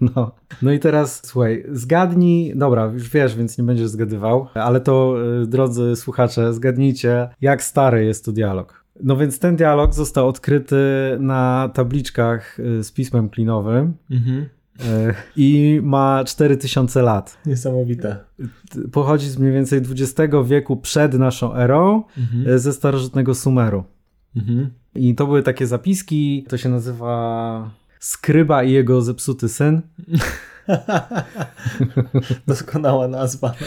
No. 0.00 0.32
no 0.62 0.72
i 0.72 0.78
teraz 0.78 1.22
słuchaj, 1.24 1.64
zgadnij, 1.72 2.52
dobra, 2.56 2.84
już 2.84 3.10
wiesz, 3.10 3.36
więc 3.36 3.58
nie 3.58 3.64
będziesz 3.64 3.88
zgadywał, 3.88 4.48
ale 4.54 4.80
to 4.80 5.14
y, 5.42 5.46
drodzy 5.46 5.96
słuchacze, 5.96 6.54
zgadnijcie, 6.54 7.28
jak 7.40 7.62
stary 7.62 8.04
jest 8.04 8.24
to 8.24 8.32
dialog. 8.32 8.84
No 9.02 9.16
więc 9.16 9.38
ten 9.38 9.56
dialog 9.56 9.94
został 9.94 10.28
odkryty 10.28 10.76
na 11.20 11.70
tabliczkach 11.74 12.58
y, 12.60 12.84
z 12.84 12.92
pismem 12.92 13.28
klinowym. 13.28 13.94
Mhm. 14.10 14.46
I 15.36 15.80
ma 15.82 16.24
4000 16.24 17.02
lat. 17.02 17.38
Niesamowite. 17.46 18.16
Pochodzi 18.92 19.28
z 19.28 19.38
mniej 19.38 19.52
więcej 19.52 19.78
XX 19.78 20.34
wieku 20.46 20.76
przed 20.76 21.14
naszą 21.14 21.54
erą 21.54 22.02
mhm. 22.18 22.54
E, 22.54 22.58
ze 22.58 22.72
starożytnego 22.72 23.34
Sumeru. 23.34 23.84
Mhm. 24.36 24.70
I 24.94 25.14
to 25.14 25.26
były 25.26 25.42
takie 25.42 25.66
zapiski, 25.66 26.46
to 26.48 26.56
się 26.56 26.68
nazywa 26.68 27.70
Skryba 28.00 28.62
i 28.62 28.72
jego 28.72 29.02
zepsuty 29.02 29.48
syn. 29.48 29.82
Doskonała 32.46 33.08
nazwa. 33.08 33.54
No. 33.60 33.66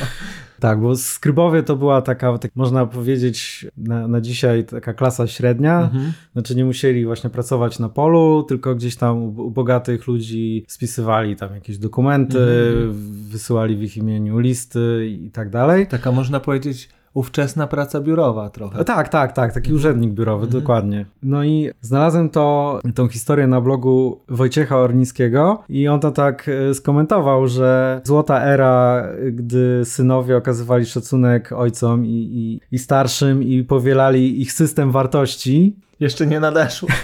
Tak, 0.62 0.82
bo 0.82 0.96
skrybowie 0.96 1.64
to 1.64 1.76
była 1.76 2.02
taka, 2.02 2.38
tak 2.38 2.52
można 2.56 2.86
powiedzieć 2.86 3.68
na, 3.78 4.08
na 4.08 4.22
dzisiaj 4.22 4.66
taka 4.66 4.94
klasa 4.94 5.28
średnia. 5.28 5.82
Mhm. 5.82 6.14
Znaczy 6.34 6.56
nie 6.56 6.66
musieli 6.66 7.06
właśnie 7.06 7.30
pracować 7.30 7.80
na 7.80 7.90
polu, 7.90 8.44
tylko 8.44 8.76
gdzieś 8.76 8.96
tam 8.96 9.18
u, 9.18 9.28
u 9.28 9.52
bogatych 9.52 10.08
ludzi 10.08 10.66
spisywali 10.68 11.36
tam 11.36 11.54
jakieś 11.56 11.78
dokumenty, 11.78 12.40
mhm. 12.40 12.94
wysyłali 13.30 13.78
w 13.78 13.84
ich 13.84 13.98
imieniu 13.98 14.40
listy 14.40 15.08
i 15.22 15.32
tak 15.32 15.50
dalej. 15.50 15.88
Taka 15.88 16.12
można 16.12 16.40
powiedzieć 16.40 16.90
ówczesna 17.14 17.68
praca 17.68 18.02
biurowa 18.02 18.50
trochę. 18.50 18.84
Tak, 18.84 19.10
tak, 19.10 19.34
tak, 19.34 19.54
taki 19.54 19.68
mhm. 19.68 19.76
urzędnik 19.76 20.12
biurowy, 20.12 20.46
mhm. 20.46 20.62
dokładnie. 20.62 21.06
No 21.24 21.44
i 21.44 21.72
znalazłem 21.82 22.30
to, 22.30 22.80
tą 22.96 23.08
historię 23.08 23.48
na 23.48 23.62
blogu 23.62 24.20
Wojciecha 24.30 24.78
Ornickiego 24.78 25.64
i 25.70 25.88
on 25.88 26.00
to 26.00 26.12
tak 26.12 26.50
e, 26.50 26.74
skomentował, 26.74 27.48
że 27.48 28.02
złota 28.04 28.44
era, 28.44 29.08
gdy 29.32 29.82
synowie 29.86 30.38
okazywali 30.38 30.86
szacunek 30.86 31.52
ojcom 31.52 32.06
i, 32.06 32.10
i, 32.10 32.76
i 32.76 32.80
starszym 32.80 33.44
i 33.44 33.64
powielali 33.64 34.42
ich 34.42 34.52
system 34.52 34.92
wartości, 34.92 35.76
jeszcze 36.02 36.28
nie 36.28 36.40
nadeszło. 36.40 36.90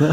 No, 0.00 0.06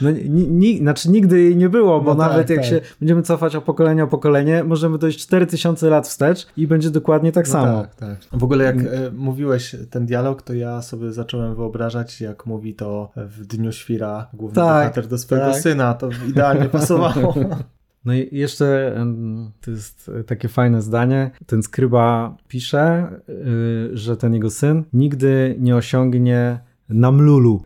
no 0.00 0.10
ni, 0.28 0.78
znaczy 0.78 1.10
nigdy 1.10 1.40
jej 1.40 1.56
nie 1.56 1.68
było, 1.68 2.00
bo 2.00 2.14
no 2.14 2.20
tak, 2.20 2.30
nawet 2.30 2.46
tak, 2.46 2.56
jak 2.56 2.66
tak. 2.66 2.68
się 2.68 2.80
będziemy 3.00 3.22
cofać 3.22 3.56
o 3.56 3.60
pokolenie 3.60 4.04
o 4.04 4.06
pokolenie, 4.06 4.64
możemy 4.64 4.98
dojść 4.98 5.18
4000 5.18 5.90
lat 5.90 6.08
wstecz 6.08 6.46
i 6.56 6.66
będzie 6.66 6.90
dokładnie 6.90 7.32
tak 7.32 7.46
no 7.46 7.52
samo. 7.52 7.82
Tak, 7.82 7.94
tak. 7.94 8.18
W 8.32 8.44
ogóle 8.44 8.64
jak 8.64 8.76
e, 8.76 9.10
mówiłeś 9.12 9.76
ten 9.90 10.06
dialog, 10.06 10.42
to 10.42 10.54
ja 10.54 10.82
sobie 10.82 11.12
zacząłem 11.12 11.54
wyobrażać, 11.54 12.20
jak 12.20 12.46
mówi 12.46 12.74
to 12.74 13.10
w 13.16 13.46
Dniu 13.46 13.72
Świra 13.72 14.26
główny 14.32 14.54
tak, 14.54 14.64
bohater 14.64 15.06
do 15.06 15.18
swojego 15.18 15.52
tak. 15.52 15.60
syna, 15.60 15.94
to 15.94 16.08
idealnie 16.28 16.68
pasowało. 16.68 17.34
No 18.04 18.14
i 18.14 18.28
jeszcze 18.32 18.96
to 19.60 19.70
jest 19.70 20.10
takie 20.26 20.48
fajne 20.48 20.82
zdanie. 20.82 21.30
Ten 21.46 21.62
skryba 21.62 22.36
pisze, 22.48 23.08
y, 23.28 23.90
że 23.96 24.16
ten 24.16 24.34
jego 24.34 24.50
syn 24.50 24.84
nigdy 24.92 25.56
nie 25.58 25.76
osiągnie 25.76 26.58
Namlulu. 26.88 27.62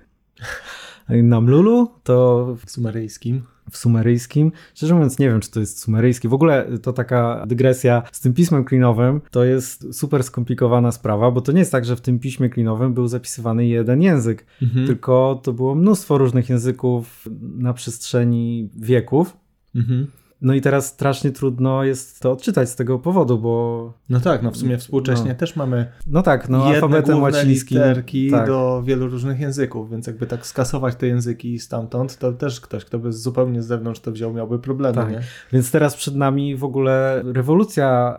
Namlulu 1.08 1.90
to... 2.02 2.56
W 2.66 2.70
sumeryjskim. 2.70 3.42
W 3.70 3.76
sumeryjskim. 3.76 4.52
Szczerze 4.74 4.94
mówiąc, 4.94 5.18
nie 5.18 5.28
wiem, 5.28 5.40
czy 5.40 5.50
to 5.50 5.60
jest 5.60 5.80
sumeryjski. 5.80 6.28
W 6.28 6.34
ogóle 6.34 6.66
to 6.82 6.92
taka 6.92 7.44
dygresja 7.46 8.02
z 8.12 8.20
tym 8.20 8.34
pismem 8.34 8.64
klinowym 8.64 9.20
to 9.30 9.44
jest 9.44 9.94
super 9.94 10.24
skomplikowana 10.24 10.92
sprawa, 10.92 11.30
bo 11.30 11.40
to 11.40 11.52
nie 11.52 11.58
jest 11.58 11.72
tak, 11.72 11.84
że 11.84 11.96
w 11.96 12.00
tym 12.00 12.18
piśmie 12.18 12.48
klinowym 12.48 12.94
był 12.94 13.08
zapisywany 13.08 13.66
jeden 13.66 14.02
język, 14.02 14.46
mhm. 14.62 14.86
tylko 14.86 15.40
to 15.42 15.52
było 15.52 15.74
mnóstwo 15.74 16.18
różnych 16.18 16.48
języków 16.48 17.28
na 17.40 17.72
przestrzeni 17.72 18.70
wieków. 18.76 19.36
Mhm. 19.74 20.06
No 20.42 20.54
i 20.54 20.60
teraz 20.60 20.86
strasznie 20.86 21.30
trudno 21.30 21.84
jest 21.84 22.20
to 22.20 22.32
odczytać 22.32 22.68
z 22.68 22.76
tego 22.76 22.98
powodu, 22.98 23.38
bo... 23.38 23.92
No 24.08 24.20
tak, 24.20 24.42
no 24.42 24.50
w 24.50 24.56
sumie 24.56 24.78
współcześnie 24.78 25.28
no. 25.28 25.34
też 25.34 25.56
mamy 25.56 25.86
no 26.06 26.22
tak, 26.22 26.48
no, 26.48 26.64
alfabetem 26.64 27.22
łacińskim 27.22 27.78
literki 27.78 28.30
tak. 28.30 28.46
do 28.46 28.82
wielu 28.84 29.08
różnych 29.08 29.40
języków, 29.40 29.90
więc 29.90 30.06
jakby 30.06 30.26
tak 30.26 30.46
skasować 30.46 30.94
te 30.94 31.06
języki 31.06 31.58
stamtąd, 31.58 32.18
to 32.18 32.32
też 32.32 32.60
ktoś, 32.60 32.84
kto 32.84 32.98
by 32.98 33.12
zupełnie 33.12 33.62
z 33.62 33.66
zewnątrz 33.66 34.00
to 34.00 34.12
wziął, 34.12 34.32
miałby 34.32 34.58
problemy, 34.58 34.94
tak. 34.94 35.10
nie? 35.10 35.20
Więc 35.52 35.70
teraz 35.70 35.96
przed 35.96 36.16
nami 36.16 36.56
w 36.56 36.64
ogóle 36.64 37.22
rewolucja 37.24 38.18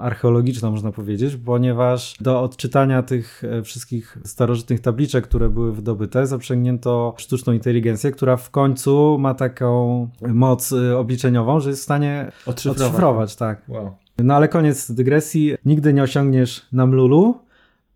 archeologiczna, 0.00 0.70
można 0.70 0.92
powiedzieć, 0.92 1.36
ponieważ 1.36 2.16
do 2.20 2.42
odczytania 2.42 3.02
tych 3.02 3.44
e, 3.44 3.62
wszystkich 3.62 4.18
starożytnych 4.24 4.80
tabliczek, 4.80 5.24
które 5.24 5.48
były 5.48 5.72
wydobyte, 5.72 6.26
zaprzęgnięto 6.26 7.14
sztuczną 7.16 7.52
inteligencję, 7.52 8.10
która 8.10 8.36
w 8.36 8.50
końcu 8.50 9.18
ma 9.18 9.34
taką 9.34 10.08
moc 10.28 10.72
e, 10.72 10.98
obliczeniową, 11.48 11.60
że 11.60 11.70
jest 11.70 11.80
w 11.80 11.84
stanie 11.84 12.32
odszyfrować, 12.46 12.82
odszyfrować 12.82 13.36
tak. 13.36 13.62
Wow. 13.68 13.94
No 14.18 14.34
ale 14.34 14.48
koniec 14.48 14.90
dygresji. 14.90 15.56
Nigdy 15.64 15.92
nie 15.92 16.02
osiągniesz 16.02 16.66
namlulu, 16.72 17.38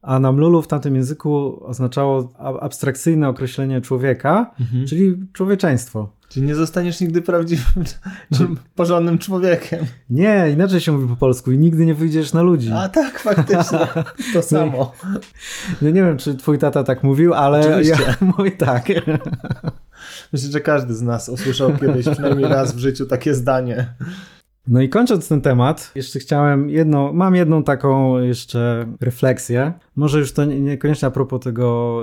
a 0.02 0.18
namlulu 0.18 0.62
w 0.62 0.68
tamtym 0.68 0.96
języku 0.96 1.60
oznaczało 1.64 2.32
abstrakcyjne 2.60 3.28
określenie 3.28 3.80
człowieka, 3.80 4.54
mhm. 4.60 4.86
czyli 4.86 5.16
człowieczeństwo. 5.32 6.08
Czyli 6.28 6.46
nie 6.46 6.54
zostaniesz 6.54 7.00
nigdy 7.00 7.22
prawdziwym, 7.22 7.84
porządnym 8.74 9.18
człowiekiem. 9.18 9.86
Nie, 10.10 10.50
inaczej 10.52 10.80
się 10.80 10.92
mówi 10.92 11.08
po 11.08 11.16
polsku 11.16 11.52
i 11.52 11.58
nigdy 11.58 11.86
nie 11.86 11.94
wyjdziesz 11.94 12.32
na 12.32 12.42
ludzi. 12.42 12.70
A 12.74 12.88
tak, 12.88 13.18
faktycznie. 13.18 13.78
To 14.34 14.42
samo. 14.42 14.92
No, 15.82 15.90
nie 15.90 16.02
wiem, 16.02 16.18
czy 16.18 16.34
twój 16.34 16.58
tata 16.58 16.84
tak 16.84 17.02
mówił, 17.02 17.34
ale 17.34 17.60
Oczywiście. 17.60 18.02
ja 18.20 18.32
mówię 18.38 18.50
tak. 18.50 18.88
Myślę, 20.32 20.50
że 20.50 20.60
każdy 20.60 20.94
z 20.94 21.02
nas 21.02 21.28
usłyszał 21.28 21.76
kiedyś 21.76 22.08
przynajmniej 22.08 22.48
raz 22.48 22.74
w 22.74 22.78
życiu 22.78 23.06
takie 23.06 23.34
zdanie. 23.34 23.94
No 24.68 24.80
i 24.80 24.88
kończąc 24.88 25.28
ten 25.28 25.40
temat, 25.40 25.92
jeszcze 25.94 26.18
chciałem 26.18 26.70
jedną, 26.70 27.12
mam 27.12 27.34
jedną 27.34 27.64
taką 27.64 28.18
jeszcze 28.18 28.86
refleksję. 29.00 29.72
Może 29.96 30.18
już 30.18 30.32
to 30.32 30.44
niekoniecznie 30.44 31.08
a 31.08 31.10
propos 31.10 31.40
tego 31.40 31.98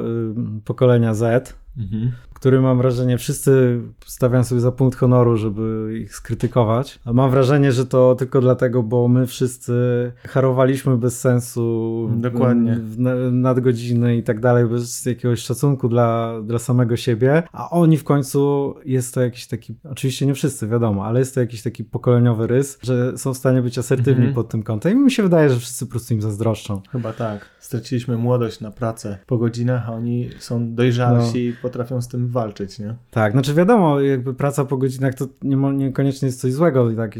y, 0.57 0.61
pokolenia 0.65 1.13
Z, 1.13 1.57
mhm. 1.77 2.11
Który 2.39 2.61
mam 2.61 2.77
wrażenie 2.77 3.17
wszyscy 3.17 3.81
stawiają 4.05 4.43
sobie 4.43 4.61
za 4.61 4.71
punkt 4.71 4.97
honoru, 4.97 5.37
żeby 5.37 5.97
ich 6.01 6.15
skrytykować. 6.15 6.99
A 7.05 7.13
mam 7.13 7.31
wrażenie, 7.31 7.71
że 7.71 7.85
to 7.85 8.15
tylko 8.15 8.41
dlatego, 8.41 8.83
bo 8.83 9.07
my 9.07 9.27
wszyscy 9.27 9.73
harowaliśmy 10.27 10.97
bez 10.97 11.19
sensu. 11.19 12.09
Dokładnie. 12.15 12.79
Nadgodziny 13.31 14.17
i 14.17 14.23
tak 14.23 14.39
dalej, 14.39 14.65
bez 14.65 15.05
jakiegoś 15.05 15.39
szacunku 15.39 15.89
dla, 15.89 16.41
dla 16.43 16.59
samego 16.59 16.97
siebie. 16.97 17.43
A 17.53 17.69
oni 17.69 17.97
w 17.97 18.03
końcu 18.03 18.75
jest 18.85 19.13
to 19.13 19.21
jakiś 19.21 19.47
taki, 19.47 19.75
oczywiście 19.91 20.25
nie 20.25 20.33
wszyscy, 20.33 20.67
wiadomo, 20.67 21.05
ale 21.05 21.19
jest 21.19 21.35
to 21.35 21.39
jakiś 21.39 21.61
taki 21.61 21.83
pokoleniowy 21.83 22.47
rys, 22.47 22.79
że 22.81 23.17
są 23.17 23.33
w 23.33 23.37
stanie 23.37 23.61
być 23.61 23.77
asertywni 23.77 24.25
mhm. 24.25 24.33
pod 24.33 24.49
tym 24.49 24.63
kątem. 24.63 24.91
I 24.91 24.95
mi 24.95 25.11
się 25.11 25.23
wydaje, 25.23 25.49
że 25.49 25.59
wszyscy 25.59 25.85
po 25.85 25.91
prostu 25.91 26.13
im 26.13 26.21
zazdroszczą. 26.21 26.81
Chyba 26.91 27.13
tak. 27.13 27.45
Straciliśmy 27.59 28.17
młodość 28.17 28.59
na 28.59 28.71
pracę 28.71 29.17
po 29.25 29.37
godzinach, 29.37 29.89
a 29.89 29.91
oni 29.91 30.29
są 30.39 30.75
dojrzalsi 30.75 31.33
no. 31.33 31.39
i 31.39 31.53
potrafią 31.61 32.01
z 32.01 32.07
tym 32.07 32.28
walczyć, 32.31 32.79
nie? 32.79 32.95
Tak, 33.11 33.31
znaczy 33.31 33.53
wiadomo, 33.53 34.01
jakby 34.01 34.33
praca 34.33 34.65
po 34.65 34.77
godzinach 34.77 35.15
to 35.15 35.27
nie, 35.41 35.55
niekoniecznie 35.55 36.25
jest 36.25 36.41
coś 36.41 36.53
złego, 36.53 36.91
tak, 36.95 37.15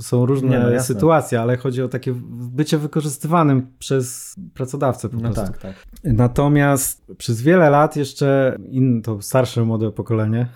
są 0.00 0.26
różne 0.26 0.70
no, 0.74 0.82
sytuacje, 0.82 1.40
ale 1.40 1.56
chodzi 1.56 1.82
o 1.82 1.88
takie 1.88 2.14
bycie 2.30 2.78
wykorzystywanym 2.78 3.66
przez 3.78 4.34
pracodawcę 4.54 5.08
po 5.08 5.16
no 5.16 5.22
prostu. 5.22 5.52
Tak, 5.52 5.58
tak. 5.58 5.74
Natomiast 6.04 7.12
przez 7.18 7.42
wiele 7.42 7.70
lat 7.70 7.96
jeszcze 7.96 8.58
in, 8.70 9.02
to 9.02 9.22
starsze 9.22 9.64
młode 9.64 9.92
pokolenie 9.92 10.46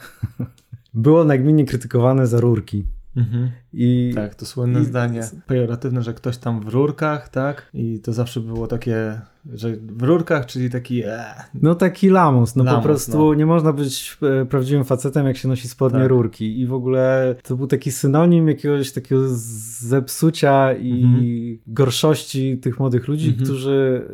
było 0.95 1.25
nagminnie 1.25 1.65
krytykowane 1.65 2.27
za 2.27 2.41
rurki. 2.41 2.85
Mhm. 3.17 3.51
I, 3.73 4.13
tak, 4.15 4.35
to 4.35 4.47
słynne 4.47 4.81
i, 4.81 4.85
zdanie 4.85 5.21
pejoratywne, 5.47 6.03
że 6.03 6.15
ktoś 6.15 6.39
tam 6.39 6.61
w 6.61 6.69
rurkach, 6.69 7.29
tak? 7.29 7.71
I 7.75 8.01
to 8.01 8.13
zawsze 8.13 8.41
było 8.41 8.67
takie, 8.67 9.21
że 9.53 9.77
w 9.77 10.03
rurkach, 10.03 10.47
czyli 10.47 10.71
taki... 10.71 11.03
E, 11.05 11.35
no 11.55 11.75
taki 11.75 12.09
lamus, 12.09 12.57
no 12.57 12.65
lamus, 12.65 12.79
po 12.79 12.85
prostu 12.85 13.19
no. 13.19 13.35
nie 13.35 13.47
można 13.47 13.73
być 13.73 14.19
e, 14.43 14.47
prawdziwym 14.47 14.85
facetem, 14.85 15.27
jak 15.27 15.37
się 15.37 15.49
nosi 15.49 15.69
spodnie 15.69 16.01
tak. 16.01 16.09
rurki. 16.09 16.61
I 16.61 16.67
w 16.67 16.73
ogóle 16.73 17.35
to 17.43 17.57
był 17.57 17.67
taki 17.67 17.93
synonim 17.93 18.49
jakiegoś 18.49 18.93
takiego 18.93 19.23
zepsucia 19.29 20.73
i 20.73 21.03
mhm. 21.03 21.59
gorszości 21.67 22.59
tych 22.59 22.79
młodych 22.79 23.09
ludzi, 23.09 23.29
mhm. 23.29 23.45
którzy 23.45 24.07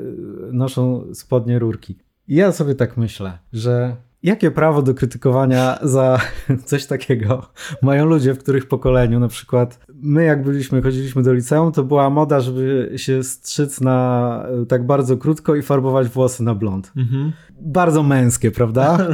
e, 0.48 0.52
noszą 0.52 1.04
spodnie 1.14 1.58
rurki. 1.58 1.98
I 2.28 2.34
ja 2.34 2.52
sobie 2.52 2.74
tak 2.74 2.96
myślę, 2.96 3.38
że 3.52 3.96
Jakie 4.22 4.50
prawo 4.50 4.82
do 4.82 4.94
krytykowania 4.94 5.78
za 5.82 6.20
coś 6.64 6.86
takiego 6.86 7.46
mają 7.82 8.04
ludzie, 8.04 8.34
w 8.34 8.38
których 8.38 8.68
pokoleniu, 8.68 9.20
na 9.20 9.28
przykład 9.28 9.86
my 10.02 10.24
jak 10.24 10.42
byliśmy, 10.42 10.82
chodziliśmy 10.82 11.22
do 11.22 11.32
liceum, 11.32 11.72
to 11.72 11.84
była 11.84 12.10
moda, 12.10 12.40
żeby 12.40 12.92
się 12.96 13.22
strzyc 13.22 13.80
na 13.80 14.42
tak 14.68 14.86
bardzo 14.86 15.16
krótko 15.16 15.54
i 15.54 15.62
farbować 15.62 16.08
włosy 16.08 16.42
na 16.42 16.54
blond. 16.54 16.92
Mhm. 16.96 17.32
Bardzo 17.60 18.02
męskie, 18.02 18.50
prawda? 18.50 18.98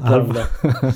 No, 0.00 0.06
albo, 0.14 0.34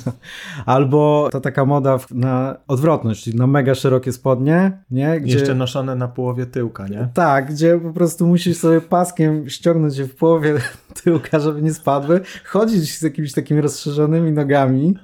albo 0.65 1.29
ta 1.31 1.39
taka 1.39 1.65
moda 1.65 1.97
na 2.11 2.57
odwrotność, 2.67 3.23
czyli 3.23 3.37
na 3.37 3.47
mega 3.47 3.75
szerokie 3.75 4.11
spodnie, 4.11 4.83
nie? 4.91 5.21
Gdzie, 5.21 5.37
Jeszcze 5.37 5.55
noszone 5.55 5.95
na 5.95 6.07
połowie 6.07 6.45
tyłka, 6.45 6.87
nie? 6.87 7.09
Tak, 7.13 7.51
gdzie 7.51 7.79
po 7.79 7.93
prostu 7.93 8.27
musisz 8.27 8.57
sobie 8.57 8.81
paskiem 8.81 9.49
ściągnąć 9.49 9.97
je 9.97 10.05
w 10.05 10.15
połowie 10.15 10.57
tyłka, 11.03 11.39
żeby 11.39 11.61
nie 11.61 11.73
spadły, 11.73 12.21
chodzić 12.45 12.97
z 12.97 13.01
jakimiś 13.01 13.33
takimi 13.33 13.61
rozszerzonymi 13.61 14.31
nogami. 14.31 14.95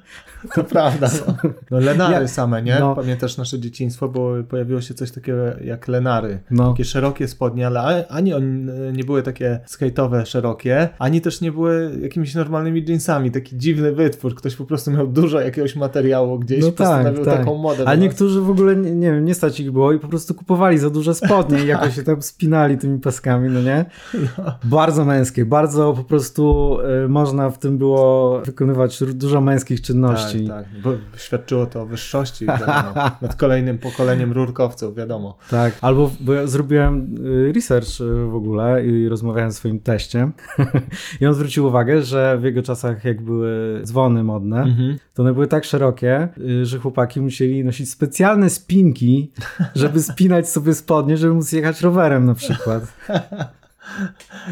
To 0.56 0.64
prawda. 0.64 1.10
No, 1.28 1.50
no 1.72 1.80
lenary 1.80 2.28
same, 2.28 2.62
nie? 2.62 2.78
No. 2.80 2.96
Pamiętasz 2.96 3.38
nasze 3.38 3.60
dzieciństwo, 3.60 4.10
bo 4.10 4.34
pojawiło 4.50 4.82
się 4.82 4.94
coś 4.94 5.12
takiego 5.12 5.38
jak 5.64 5.88
lenary. 5.88 6.40
No. 6.52 6.72
Takie 6.72 6.86
szerokie 6.86 7.28
spodnie, 7.28 7.68
ale 7.68 8.08
ani 8.08 8.34
one 8.34 8.72
nie 8.92 9.04
były 9.04 9.24
takie 9.24 9.60
skejtowe, 9.66 10.26
szerokie, 10.26 10.90
ani 11.00 11.22
też 11.22 11.42
nie 11.42 11.52
były 11.52 12.00
jakimiś 12.02 12.36
normalnymi 12.36 12.86
jeansami. 12.88 13.32
Taki 13.32 13.58
dziwny 13.58 13.92
wytwór. 13.92 14.36
Ktoś 14.36 14.56
po 14.56 14.66
prostu 14.66 14.92
miał 14.92 15.08
dużo 15.08 15.42
jakiegoś 15.42 15.76
materiału 15.76 16.40
gdzieś, 16.40 16.64
no 16.64 16.72
postanowił 16.72 17.26
tak, 17.26 17.34
tak. 17.34 17.38
taką 17.38 17.58
modę. 17.58 17.84
A 17.88 17.96
niektórzy 17.96 18.42
w 18.42 18.50
ogóle, 18.50 18.76
nie, 18.76 18.92
nie 18.92 19.12
wiem, 19.12 19.26
nie 19.26 19.34
stać 19.34 19.60
ich 19.60 19.72
było 19.72 19.94
i 19.94 20.00
po 20.00 20.08
prostu 20.08 20.34
kupowali 20.34 20.78
za 20.78 20.90
duże 20.90 21.16
spodnie 21.16 21.64
i 21.64 21.68
jakoś 21.68 21.96
się 21.96 22.04
tam 22.04 22.22
spinali 22.22 22.78
tymi 22.78 23.00
paskami, 23.00 23.50
no 23.50 23.62
nie? 23.62 23.86
No. 24.14 24.44
Bardzo 24.64 25.06
męskie, 25.06 25.46
bardzo 25.46 25.94
po 25.94 26.04
prostu 26.04 26.78
y, 27.06 27.10
można 27.10 27.50
w 27.50 27.60
tym 27.60 27.78
było 27.78 28.42
wykonywać 28.42 29.04
dużo 29.14 29.42
męskich 29.42 29.82
czynności. 29.82 30.25
Tak, 30.32 30.48
tak, 30.48 30.66
bo 30.82 30.94
świadczyło 31.18 31.66
to 31.66 31.82
o 31.82 31.86
wyższości 31.86 32.46
wiadomo, 32.46 32.94
nad 33.22 33.36
kolejnym 33.36 33.78
pokoleniem 33.78 34.32
rurkowców, 34.32 34.96
wiadomo. 34.96 35.38
Tak, 35.50 35.78
albo 35.82 36.12
bo 36.20 36.34
ja 36.34 36.48
zrobiłem 36.48 37.16
y, 37.26 37.54
research 37.54 38.02
y, 38.02 38.26
w 38.26 38.36
ogóle 38.36 38.86
i 38.86 39.10
rozmawiałem 39.10 39.52
z 39.52 39.56
swoim 39.56 39.80
teściem 39.80 40.34
i 41.22 41.26
on 41.26 41.34
zwrócił 41.34 41.66
uwagę, 41.66 42.02
że 42.02 42.38
w 42.38 42.44
jego 42.44 42.62
czasach 42.64 43.06
jak 43.06 43.22
były 43.22 43.82
dzwony 43.84 44.24
modne, 44.24 44.62
mhm. 44.62 44.98
to 45.14 45.24
one 45.24 45.34
były 45.34 45.48
tak 45.48 45.64
szerokie, 45.64 46.28
y, 46.38 46.66
że 46.66 46.80
chłopaki 46.80 47.22
musieli 47.22 47.64
nosić 47.64 47.90
specjalne 47.90 48.50
spinki, 48.50 49.32
żeby 49.76 50.02
spinać 50.02 50.50
sobie 50.50 50.74
spodnie, 50.74 51.18
żeby 51.18 51.34
móc 51.34 51.52
jechać 51.52 51.82
rowerem 51.82 52.26
na 52.26 52.34
przykład. 52.34 52.84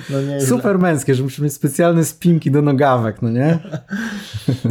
No 0.09 0.17
Super 0.45 0.79
męskie, 0.79 1.15
że 1.15 1.23
musimy 1.23 1.45
mieć 1.45 1.53
specjalne 1.53 2.05
spinki 2.05 2.51
do 2.51 2.61
nogawek, 2.61 3.21
no 3.21 3.29
nie? 3.29 3.59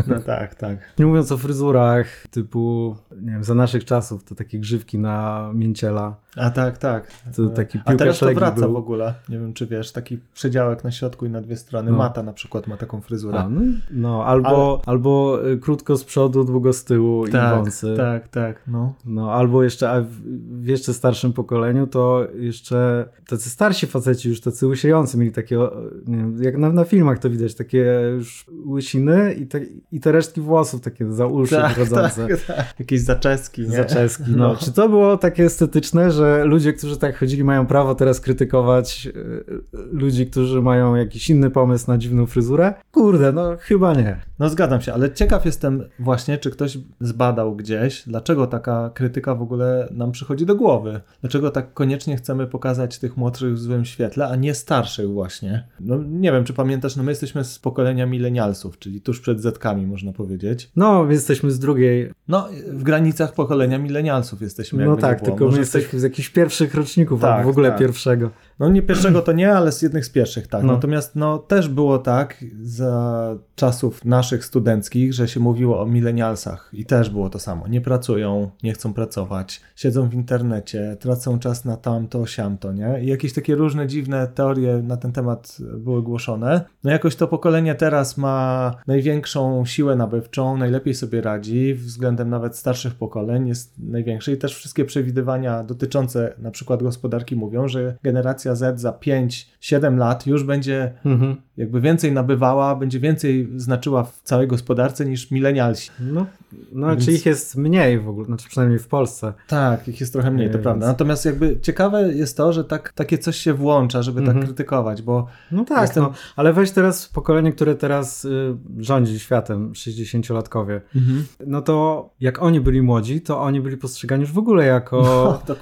No 0.09 0.21
tak, 0.21 0.55
tak. 0.55 0.79
Nie 0.99 1.07
mówiąc 1.07 1.33
o 1.33 1.39
fryzurach 1.39 2.07
typu, 2.31 2.97
nie 3.23 3.33
wiem, 3.33 3.45
za 3.45 3.55
naszych 3.55 3.85
czasów 3.85 4.25
to 4.25 4.35
takie 4.35 4.59
grzywki 4.59 4.99
na 4.99 5.51
mięciela. 5.55 6.17
A 6.37 6.51
tak, 6.51 6.79
tak. 6.79 7.11
To 7.37 7.47
taki 7.47 7.79
A 7.85 7.95
teraz 7.95 8.19
to 8.19 8.35
wraca 8.35 8.61
był. 8.61 8.73
w 8.73 8.77
ogóle. 8.77 9.15
Nie 9.29 9.39
wiem, 9.39 9.53
czy 9.53 9.67
wiesz, 9.67 9.93
taki 9.93 10.19
przedziałek 10.35 10.85
na 10.85 10.91
środku 10.91 11.27
i 11.27 11.31
na 11.31 11.41
dwie 11.41 11.57
strony. 11.57 11.91
No. 11.91 11.97
Mata 11.97 12.23
na 12.23 12.33
przykład 12.33 12.67
ma 12.67 12.77
taką 12.77 13.01
fryzurę. 13.01 13.39
A, 13.39 13.49
no, 13.49 13.61
no, 13.91 14.25
albo, 14.25 14.75
Ale... 14.75 14.95
albo 14.95 15.41
y, 15.51 15.59
krótko 15.59 15.97
z 15.97 16.05
przodu, 16.05 16.45
długo 16.45 16.73
z 16.73 16.85
tyłu 16.85 17.29
tak, 17.29 17.55
i 17.55 17.57
wąsy. 17.57 17.95
Tak, 17.97 18.29
tak, 18.29 18.63
no. 18.67 18.95
No, 19.05 19.33
albo 19.33 19.63
jeszcze, 19.63 19.91
a 19.91 20.01
w, 20.01 20.65
jeszcze 20.65 20.95
starszym 20.95 21.33
pokoleniu 21.33 21.87
to 21.87 22.27
jeszcze 22.35 23.09
tacy 23.27 23.51
starsi 23.51 23.87
faceci 23.87 24.29
już 24.29 24.41
tacy 24.53 24.66
łysiejący 24.66 25.18
mieli 25.18 25.32
takie, 25.32 25.59
nie 26.07 26.16
wiem, 26.16 26.42
jak 26.42 26.59
na, 26.59 26.72
na 26.72 26.84
filmach 26.84 27.18
to 27.18 27.30
widać, 27.30 27.55
takie 27.55 28.00
już 28.14 28.46
łysiny 28.66 29.34
i 29.34 29.46
te, 29.46 29.61
i 29.92 30.00
te 30.00 30.12
resztki 30.12 30.40
włosów 30.40 30.80
takie 30.80 31.12
za 31.12 31.26
uszy 31.26 31.55
tak, 31.55 31.68
wychodzące. 31.68 32.28
Tak, 32.28 32.40
tak. 32.57 32.74
Jakieś 32.78 33.00
zaczeski, 33.00 33.62
nie? 33.62 33.76
Zaczeski, 33.76 34.24
no. 34.28 34.48
no. 34.48 34.57
Czy 34.57 34.72
to 34.72 34.88
było 34.88 35.16
takie 35.16 35.44
estetyczne, 35.44 36.11
że 36.11 36.22
że 36.22 36.44
ludzie, 36.44 36.72
którzy 36.72 36.96
tak 36.96 37.18
chodzili, 37.18 37.44
mają 37.44 37.66
prawo 37.66 37.94
teraz 37.94 38.20
krytykować 38.20 39.07
e, 39.07 39.70
ludzi, 39.92 40.26
którzy 40.26 40.62
mają 40.62 40.94
jakiś 40.94 41.30
inny 41.30 41.50
pomysł 41.50 41.90
na 41.90 41.98
dziwną 41.98 42.26
fryzurę? 42.26 42.74
Kurde, 42.92 43.32
no 43.32 43.57
chyba 43.61 43.94
nie. 43.94 44.20
No 44.38 44.48
zgadzam 44.48 44.80
się, 44.80 44.94
ale 44.94 45.12
ciekaw 45.12 45.44
jestem 45.44 45.84
właśnie, 45.98 46.38
czy 46.38 46.50
ktoś 46.50 46.78
zbadał 47.00 47.57
gdzieś, 47.57 48.03
dlaczego 48.07 48.46
taka 48.46 48.90
krytyka 48.94 49.34
w 49.34 49.42
ogóle 49.42 49.88
nam 49.90 50.12
przychodzi 50.12 50.46
do 50.46 50.55
głowy. 50.55 51.00
Dlaczego 51.20 51.50
tak 51.50 51.74
koniecznie 51.74 52.16
chcemy 52.16 52.46
pokazać 52.46 52.98
tych 52.98 53.16
młodszych 53.16 53.55
w 53.55 53.59
złym 53.59 53.84
świetle, 53.84 54.28
a 54.28 54.36
nie 54.43 54.55
starszych 54.55 55.11
właśnie. 55.11 55.68
No 55.80 55.97
nie 56.09 56.32
wiem, 56.32 56.45
czy 56.45 56.53
pamiętasz, 56.53 56.97
no 56.97 57.03
my 57.03 57.11
jesteśmy 57.11 57.45
z 57.45 57.59
pokolenia 57.59 58.07
milenialsów, 58.07 58.78
czyli 58.78 59.01
tuż 59.01 59.20
przed 59.20 59.40
zetkami 59.40 59.86
można 59.86 60.12
powiedzieć. 60.12 60.70
No, 60.76 61.07
jesteśmy 61.11 61.51
z 61.51 61.59
drugiej. 61.59 62.11
No, 62.28 62.49
w 62.68 62.82
granicach 62.82 63.34
pokolenia 63.34 63.78
milenialsów 63.78 64.43
jesteśmy. 64.43 64.84
No 64.84 64.97
tak, 64.97 65.20
tylko 65.20 65.49
my 65.49 65.59
jesteśmy 65.59 66.01
z 66.01 66.03
jakichś 66.03 66.28
pierwszych 66.28 66.74
roczników, 66.74 67.20
tak, 67.20 67.30
albo 67.30 67.49
w 67.49 67.51
ogóle 67.51 67.70
tak. 67.70 67.78
pierwszego. 67.78 68.30
No 68.59 68.68
nie 68.68 68.82
pierwszego 68.82 69.22
to 69.22 69.32
nie, 69.32 69.53
ale 69.53 69.72
z 69.72 69.82
jednych 69.82 70.07
z 70.07 70.11
pierwszych, 70.11 70.46
tak. 70.46 70.62
No. 70.62 70.72
Natomiast 70.72 71.16
no 71.16 71.38
też 71.38 71.68
było 71.68 71.98
tak 71.98 72.44
za 72.62 73.36
czasów 73.55 74.05
naszych 74.05 74.44
studenckich, 74.44 75.14
że 75.14 75.28
się 75.28 75.40
mówiło 75.40 75.80
o 75.80 75.86
milenialsach 75.86 76.70
i 76.72 76.84
też 76.84 77.11
było 77.11 77.30
to 77.30 77.38
samo. 77.38 77.68
Nie 77.68 77.80
pracują, 77.80 78.50
nie 78.62 78.72
chcą 78.72 78.94
pracować, 78.94 79.61
siedzą 79.76 80.09
w 80.09 80.14
internecie, 80.14 80.96
tracą 81.00 81.38
czas 81.38 81.64
na 81.64 81.76
tamto, 81.76 82.26
siamto, 82.26 82.72
nie? 82.72 83.00
I 83.03 83.07
jakieś 83.07 83.32
takie 83.32 83.55
różne 83.55 83.86
dziwne 83.86 84.26
teorie 84.26 84.82
na 84.82 84.96
ten 84.96 85.12
temat 85.12 85.59
były 85.78 86.03
głoszone. 86.03 86.61
No 86.84 86.90
jakoś 86.90 87.16
to 87.16 87.28
pokolenie 87.28 87.74
teraz 87.74 88.16
ma 88.16 88.74
największą 88.86 89.64
siłę 89.64 89.96
nabywczą, 89.96 90.57
najlepiej 90.57 90.94
sobie 90.94 91.20
radzi, 91.20 91.74
względem 91.74 92.30
nawet 92.30 92.57
starszych 92.57 92.94
pokoleń 92.94 93.48
jest 93.48 93.74
największe 93.78 94.32
i 94.32 94.36
też 94.36 94.55
wszystkie 94.55 94.84
przewidywania 94.84 95.64
dotyczące 95.64 96.34
na 96.38 96.50
przykład 96.50 96.82
gospodarki 96.82 97.36
mówią, 97.36 97.68
że 97.68 97.96
generacja 98.03 98.41
Z 98.43 98.80
za 98.80 98.90
5-7 98.90 99.97
lat 99.97 100.26
już 100.26 100.45
będzie 100.45 100.93
mhm. 101.05 101.36
jakby 101.57 101.80
więcej 101.80 102.12
nabywała, 102.12 102.76
będzie 102.76 103.01
więcej 103.01 103.49
znaczyła 103.57 104.05
w 104.05 104.20
całej 104.22 104.49
gospodarce 104.49 105.05
niż 105.05 105.30
milenialsi. 105.30 105.90
No, 106.01 106.26
no 106.72 106.88
Więc... 106.88 107.05
czy 107.05 107.12
ich 107.12 107.26
jest 107.26 107.57
mniej 107.57 108.01
w 108.01 108.09
ogóle, 108.09 108.26
znaczy 108.26 108.49
przynajmniej 108.49 108.78
w 108.78 108.88
Polsce. 108.88 109.32
Tak, 109.49 109.88
ich 109.88 110.01
jest 110.01 110.12
trochę 110.12 110.30
mniej, 110.30 110.49
to 110.49 110.53
Więc... 110.53 110.62
prawda. 110.62 110.86
Natomiast 110.86 111.24
jakby 111.24 111.61
ciekawe 111.61 112.12
jest 112.12 112.36
to, 112.36 112.53
że 112.53 112.64
tak, 112.64 112.93
takie 112.93 113.18
coś 113.18 113.36
się 113.36 113.55
włącza, 113.55 114.03
żeby 114.03 114.20
tak 114.20 114.28
mhm. 114.28 114.40
tak 114.40 114.47
krytykować, 114.47 115.03
bo... 115.03 115.26
No 115.53 115.64
tak, 115.64 115.80
jestem... 115.80 116.03
no, 116.03 116.12
ale 116.36 116.53
weź 116.53 116.70
teraz 116.70 117.09
pokolenie, 117.09 117.53
które 117.53 117.74
teraz 117.74 118.24
y, 118.24 118.57
rządzi 118.78 119.18
światem, 119.18 119.72
60-latkowie, 119.72 120.80
mhm. 120.97 121.24
no 121.47 121.62
to 121.62 122.11
jak 122.20 122.43
oni 122.43 122.61
byli 122.61 122.82
młodzi, 122.82 123.20
to 123.20 123.40
oni 123.40 123.61
byli 123.61 123.76
postrzegani 123.76 124.20
już 124.20 124.32
w 124.32 124.38
ogóle 124.38 124.66
jako 124.66 125.03
no, 125.49 125.55
to... 125.55 125.57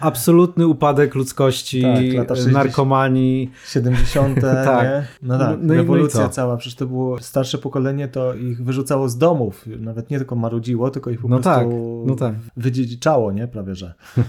absolutny 0.00 0.66
upadek 0.66 1.14
ludzkości, 1.14 1.82
tak, 1.82 2.07
lata 2.16 2.34
60, 2.36 2.64
narkomanii. 2.64 3.50
70. 3.66 4.40
tak. 4.40 4.84
Nie? 4.84 5.06
No 5.22 5.38
tak, 5.38 5.58
no, 5.62 5.74
rewolucja 5.74 6.22
no 6.22 6.28
cała. 6.28 6.56
Przecież 6.56 6.76
to 6.76 6.86
było 6.86 7.20
starsze 7.20 7.58
pokolenie, 7.58 8.08
to 8.08 8.34
ich 8.34 8.64
wyrzucało 8.64 9.08
z 9.08 9.18
domów. 9.18 9.64
Nawet 9.80 10.10
nie 10.10 10.18
tylko 10.18 10.36
marudziło, 10.36 10.90
tylko 10.90 11.10
ich 11.10 11.20
po 11.20 11.28
no 11.28 11.36
prostu 11.36 11.50
tak, 11.50 11.68
no 12.06 12.14
tak. 12.14 12.34
wydziedziczało, 12.56 13.32
nie? 13.32 13.48
Prawie, 13.48 13.74
że. 13.74 13.94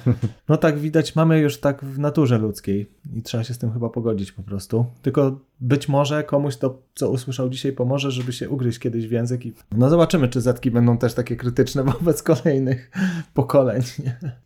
No 0.49 0.57
tak 0.57 0.79
widać, 0.79 1.15
mamy 1.15 1.39
już 1.39 1.59
tak 1.59 1.85
w 1.85 1.99
naturze 1.99 2.37
ludzkiej 2.37 2.91
i 3.13 3.21
trzeba 3.21 3.43
się 3.43 3.53
z 3.53 3.57
tym 3.57 3.71
chyba 3.71 3.89
pogodzić 3.89 4.31
po 4.31 4.43
prostu. 4.43 4.85
Tylko 5.01 5.39
być 5.61 5.89
może 5.89 6.23
komuś 6.23 6.57
to, 6.57 6.81
co 6.95 7.09
usłyszał 7.09 7.49
dzisiaj, 7.49 7.73
pomoże, 7.73 8.11
żeby 8.11 8.33
się 8.33 8.49
ugryźć 8.49 8.79
kiedyś 8.79 9.07
w 9.07 9.11
język. 9.11 9.45
I... 9.45 9.53
No 9.71 9.89
zobaczymy, 9.89 10.27
czy 10.27 10.41
zetki 10.41 10.71
będą 10.71 10.97
też 10.97 11.13
takie 11.13 11.35
krytyczne 11.35 11.83
wobec 11.99 12.23
kolejnych 12.23 12.91
pokoleń. 13.33 13.81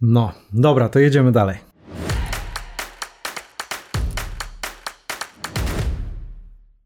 No, 0.02 0.32
dobra, 0.54 0.90
to 0.90 1.00
jedziemy 1.00 1.32
dalej. 1.32 1.73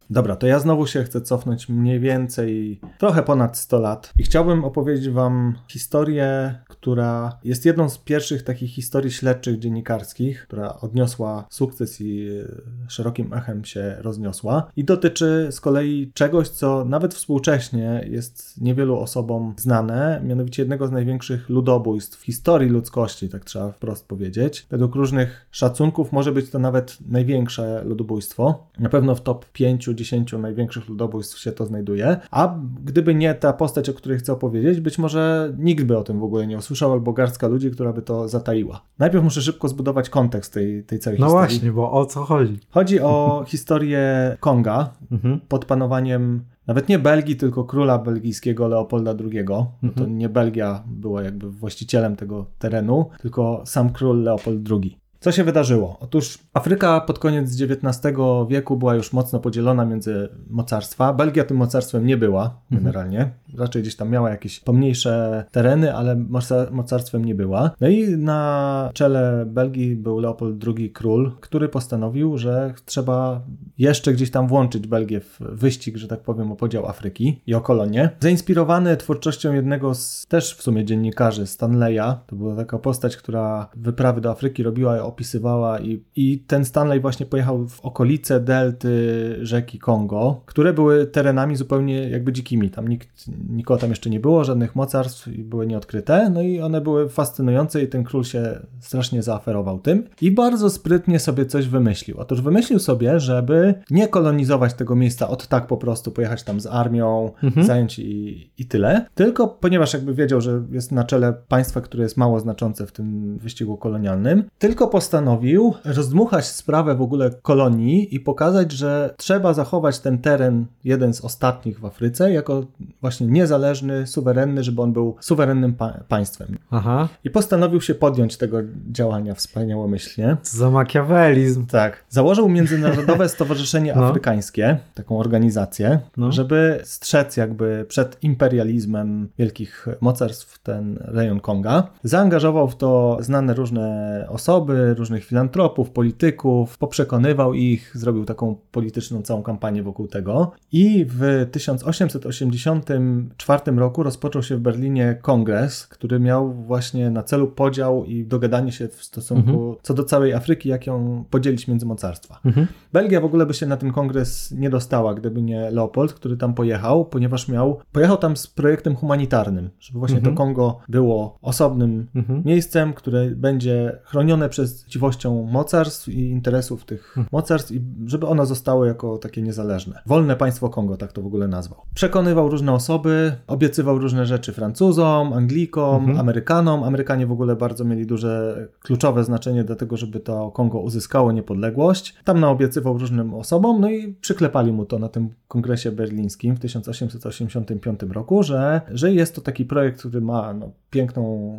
Dobra, 0.10 0.36
to 0.36 0.48
ja 0.48 0.60
znowu 0.60 0.88
się 0.88 1.04
chcę 1.04 1.22
cofnąć 1.22 1.70
mniej 1.70 2.00
więcej 2.00 2.80
trochę 2.98 3.24
ponad 3.24 3.58
100 3.58 3.80
lat 3.80 4.14
i 4.20 4.24
chciałbym 4.24 4.66
opowiedzieć 4.66 5.10
Wam 5.10 5.56
historię, 5.68 6.56
która 6.68 7.40
jest 7.44 7.66
jedną 7.66 7.90
z 7.90 7.98
pierwszych 7.98 8.44
takich 8.44 8.72
historii 8.72 9.12
śledczych 9.12 9.60
dziennikarskich, 9.60 10.44
która 10.44 10.78
odniosła 10.82 11.46
sukces 11.50 12.02
i 12.02 12.30
e, 12.30 12.90
szerokim 12.90 13.34
echem 13.34 13.66
się 13.66 13.96
rozniosła 14.00 14.72
i 14.76 14.84
dotyczy 14.84 15.48
z 15.52 15.62
kolei 15.62 16.12
czegoś, 16.14 16.50
co 16.50 16.86
nawet 16.86 17.14
współcześnie 17.14 18.06
jest 18.10 18.62
niewielu 18.62 19.00
osobom 19.00 19.54
znane, 19.58 20.22
mianowicie 20.24 20.62
jednego 20.62 20.88
z 20.88 20.92
największych 20.92 21.50
ludobójstw 21.50 22.20
w 22.20 22.24
historii 22.24 22.70
ludzkości, 22.70 23.30
tak 23.30 23.46
trzeba 23.46 23.72
wprost 23.72 24.08
powiedzieć. 24.08 24.68
Według 24.70 24.96
różnych 24.96 25.48
szacunków 25.52 26.12
może 26.12 26.32
być 26.32 26.50
to 26.50 26.60
nawet 26.60 26.98
największe 27.10 27.84
ludobójstwo. 27.86 28.68
Na 28.80 28.90
pewno 28.90 29.16
w 29.16 29.22
top 29.22 29.46
5 29.46 29.88
10 29.98 30.34
największych 30.34 30.90
ludobójstw 30.90 31.40
się 31.40 31.52
to 31.52 31.66
znajduje. 31.66 32.18
A 32.32 32.60
gdyby 32.84 33.16
nie 33.16 33.34
ta 33.34 33.54
postać, 33.54 33.90
o 33.90 33.94
której 33.94 34.18
chcę 34.18 34.34
opowiedzieć, 34.34 34.80
być 34.80 34.98
może 34.98 35.54
nikt 35.58 35.84
by 35.84 35.98
o 35.98 36.04
tym 36.04 36.20
w 36.20 36.24
ogóle 36.24 36.48
nie 36.48 36.58
usłyszał, 36.58 36.92
albo 36.92 37.14
garstka 37.14 37.48
ludzi, 37.48 37.72
która 37.72 37.94
by 37.94 38.02
to 38.02 38.28
zataiła. 38.28 38.82
Najpierw 39.00 39.24
muszę 39.24 39.42
szybko 39.42 39.68
zbudować 39.68 40.10
kontekst 40.10 40.54
tej, 40.54 40.84
tej 40.84 41.00
całej 41.00 41.20
no 41.20 41.26
historii. 41.26 41.44
No 41.44 41.50
właśnie, 41.50 41.72
bo 41.72 41.92
o 41.92 42.06
co 42.06 42.24
chodzi? 42.24 42.60
Chodzi 42.70 43.00
o 43.00 43.44
historię 43.48 44.38
Konga 44.40 44.94
mhm. 45.12 45.40
pod 45.48 45.66
panowaniem 45.66 46.42
nawet 46.68 46.90
nie 46.90 47.00
Belgii, 47.00 47.36
tylko 47.36 47.64
króla 47.64 47.98
belgijskiego 47.98 48.68
Leopolda 48.68 49.12
II. 49.12 49.46
No 49.82 49.92
to 49.96 50.00
mhm. 50.00 50.18
nie 50.18 50.30
Belgia 50.30 50.84
była 50.88 51.24
jakby 51.24 51.52
właścicielem 51.52 52.16
tego 52.16 52.46
terenu, 52.60 53.10
tylko 53.22 53.62
sam 53.66 53.90
król 53.90 54.24
Leopold 54.24 54.72
II. 54.72 54.98
Co 55.20 55.32
się 55.32 55.44
wydarzyło? 55.44 55.98
Otóż 56.00 56.40
Afryka 56.54 57.02
pod 57.02 57.20
koniec 57.20 57.62
XIX 57.62 58.18
wieku 58.50 58.78
była 58.78 58.96
już 58.96 59.14
mocno 59.14 59.40
podzielona 59.40 59.86
między 59.86 60.30
mocarstwa. 60.50 61.14
Belgia 61.14 61.44
tym 61.44 61.58
mocarstwem 61.58 62.06
nie 62.06 62.18
była 62.18 62.44
mhm. 62.44 62.84
generalnie. 62.84 63.20
Mhm. 63.20 63.38
Raczej 63.58 63.82
gdzieś 63.82 63.96
tam 63.96 64.10
miała 64.10 64.30
jakieś 64.30 64.60
pomniejsze 64.60 65.46
tereny, 65.52 65.96
ale 65.96 66.26
mocarstwem 66.72 67.26
nie 67.26 67.36
była. 67.36 67.72
No 67.82 67.88
i 67.88 68.18
na 68.18 68.90
czele 68.94 69.46
Belgii 69.46 69.96
był 69.96 70.20
Leopold 70.20 70.64
II 70.68 70.92
król, 70.92 71.32
który 71.42 71.70
postanowił, 71.70 72.38
że 72.38 72.74
trzeba 72.86 73.42
jeszcze 73.78 74.14
gdzieś 74.14 74.32
tam 74.32 74.48
włączyć 74.48 74.88
Belgię 74.88 75.20
w 75.20 75.40
wyścig, 75.40 75.98
że 75.98 76.08
tak 76.08 76.22
powiem, 76.22 76.52
o 76.52 76.56
podział 76.56 76.86
Afryki 76.86 77.42
i 77.48 77.54
o 77.54 77.62
kolonie. 77.62 78.10
Zainspirowany 78.20 78.98
twórczością 78.98 79.54
jednego 79.54 79.96
z 79.96 80.26
też 80.28 80.56
w 80.56 80.62
sumie 80.62 80.86
dziennikarzy, 80.86 81.48
Stanleya, 81.48 82.16
to 82.28 82.36
była 82.36 82.56
taka 82.56 82.78
postać, 82.78 83.18
która 83.18 83.70
wyprawy 83.76 84.22
do 84.22 84.32
Afryki 84.32 84.64
robiła 84.64 84.98
opisywała 85.18 85.80
i, 85.80 86.04
i 86.16 86.40
ten 86.48 86.66
Stanley 86.66 87.00
właśnie 87.00 87.26
pojechał 87.26 87.68
w 87.68 87.82
okolice 87.82 88.40
delty 88.40 89.36
rzeki 89.42 89.80
Kongo, 89.80 90.42
które 90.46 90.74
były 90.74 91.06
terenami 91.06 91.56
zupełnie 91.56 92.10
jakby 92.10 92.34
dzikimi. 92.34 92.70
Tam 92.70 92.88
nikt, 92.88 93.10
nikogo 93.50 93.80
tam 93.80 93.90
jeszcze 93.90 94.10
nie 94.10 94.20
było, 94.20 94.44
żadnych 94.44 94.76
mocarstw 94.76 95.28
i 95.28 95.44
były 95.44 95.68
nieodkryte, 95.68 96.30
no 96.30 96.42
i 96.42 96.62
one 96.62 96.82
były 96.82 97.10
fascynujące 97.10 97.84
i 97.84 97.88
ten 97.88 98.04
król 98.04 98.24
się 98.24 98.60
strasznie 98.80 99.24
zaaferował 99.24 99.80
tym 99.80 100.04
i 100.22 100.32
bardzo 100.32 100.70
sprytnie 100.70 101.20
sobie 101.20 101.46
coś 101.46 101.68
wymyślił. 101.68 102.18
Otóż 102.20 102.42
wymyślił 102.42 102.80
sobie, 102.80 103.20
żeby 103.20 103.74
nie 103.90 104.08
kolonizować 104.08 104.74
tego 104.74 104.96
miejsca 104.96 105.28
od 105.28 105.48
tak 105.48 105.68
po 105.68 105.78
prostu, 105.78 106.12
pojechać 106.12 106.44
tam 106.44 106.60
z 106.60 106.66
armią, 106.66 107.32
mhm. 107.44 107.66
zająć 107.66 108.00
i, 108.00 108.50
i 108.58 108.66
tyle, 108.66 109.06
tylko 109.16 109.48
ponieważ 109.48 109.94
jakby 109.94 110.14
wiedział, 110.14 110.42
że 110.42 110.64
jest 110.72 110.92
na 110.92 111.04
czele 111.04 111.34
państwa, 111.48 111.82
które 111.82 112.04
jest 112.04 112.18
mało 112.18 112.40
znaczące 112.40 112.88
w 112.88 112.92
tym 112.92 113.38
wyścigu 113.38 113.78
kolonialnym, 113.78 114.44
tylko 114.60 114.88
postanowił 114.98 115.74
rozdmuchać 115.86 116.46
sprawę 116.46 116.96
w 116.96 117.02
ogóle 117.02 117.32
kolonii 117.42 118.16
i 118.16 118.20
pokazać, 118.20 118.72
że 118.72 119.14
trzeba 119.18 119.54
zachować 119.54 120.00
ten 120.00 120.18
teren, 120.18 120.66
jeden 120.84 121.14
z 121.14 121.22
ostatnich 121.22 121.80
w 121.80 121.86
Afryce, 121.86 122.32
jako 122.32 122.66
właśnie 123.02 123.28
niezależny, 123.28 124.08
suwerenny, 124.08 124.64
żeby 124.64 124.82
on 124.82 124.94
był 124.94 125.16
suwerennym 125.20 125.74
pa 125.74 126.00
państwem. 126.08 126.58
Aha. 126.72 127.08
I 127.24 127.30
postanowił 127.30 127.82
się 127.82 127.96
podjąć 127.96 128.38
tego 128.38 128.58
działania 128.92 129.34
wspaniałomyślnie. 129.34 130.38
Za 130.44 130.70
makiawelizm. 130.70 131.66
Tak. 131.66 132.04
Założył 132.10 132.50
Międzynarodowe 132.50 133.30
Stowarzyszenie 133.38 133.94
no. 133.96 134.06
Afrykańskie, 134.06 134.78
taką 134.94 135.20
organizację, 135.20 136.00
no. 136.18 136.32
żeby 136.32 136.80
strzec 136.84 137.38
jakby 137.38 137.86
przed 137.88 138.24
imperializmem 138.24 139.30
wielkich 139.38 139.88
mocarstw 140.02 140.60
ten 140.60 141.00
rejon 141.02 141.40
Konga. 141.40 141.88
Zaangażował 142.04 142.68
w 142.68 142.76
to 142.76 143.18
znane 143.22 143.54
różne 143.54 144.08
osoby, 144.30 144.87
różnych 144.94 145.24
filantropów, 145.24 145.92
polityków, 145.92 146.78
poprzekonywał 146.78 147.54
ich, 147.54 147.98
zrobił 147.98 148.26
taką 148.26 148.56
polityczną 148.72 149.22
całą 149.22 149.44
kampanię 149.44 149.84
wokół 149.84 150.08
tego. 150.08 150.52
I 150.72 151.06
w 151.10 151.48
1884 151.52 153.72
roku 153.76 154.04
rozpoczął 154.04 154.44
się 154.44 154.56
w 154.56 154.60
Berlinie 154.60 155.18
kongres, 155.22 155.88
który 155.88 156.20
miał 156.20 156.54
właśnie 156.54 157.10
na 157.10 157.24
celu 157.24 157.48
podział 157.48 158.06
i 158.06 158.26
dogadanie 158.26 158.72
się 158.72 158.88
w 158.88 159.04
stosunku 159.04 159.50
mhm. 159.50 159.76
co 159.82 159.94
do 159.94 160.04
całej 160.04 160.34
Afryki, 160.34 160.70
jak 160.70 160.88
ją 160.88 161.26
podzielić 161.30 161.68
między 161.68 161.86
mocarstwa. 161.86 162.40
Mhm. 162.46 162.68
Belgia 162.94 163.22
w 163.22 163.26
ogóle 163.26 163.46
by 163.46 163.54
się 163.54 163.66
na 163.66 163.78
ten 163.78 163.92
kongres 163.92 164.52
nie 164.52 164.70
dostała, 164.70 165.14
gdyby 165.14 165.42
nie 165.42 165.72
Leopold, 165.72 166.14
który 166.14 166.38
tam 166.38 166.54
pojechał, 166.54 167.06
ponieważ 167.06 167.48
miał, 167.48 167.80
pojechał 167.92 168.18
tam 168.18 168.38
z 168.38 168.48
projektem 168.48 168.96
humanitarnym, 168.96 169.70
żeby 169.80 170.00
właśnie 170.00 170.18
mhm. 170.18 170.36
to 170.36 170.38
Kongo 170.38 170.80
było 170.90 171.38
osobnym 171.42 172.08
mhm. 172.16 172.44
miejscem, 172.46 172.94
które 172.94 173.32
będzie 173.32 174.00
chronione 174.04 174.50
przez 174.50 174.77
chciwością 174.86 175.44
mocarstw 175.44 176.08
i 176.08 176.30
interesów 176.30 176.86
tych 176.86 177.12
hmm. 177.14 177.30
mocarstw 177.32 177.72
i 177.72 177.82
żeby 178.06 178.28
ono 178.28 178.46
zostało 178.46 178.86
jako 178.86 179.18
takie 179.18 179.42
niezależne. 179.42 180.02
Wolne 180.06 180.36
państwo 180.36 180.70
Kongo, 180.70 180.98
tak 180.98 181.12
to 181.12 181.22
w 181.22 181.26
ogóle 181.26 181.48
nazwał. 181.48 181.82
Przekonywał 181.94 182.50
różne 182.50 182.74
osoby, 182.74 183.36
obiecywał 183.48 184.00
różne 184.00 184.26
rzeczy 184.26 184.54
Francuzom, 184.54 185.34
Anglikom, 185.34 185.96
mhm. 185.96 186.20
Amerykanom. 186.20 186.84
Amerykanie 186.84 187.28
w 187.28 187.32
ogóle 187.32 187.56
bardzo 187.56 187.86
mieli 187.86 188.06
duże, 188.06 188.68
kluczowe 188.80 189.24
znaczenie 189.24 189.64
do 189.64 189.76
tego, 189.76 189.98
żeby 189.98 190.20
to 190.20 190.52
Kongo 190.52 190.80
uzyskało 190.80 191.32
niepodległość. 191.32 192.16
Tam 192.24 192.40
naobiecywał 192.40 192.98
różnym 192.98 193.34
osobom, 193.34 193.82
no 193.82 193.90
i 193.90 194.14
przyklepali 194.14 194.72
mu 194.72 194.86
to 194.86 195.00
na 195.00 195.10
tym 195.10 195.30
kongresie 195.48 195.92
berlińskim 195.92 196.56
w 196.56 196.60
1885 196.60 198.00
roku, 198.10 198.44
że, 198.44 198.82
że 198.92 199.14
jest 199.14 199.36
to 199.36 199.42
taki 199.42 199.66
projekt, 199.66 200.00
który 200.00 200.22
ma 200.22 200.54
no, 200.54 200.72
piękną 200.90 201.58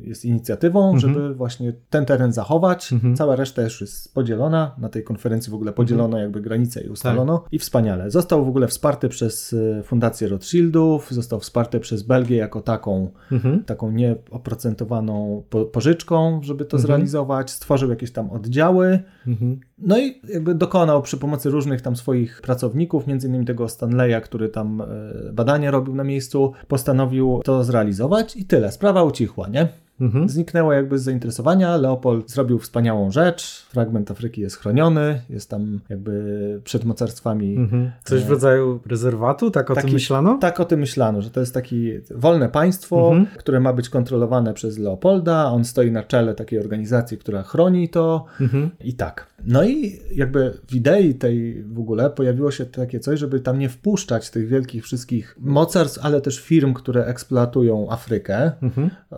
jest 0.00 0.24
inicjatywą, 0.24 0.92
mhm. 0.92 1.00
żeby 1.00 1.34
właśnie 1.34 1.72
ten 1.90 2.06
teren 2.06 2.32
zachować. 2.32 2.57
Mhm. 2.92 3.16
Cała 3.16 3.36
reszta 3.36 3.62
już 3.62 3.80
jest 3.80 4.14
podzielona. 4.14 4.74
Na 4.78 4.88
tej 4.88 5.04
konferencji 5.04 5.50
w 5.50 5.54
ogóle 5.54 5.72
podzielono 5.72 6.06
mhm. 6.06 6.22
jakby 6.22 6.40
granice 6.40 6.80
i 6.80 6.88
ustalono. 6.88 7.38
Tak. 7.38 7.52
I 7.52 7.58
wspaniale. 7.58 8.10
Został 8.10 8.44
w 8.44 8.48
ogóle 8.48 8.68
wsparty 8.68 9.08
przez 9.08 9.52
y, 9.52 9.82
Fundację 9.84 10.28
Rothschildów, 10.28 11.10
został 11.10 11.40
wsparty 11.40 11.80
przez 11.80 12.02
Belgię 12.02 12.36
jako 12.36 12.60
taką, 12.60 13.10
mhm. 13.32 13.64
taką 13.64 13.90
nieoprocentowaną 13.90 15.42
po, 15.50 15.64
pożyczką, 15.64 16.40
żeby 16.42 16.64
to 16.64 16.76
mhm. 16.76 16.82
zrealizować. 16.82 17.50
Stworzył 17.50 17.90
jakieś 17.90 18.12
tam 18.12 18.30
oddziały. 18.30 18.98
Mhm. 19.26 19.60
No 19.78 19.98
i 19.98 20.20
jakby 20.28 20.54
dokonał 20.54 21.02
przy 21.02 21.16
pomocy 21.16 21.50
różnych 21.50 21.82
tam 21.82 21.96
swoich 21.96 22.40
pracowników, 22.42 23.06
między 23.06 23.28
innymi 23.28 23.46
tego 23.46 23.68
Stanleya, 23.68 24.22
który 24.22 24.48
tam 24.48 24.80
y, 24.80 25.32
badania 25.32 25.70
robił 25.70 25.94
na 25.94 26.04
miejscu, 26.04 26.52
postanowił 26.68 27.40
to 27.44 27.64
zrealizować 27.64 28.36
i 28.36 28.44
tyle. 28.44 28.72
Sprawa 28.72 29.02
ucichła, 29.02 29.48
nie? 29.48 29.68
Mhm. 30.00 30.28
Zniknęło 30.28 30.72
jakby 30.72 30.98
z 30.98 31.02
zainteresowania. 31.02 31.76
Leopold 31.76 32.30
zrobił 32.30 32.58
wspaniałą 32.58 33.10
rzecz. 33.10 33.66
Fragment 33.70 34.10
Afryki 34.10 34.40
jest 34.40 34.56
chroniony, 34.56 35.22
jest 35.30 35.50
tam 35.50 35.80
jakby 35.88 36.60
przed 36.64 36.84
mocarstwami. 36.84 37.56
Mhm. 37.56 37.90
Coś 38.04 38.24
w 38.24 38.30
rodzaju 38.30 38.80
rezerwatu? 38.86 39.50
Tak 39.50 39.70
o 39.70 39.74
taki, 39.74 39.86
tym 39.86 39.94
myślano? 39.94 40.38
Tak 40.40 40.60
o 40.60 40.64
tym 40.64 40.80
myślano, 40.80 41.22
że 41.22 41.30
to 41.30 41.40
jest 41.40 41.54
takie 41.54 42.00
wolne 42.10 42.48
państwo, 42.48 43.08
mhm. 43.12 43.38
które 43.38 43.60
ma 43.60 43.72
być 43.72 43.88
kontrolowane 43.88 44.54
przez 44.54 44.78
Leopolda. 44.78 45.50
On 45.50 45.64
stoi 45.64 45.90
na 45.90 46.02
czele 46.02 46.34
takiej 46.34 46.58
organizacji, 46.58 47.18
która 47.18 47.42
chroni 47.42 47.88
to 47.88 48.24
mhm. 48.40 48.70
i 48.80 48.94
tak. 48.94 49.26
No 49.44 49.64
i 49.64 50.00
jakby 50.14 50.58
w 50.68 50.74
idei 50.74 51.14
tej 51.14 51.62
w 51.62 51.78
ogóle 51.78 52.10
pojawiło 52.10 52.50
się 52.50 52.66
takie 52.66 53.00
coś, 53.00 53.20
żeby 53.20 53.40
tam 53.40 53.58
nie 53.58 53.68
wpuszczać 53.68 54.30
tych 54.30 54.48
wielkich 54.48 54.84
wszystkich 54.84 55.36
mocarstw, 55.40 56.04
ale 56.04 56.20
też 56.20 56.40
firm, 56.40 56.74
które 56.74 57.06
eksploatują 57.06 57.90
Afrykę 57.90 58.52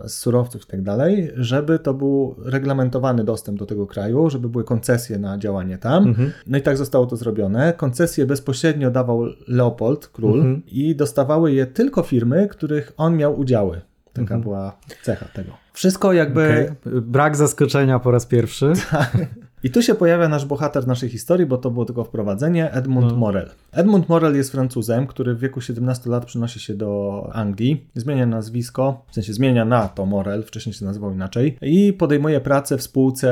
z 0.05 0.13
surowców 0.13 0.65
tak 0.71 0.81
dalej, 0.81 1.31
żeby 1.35 1.79
to 1.79 1.93
był 1.93 2.35
reglamentowany 2.45 3.23
dostęp 3.23 3.59
do 3.59 3.65
tego 3.65 3.87
kraju, 3.87 4.29
żeby 4.29 4.49
były 4.49 4.63
koncesje 4.63 5.19
na 5.19 5.37
działanie 5.37 5.77
tam. 5.77 6.07
Mhm. 6.07 6.31
No 6.47 6.57
i 6.57 6.61
tak 6.61 6.77
zostało 6.77 7.05
to 7.05 7.15
zrobione. 7.15 7.73
Koncesje 7.73 8.25
bezpośrednio 8.25 8.91
dawał 8.91 9.25
Leopold, 9.47 10.07
król, 10.07 10.39
mhm. 10.39 10.61
i 10.67 10.95
dostawały 10.95 11.51
je 11.51 11.65
tylko 11.65 12.03
firmy, 12.03 12.47
których 12.47 12.93
on 12.97 13.17
miał 13.17 13.39
udziały. 13.39 13.81
Taka 14.13 14.21
mhm. 14.21 14.41
była 14.41 14.77
cecha 15.03 15.25
tego. 15.25 15.51
Wszystko 15.73 16.13
jakby. 16.13 16.71
Okay. 16.81 17.01
Brak 17.01 17.35
zaskoczenia 17.35 17.99
po 17.99 18.11
raz 18.11 18.25
pierwszy. 18.25 18.73
Tak. 18.91 19.17
I 19.63 19.71
tu 19.71 19.81
się 19.81 19.95
pojawia 19.95 20.29
nasz 20.29 20.45
bohater 20.45 20.87
naszej 20.87 21.09
historii, 21.09 21.45
bo 21.45 21.57
to 21.57 21.71
było 21.71 21.85
tylko 21.85 22.03
wprowadzenie, 22.03 22.71
Edmund 22.71 23.11
no. 23.11 23.17
Morel. 23.17 23.49
Edmund 23.71 24.09
Morel 24.09 24.35
jest 24.35 24.51
Francuzem, 24.51 25.07
który 25.07 25.35
w 25.35 25.39
wieku 25.39 25.61
17 25.61 26.09
lat 26.09 26.25
przenosi 26.25 26.59
się 26.59 26.73
do 26.73 27.29
Anglii, 27.33 27.85
zmienia 27.95 28.25
nazwisko, 28.25 29.05
w 29.07 29.15
sensie 29.15 29.33
zmienia 29.33 29.65
na 29.65 29.87
to 29.87 30.05
Morel, 30.05 30.43
wcześniej 30.43 30.73
się 30.73 30.85
nazywał 30.85 31.11
inaczej, 31.11 31.57
i 31.61 31.93
podejmuje 31.93 32.41
pracę 32.41 32.77
w 32.77 32.81
spółce, 32.81 33.31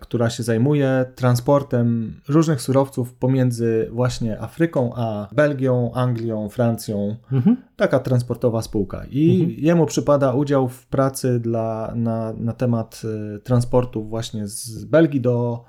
która 0.00 0.30
się 0.30 0.42
zajmuje 0.42 1.04
transportem 1.14 2.14
różnych 2.28 2.62
surowców 2.62 3.14
pomiędzy 3.14 3.88
właśnie 3.92 4.40
Afryką 4.40 4.92
a 4.96 5.28
Belgią, 5.32 5.92
Anglią, 5.94 6.48
Francją. 6.48 7.16
Mhm. 7.32 7.56
Taka 7.76 7.98
transportowa 7.98 8.62
spółka. 8.62 9.04
I 9.10 9.40
mhm. 9.40 9.54
jemu 9.58 9.86
przypada 9.86 10.32
udział 10.32 10.68
w 10.68 10.86
pracy 10.86 11.40
dla, 11.40 11.92
na, 11.96 12.32
na 12.32 12.52
temat 12.52 13.02
y, 13.36 13.40
transportu 13.40 14.04
właśnie 14.04 14.48
z 14.48 14.84
Belgii 14.84 15.20
do 15.20 15.64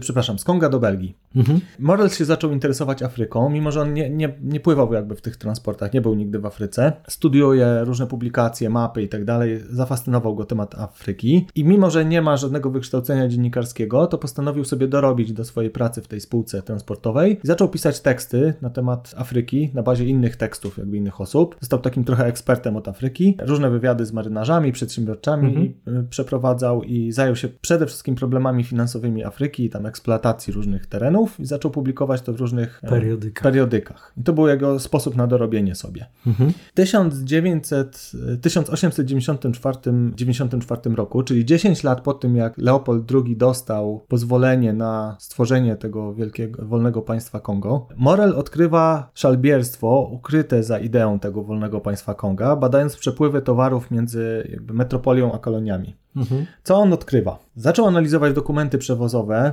przepraszam, 0.00 0.38
z 0.38 0.44
Konga 0.44 0.68
do 0.68 0.80
Belgii. 0.80 1.16
Mhm. 1.36 1.60
Się 2.08 2.24
zaczął 2.24 2.52
interesować 2.52 3.02
Afryką, 3.02 3.50
mimo 3.50 3.70
że 3.70 3.80
on 3.80 3.94
nie, 3.94 4.10
nie, 4.10 4.34
nie 4.42 4.60
pływał 4.60 4.92
jakby 4.92 5.16
w 5.16 5.22
tych 5.22 5.36
transportach, 5.36 5.92
nie 5.92 6.00
był 6.00 6.14
nigdy 6.14 6.38
w 6.38 6.46
Afryce. 6.46 6.92
Studiuje 7.08 7.84
różne 7.84 8.06
publikacje, 8.06 8.70
mapy 8.70 9.02
i 9.02 9.08
tak 9.08 9.24
dalej. 9.24 9.60
Zafascynował 9.70 10.34
go 10.34 10.44
temat 10.44 10.74
Afryki. 10.74 11.46
I 11.54 11.64
mimo, 11.64 11.90
że 11.90 12.04
nie 12.04 12.22
ma 12.22 12.36
żadnego 12.36 12.70
wykształcenia 12.70 13.28
dziennikarskiego, 13.28 14.06
to 14.06 14.18
postanowił 14.18 14.64
sobie 14.64 14.88
dorobić 14.88 15.32
do 15.32 15.44
swojej 15.44 15.70
pracy 15.70 16.02
w 16.02 16.08
tej 16.08 16.20
spółce 16.20 16.62
transportowej 16.62 17.40
i 17.44 17.46
zaczął 17.46 17.68
pisać 17.68 18.00
teksty 18.00 18.54
na 18.62 18.70
temat 18.70 19.14
Afryki 19.16 19.70
na 19.74 19.82
bazie 19.82 20.04
innych 20.04 20.36
tekstów, 20.36 20.78
jakby 20.78 20.96
innych 20.96 21.20
osób. 21.20 21.56
Został 21.60 21.80
takim 21.80 22.04
trochę 22.04 22.26
ekspertem 22.26 22.76
od 22.76 22.88
Afryki. 22.88 23.36
Różne 23.40 23.70
wywiady 23.70 24.06
z 24.06 24.12
marynarzami, 24.12 24.72
przedsiębiorcami 24.72 25.48
mhm. 25.48 26.04
Y, 26.04 26.08
przeprowadzał 26.08 26.82
i 26.82 27.12
zajął 27.12 27.36
się 27.36 27.48
przede 27.48 27.86
wszystkim 27.86 28.14
problemami 28.14 28.64
finansowymi 28.64 29.24
Afryki, 29.24 29.70
tam 29.70 29.86
eksploatacji 29.86 30.52
różnych 30.52 30.86
terenów 30.86 31.25
i 31.40 31.46
zaczął 31.46 31.70
publikować 31.70 32.22
to 32.22 32.32
w 32.32 32.36
różnych 32.36 32.80
e, 32.82 32.88
periodykach. 32.88 33.42
periodykach. 33.42 34.12
I 34.16 34.22
to 34.22 34.32
był 34.32 34.48
jego 34.48 34.78
sposób 34.78 35.16
na 35.16 35.26
dorobienie 35.26 35.74
sobie. 35.74 36.06
Mhm. 36.26 36.50
W 36.50 36.72
1900, 36.74 38.12
1894 38.42 40.94
roku, 40.94 41.22
czyli 41.22 41.44
10 41.44 41.84
lat 41.84 42.00
po 42.00 42.14
tym, 42.14 42.36
jak 42.36 42.58
Leopold 42.58 43.12
II 43.12 43.36
dostał 43.36 44.04
pozwolenie 44.08 44.72
na 44.72 45.16
stworzenie 45.18 45.76
tego 45.76 46.14
wielkiego, 46.14 46.66
wolnego 46.66 47.02
państwa 47.02 47.40
Kongo, 47.40 47.88
Morel 47.96 48.34
odkrywa 48.34 49.10
szalbierstwo 49.14 50.08
ukryte 50.12 50.62
za 50.62 50.78
ideą 50.78 51.18
tego 51.18 51.42
wolnego 51.42 51.80
państwa 51.80 52.14
Konga, 52.14 52.56
badając 52.56 52.96
przepływy 52.96 53.42
towarów 53.42 53.90
między 53.90 54.48
metropolią 54.72 55.32
a 55.32 55.38
koloniami. 55.38 55.96
Mhm. 56.16 56.46
Co 56.62 56.76
on 56.76 56.92
odkrywa? 56.92 57.38
Zaczął 57.56 57.86
analizować 57.86 58.34
dokumenty 58.34 58.78
przewozowe 58.78 59.52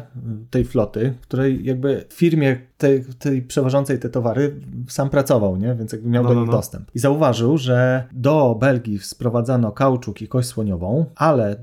tej 0.50 0.66
floty, 0.66 1.14
której 1.22 1.66
jakby 1.66 2.06
w 2.10 2.14
firmie 2.14 2.58
tej, 2.78 3.06
tej 3.20 3.42
przewożącej 3.42 4.00
te 4.00 4.10
towary 4.10 4.56
sam 4.88 5.10
pracował, 5.10 5.58
nie? 5.58 5.76
więc 5.76 5.92
jakby 5.92 6.10
miał 6.10 6.24
no, 6.24 6.30
do 6.30 6.36
no, 6.36 6.42
nich 6.42 6.50
no. 6.50 6.58
dostęp. 6.58 6.92
I 6.96 7.00
zauważył, 7.00 7.58
że 7.58 8.04
do 8.12 8.58
Belgii 8.60 9.00
sprowadzano 9.00 9.72
kauczuk 9.72 10.22
i 10.22 10.28
kość 10.28 10.48
słoniową, 10.48 11.06
ale 11.16 11.56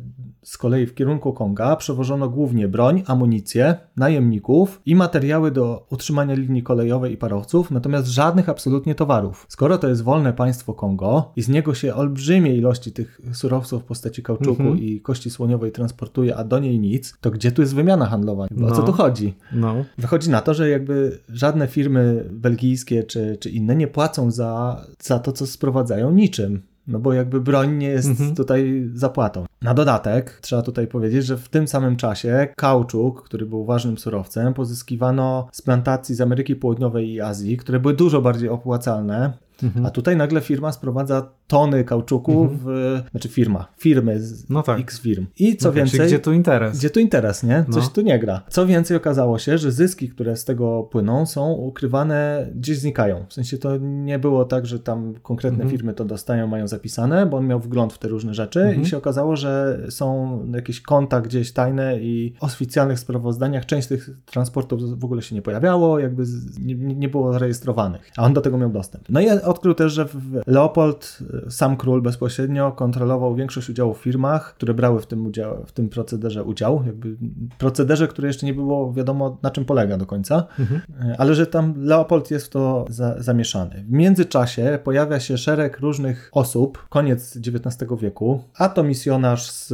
z 0.43 0.59
kolei 0.59 0.87
w 0.87 0.95
kierunku 0.95 1.33
Konga 1.33 1.77
przewożono 1.77 2.29
głównie 2.29 2.69
broń, 2.69 3.03
amunicję, 3.07 3.77
najemników 3.97 4.81
i 4.87 4.97
materiały 4.97 5.51
do 5.51 5.87
utrzymania 5.91 6.35
linii 6.35 6.63
kolejowej 6.63 7.13
i 7.13 7.17
parowców, 7.17 7.71
natomiast 7.71 8.09
żadnych 8.09 8.49
absolutnie 8.49 8.95
towarów. 8.95 9.47
Skoro 9.49 9.79
to 9.79 9.89
jest 9.89 10.03
wolne 10.03 10.33
państwo 10.33 10.75
Kongo 10.75 11.33
i 11.37 11.43
z 11.43 11.49
niego 11.49 11.75
się 11.75 11.95
olbrzymie 11.95 12.57
ilości 12.57 12.93
tych 12.93 13.21
surowców 13.33 13.83
w 13.83 13.85
postaci 13.85 14.23
kauczuku 14.23 14.63
-hmm. 14.63 14.79
i 14.79 15.01
kości 15.01 15.31
słoniowej 15.31 15.73
transportuje, 15.73 16.37
a 16.37 16.45
do 16.45 16.59
niej 16.59 16.79
nic, 16.79 17.15
to 17.21 17.31
gdzie 17.31 17.53
tu 17.53 17.63
jest 17.63 17.75
wymiana 17.75 18.07
handlowa? 18.07 18.47
No. 18.51 18.67
O 18.67 18.71
co 18.71 18.83
tu 18.83 18.93
chodzi? 18.93 19.35
No. 19.53 19.85
Wychodzi 19.99 20.31
na 20.31 20.41
to, 20.41 20.55
że 20.55 20.69
jakby 20.69 21.19
żadne 21.29 21.69
firmy 21.69 22.29
belgijskie 22.33 23.05
czy, 23.05 23.37
czy 23.41 23.51
inne 23.51 23.77
nie 23.77 23.89
płacą 23.89 24.31
za, 24.31 24.85
za 25.03 25.19
to, 25.19 25.33
co 25.33 25.47
sprowadzają 25.47 26.11
niczym. 26.11 26.63
No 26.91 26.99
bo 26.99 27.13
jakby 27.13 27.41
broń 27.41 27.77
nie 27.77 27.89
jest 27.89 28.09
mhm. 28.09 28.35
tutaj 28.35 28.91
zapłatą. 28.95 29.45
Na 29.63 29.75
dodatek 29.75 30.39
trzeba 30.41 30.63
tutaj 30.63 30.87
powiedzieć, 30.87 31.27
że 31.27 31.37
w 31.37 31.49
tym 31.49 31.69
samym 31.69 31.97
czasie 31.97 32.49
kauczuk, 32.57 33.23
który 33.23 33.47
był 33.47 33.65
ważnym 33.65 33.99
surowcem, 33.99 34.55
pozyskiwano 34.55 35.49
z 35.53 35.63
plantacji 35.63 36.15
z 36.15 36.21
Ameryki 36.21 36.57
Południowej 36.57 37.13
i 37.13 37.21
Azji, 37.21 37.57
które 37.57 37.81
były 37.81 37.95
dużo 37.95 38.23
bardziej 38.23 38.49
opłacalne 38.49 39.33
Mhm. 39.63 39.87
A 39.87 39.91
tutaj 39.91 40.17
nagle 40.17 40.41
firma 40.41 40.73
sprowadza 40.73 41.29
tony 41.47 41.85
kauczuku, 41.85 42.43
mhm. 42.43 42.59
w, 42.65 43.03
znaczy 43.11 43.29
firma, 43.29 43.69
firmy, 43.79 44.21
z 44.21 44.51
no 44.51 44.63
tak. 44.63 44.81
x 44.81 45.01
firm. 45.01 45.27
I 45.39 45.57
co 45.57 45.69
no 45.69 45.73
więcej... 45.73 46.07
Gdzie 46.07 46.19
tu 46.19 46.33
interes? 46.33 46.79
Gdzie 46.79 46.91
tu 46.91 47.01
interes, 47.01 47.43
nie? 47.43 47.65
Coś 47.71 47.85
no. 47.85 47.91
tu 47.91 48.01
nie 48.01 48.19
gra. 48.19 48.43
Co 48.49 48.67
więcej 48.67 48.97
okazało 48.97 49.39
się, 49.39 49.59
że 49.59 49.73
zyski, 49.73 50.09
które 50.09 50.37
z 50.37 50.45
tego 50.45 50.83
płyną 50.83 51.27
są 51.27 51.53
ukrywane, 51.53 52.51
gdzieś 52.55 52.79
znikają. 52.79 53.27
W 53.29 53.33
sensie 53.33 53.59
to 53.59 53.77
nie 53.81 54.19
było 54.19 54.45
tak, 54.45 54.67
że 54.67 54.79
tam 54.79 55.15
konkretne 55.23 55.63
mhm. 55.63 55.71
firmy 55.71 55.95
to 55.95 56.05
dostają, 56.05 56.47
mają 56.47 56.69
zapisane, 56.69 57.27
bo 57.27 57.37
on 57.37 57.47
miał 57.47 57.61
wgląd 57.61 57.93
w 57.93 57.99
te 57.99 58.09
różne 58.09 58.35
rzeczy 58.35 58.61
mhm. 58.61 58.83
i 58.83 58.87
się 58.87 58.97
okazało, 58.97 59.37
że 59.37 59.81
są 59.91 60.39
jakieś 60.55 60.81
konta 60.81 61.21
gdzieś 61.21 61.53
tajne 61.53 62.01
i 62.01 62.35
w 62.41 62.45
oficjalnych 62.45 62.99
sprawozdaniach 62.99 63.67
część 63.67 63.89
tych 63.89 64.11
transportów 64.27 64.99
w 64.99 65.05
ogóle 65.05 65.23
się 65.23 65.35
nie 65.35 65.43
pojawiało, 65.43 65.99
jakby 65.99 66.25
nie, 66.61 66.75
nie 66.75 67.09
było 67.09 67.33
zarejestrowanych, 67.33 68.11
a 68.17 68.25
on 68.25 68.35
do 68.35 68.41
tego 68.41 68.59
miał 68.59 68.71
dostęp. 68.71 69.05
No 69.09 69.21
i 69.21 69.29
odkrył 69.51 69.75
też, 69.75 69.93
że 69.93 70.07
Leopold, 70.47 71.19
sam 71.49 71.77
król 71.77 72.03
bezpośrednio 72.03 72.73
kontrolował 72.73 73.35
większość 73.35 73.71
udziałów 73.71 73.99
w 73.99 74.03
firmach, 74.03 74.55
które 74.55 74.75
brały 74.75 75.01
w 75.01 75.07
tym, 75.07 75.27
udział, 75.27 75.65
w 75.67 75.73
tym 75.73 75.89
procederze 75.89 76.45
udział. 76.45 76.83
Jakby 76.87 77.17
procederze, 77.59 78.09
które 78.09 78.29
jeszcze 78.29 78.47
nie 78.47 78.55
było 78.55 78.93
wiadomo 78.93 79.39
na 79.43 79.51
czym 79.51 79.65
polega 79.65 79.97
do 79.97 80.07
końca, 80.07 80.47
mhm. 80.59 80.81
ale 81.19 81.35
że 81.35 81.47
tam 81.47 81.75
Leopold 81.77 82.31
jest 82.31 82.47
w 82.47 82.49
to 82.49 82.85
za, 82.89 83.23
zamieszany. 83.23 83.85
W 83.89 83.93
międzyczasie 83.93 84.79
pojawia 84.85 85.21
się 85.21 85.39
szereg 85.39 85.81
różnych 85.81 86.31
osób, 86.33 86.87
koniec 86.89 87.37
XIX 87.37 87.91
wieku, 88.01 88.45
a 88.55 88.69
to 88.69 88.83
misjonarz 88.83 89.51
z 89.51 89.73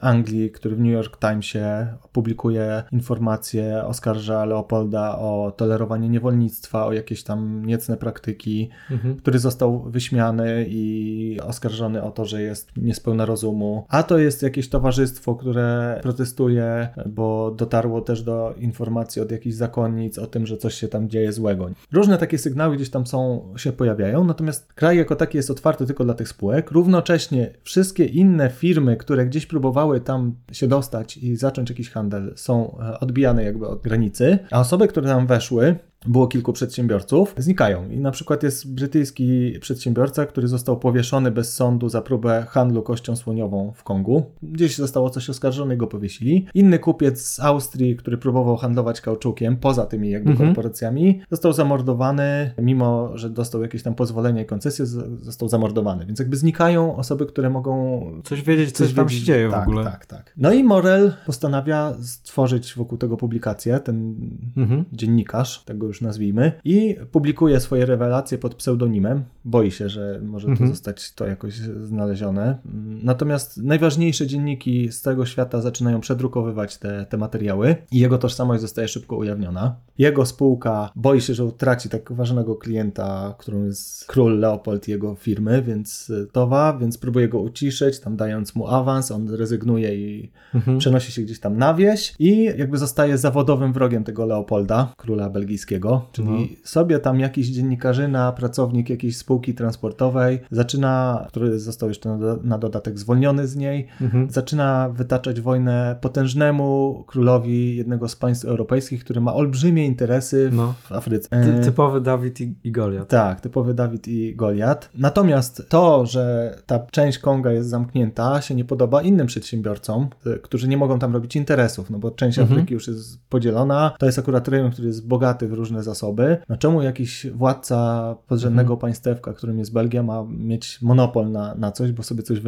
Anglii, 0.00 0.50
który 0.50 0.76
w 0.76 0.80
New 0.80 0.92
York 0.92 1.18
Timesie 1.18 1.86
publikuje 2.12 2.82
informacje, 2.92 3.84
oskarża 3.84 4.44
Leopolda 4.44 5.18
o 5.18 5.52
tolerowanie 5.56 6.08
niewolnictwa, 6.08 6.86
o 6.86 6.92
jakieś 6.92 7.22
tam 7.22 7.66
niecne 7.66 7.96
praktyki, 7.96 8.68
mhm 8.90 9.17
który 9.18 9.38
został 9.38 9.82
wyśmiany 9.82 10.66
i 10.68 11.38
oskarżony 11.42 12.02
o 12.02 12.10
to, 12.10 12.24
że 12.24 12.42
jest 12.42 12.70
niespełna 12.76 13.26
rozumu. 13.26 13.84
A 13.88 14.02
to 14.02 14.18
jest 14.18 14.42
jakieś 14.42 14.68
towarzystwo, 14.68 15.34
które 15.34 15.98
protestuje, 16.02 16.88
bo 17.06 17.50
dotarło 17.50 18.00
też 18.00 18.22
do 18.22 18.54
informacji 18.58 19.22
od 19.22 19.30
jakichś 19.30 19.56
zakonnic 19.56 20.18
o 20.18 20.26
tym, 20.26 20.46
że 20.46 20.56
coś 20.56 20.74
się 20.74 20.88
tam 20.88 21.08
dzieje 21.08 21.32
złego. 21.32 21.70
Różne 21.92 22.18
takie 22.18 22.38
sygnały 22.38 22.76
gdzieś 22.76 22.90
tam 22.90 23.06
są, 23.06 23.52
się 23.56 23.72
pojawiają, 23.72 24.24
natomiast 24.24 24.72
kraj 24.72 24.96
jako 24.96 25.16
taki 25.16 25.36
jest 25.36 25.50
otwarty 25.50 25.86
tylko 25.86 26.04
dla 26.04 26.14
tych 26.14 26.28
spółek. 26.28 26.70
Równocześnie 26.70 27.50
wszystkie 27.62 28.04
inne 28.04 28.50
firmy, 28.50 28.96
które 28.96 29.26
gdzieś 29.26 29.46
próbowały 29.46 30.00
tam 30.00 30.34
się 30.52 30.68
dostać 30.68 31.16
i 31.16 31.36
zacząć 31.36 31.70
jakiś 31.70 31.90
handel, 31.90 32.32
są 32.36 32.78
e, 32.78 33.00
odbijane 33.00 33.44
jakby 33.44 33.66
od 33.66 33.82
granicy, 33.82 34.38
a 34.50 34.60
osoby, 34.60 34.88
które 34.88 35.08
tam 35.08 35.26
weszły, 35.26 35.76
było 36.06 36.26
kilku 36.26 36.52
przedsiębiorców, 36.52 37.34
znikają. 37.38 37.90
I 37.90 38.00
na 38.00 38.10
przykład 38.10 38.42
jest 38.42 38.74
brytyjski 38.74 39.58
przedsiębiorca, 39.60 40.26
który 40.26 40.48
został 40.48 40.78
powieszony 40.78 41.30
bez 41.30 41.54
sądu 41.54 41.88
za 41.88 42.02
próbę 42.02 42.46
handlu 42.48 42.82
kością 42.82 43.16
słoniową 43.16 43.72
w 43.76 43.84
Kongu. 43.84 44.22
Gdzieś 44.42 44.76
zostało 44.76 45.10
coś 45.10 45.30
oskarżone 45.30 45.74
i 45.74 45.76
go 45.76 45.86
powiesili. 45.86 46.46
Inny 46.54 46.78
kupiec 46.78 47.26
z 47.26 47.40
Austrii, 47.40 47.96
który 47.96 48.18
próbował 48.18 48.56
handlować 48.56 49.00
kauczukiem 49.00 49.56
poza 49.56 49.86
tymi 49.86 50.10
jakby 50.10 50.30
mhm. 50.30 50.48
korporacjami, 50.48 51.20
został 51.30 51.52
zamordowany, 51.52 52.50
mimo 52.62 53.10
że 53.14 53.30
dostał 53.30 53.62
jakieś 53.62 53.82
tam 53.82 53.94
pozwolenie 53.94 54.42
i 54.42 54.46
koncesję, 54.46 54.86
został 54.86 55.48
zamordowany. 55.48 56.06
Więc 56.06 56.18
jakby 56.18 56.36
znikają 56.36 56.96
osoby, 56.96 57.26
które 57.26 57.50
mogą 57.50 58.02
coś 58.24 58.42
wiedzieć, 58.42 58.72
coś, 58.72 58.86
coś 58.86 58.96
tam 58.96 59.06
wiedzieć. 59.06 59.20
się 59.20 59.26
dzieje 59.26 59.50
tak, 59.50 59.64
w 59.64 59.68
ogóle. 59.68 59.84
Tak, 59.84 60.06
tak. 60.06 60.32
No 60.36 60.52
i 60.52 60.64
Morel 60.64 61.12
postanawia 61.26 61.94
stworzyć 62.02 62.74
wokół 62.74 62.98
tego 62.98 63.16
publikację, 63.16 63.80
ten 63.80 64.14
mhm. 64.56 64.84
dziennikarz 64.92 65.64
tego 65.64 65.87
już 65.88 66.00
nazwijmy, 66.00 66.52
i 66.64 66.96
publikuje 67.12 67.60
swoje 67.60 67.86
rewelacje 67.86 68.38
pod 68.38 68.54
pseudonimem. 68.54 69.24
Boi 69.44 69.70
się, 69.70 69.88
że 69.88 70.20
może 70.24 70.48
mhm. 70.48 70.68
to 70.68 70.74
zostać 70.74 71.14
to 71.14 71.26
jakoś 71.26 71.54
znalezione. 71.82 72.58
Natomiast 73.02 73.56
najważniejsze 73.62 74.26
dzienniki 74.26 74.92
z 74.92 75.02
tego 75.02 75.26
świata 75.26 75.60
zaczynają 75.60 76.00
przedrukowywać 76.00 76.76
te, 76.76 77.06
te 77.08 77.16
materiały 77.16 77.76
i 77.92 77.98
jego 77.98 78.18
tożsamość 78.18 78.60
zostaje 78.60 78.88
szybko 78.88 79.16
ujawniona. 79.16 79.76
Jego 79.98 80.26
spółka 80.26 80.90
boi 80.96 81.20
się, 81.20 81.34
że 81.34 81.44
utraci 81.44 81.88
tak 81.88 82.12
ważnego 82.12 82.56
klienta, 82.56 83.34
którym 83.38 83.66
jest 83.66 84.06
król 84.06 84.38
Leopold 84.38 84.88
jego 84.88 85.14
firmy, 85.14 85.62
więc 85.62 86.12
towa, 86.32 86.78
więc 86.80 86.98
próbuje 86.98 87.28
go 87.28 87.40
uciszyć, 87.40 88.00
tam 88.00 88.16
dając 88.16 88.54
mu 88.54 88.68
awans, 88.68 89.10
on 89.10 89.34
rezygnuje 89.34 89.94
i 89.94 90.30
mhm. 90.54 90.78
przenosi 90.78 91.12
się 91.12 91.22
gdzieś 91.22 91.40
tam 91.40 91.58
na 91.58 91.74
wieś 91.74 92.14
i 92.18 92.44
jakby 92.44 92.78
zostaje 92.78 93.18
zawodowym 93.18 93.72
wrogiem 93.72 94.04
tego 94.04 94.26
Leopolda, 94.26 94.92
króla 94.96 95.30
belgijskiego, 95.30 96.08
czyli 96.12 96.28
no. 96.28 96.38
sobie 96.64 96.98
tam 96.98 97.20
jakiś 97.20 97.48
dziennikarzyna, 97.48 98.32
pracownik 98.32 98.90
jakiejś 98.90 99.16
spółki 99.16 99.54
transportowej 99.54 100.40
zaczyna, 100.50 101.24
który 101.28 101.58
został 101.58 101.88
jeszcze 101.88 102.08
na, 102.08 102.36
na 102.42 102.58
dodatek 102.58 102.87
zwolniony 102.96 103.46
z 103.46 103.56
niej, 103.56 103.86
mhm. 104.00 104.30
zaczyna 104.30 104.88
wytaczać 104.88 105.40
wojnę 105.40 105.96
potężnemu 106.00 107.04
królowi 107.06 107.76
jednego 107.76 108.08
z 108.08 108.16
państw 108.16 108.44
europejskich, 108.44 109.04
który 109.04 109.20
ma 109.20 109.34
olbrzymie 109.34 109.86
interesy 109.86 110.50
w, 110.50 110.54
no. 110.54 110.74
Afryce. 110.90 111.28
Ty, 111.28 111.64
typowy 111.64 112.00
Dawid 112.00 112.40
i, 112.40 112.54
i 112.64 112.72
Goliat. 112.72 113.08
Tak, 113.08 113.40
typowy 113.40 113.74
Dawid 113.74 114.08
i 114.08 114.36
Goliat. 114.36 114.90
Natomiast 114.94 115.62
to, 115.68 116.06
że 116.06 116.54
ta 116.66 116.78
część 116.90 117.18
Konga 117.18 117.52
jest 117.52 117.68
zamknięta, 117.68 118.40
się 118.40 118.54
nie 118.54 118.64
podoba 118.64 119.02
innym 119.02 119.26
przedsiębiorcom, 119.26 120.08
którzy 120.42 120.68
nie 120.68 120.76
mogą 120.76 120.98
tam 120.98 121.12
robić 121.12 121.36
interesów, 121.36 121.90
no 121.90 121.98
bo 121.98 122.10
część 122.10 122.38
mhm. 122.38 122.58
Afryki 122.58 122.74
już 122.74 122.88
jest 122.88 123.28
podzielona. 123.28 123.92
To 123.98 124.06
jest 124.06 124.18
akurat 124.18 124.48
rejon, 124.48 124.70
który 124.70 124.88
jest 124.88 125.06
bogaty 125.06 125.48
w 125.48 125.52
różne 125.52 125.82
zasoby. 125.82 126.36
No 126.48 126.56
czemu 126.56 126.82
jakiś 126.82 127.26
władca 127.30 128.16
podrzędnego 128.26 128.72
mhm. 128.74 128.80
państewka, 128.80 129.32
którym 129.32 129.58
jest 129.58 129.72
Belgia, 129.72 130.02
ma 130.02 130.24
mieć 130.28 130.82
monopol 130.82 131.30
na, 131.30 131.54
na 131.54 131.72
coś, 131.72 131.92
bo 131.92 132.02
sobie 132.02 132.22
coś 132.22 132.40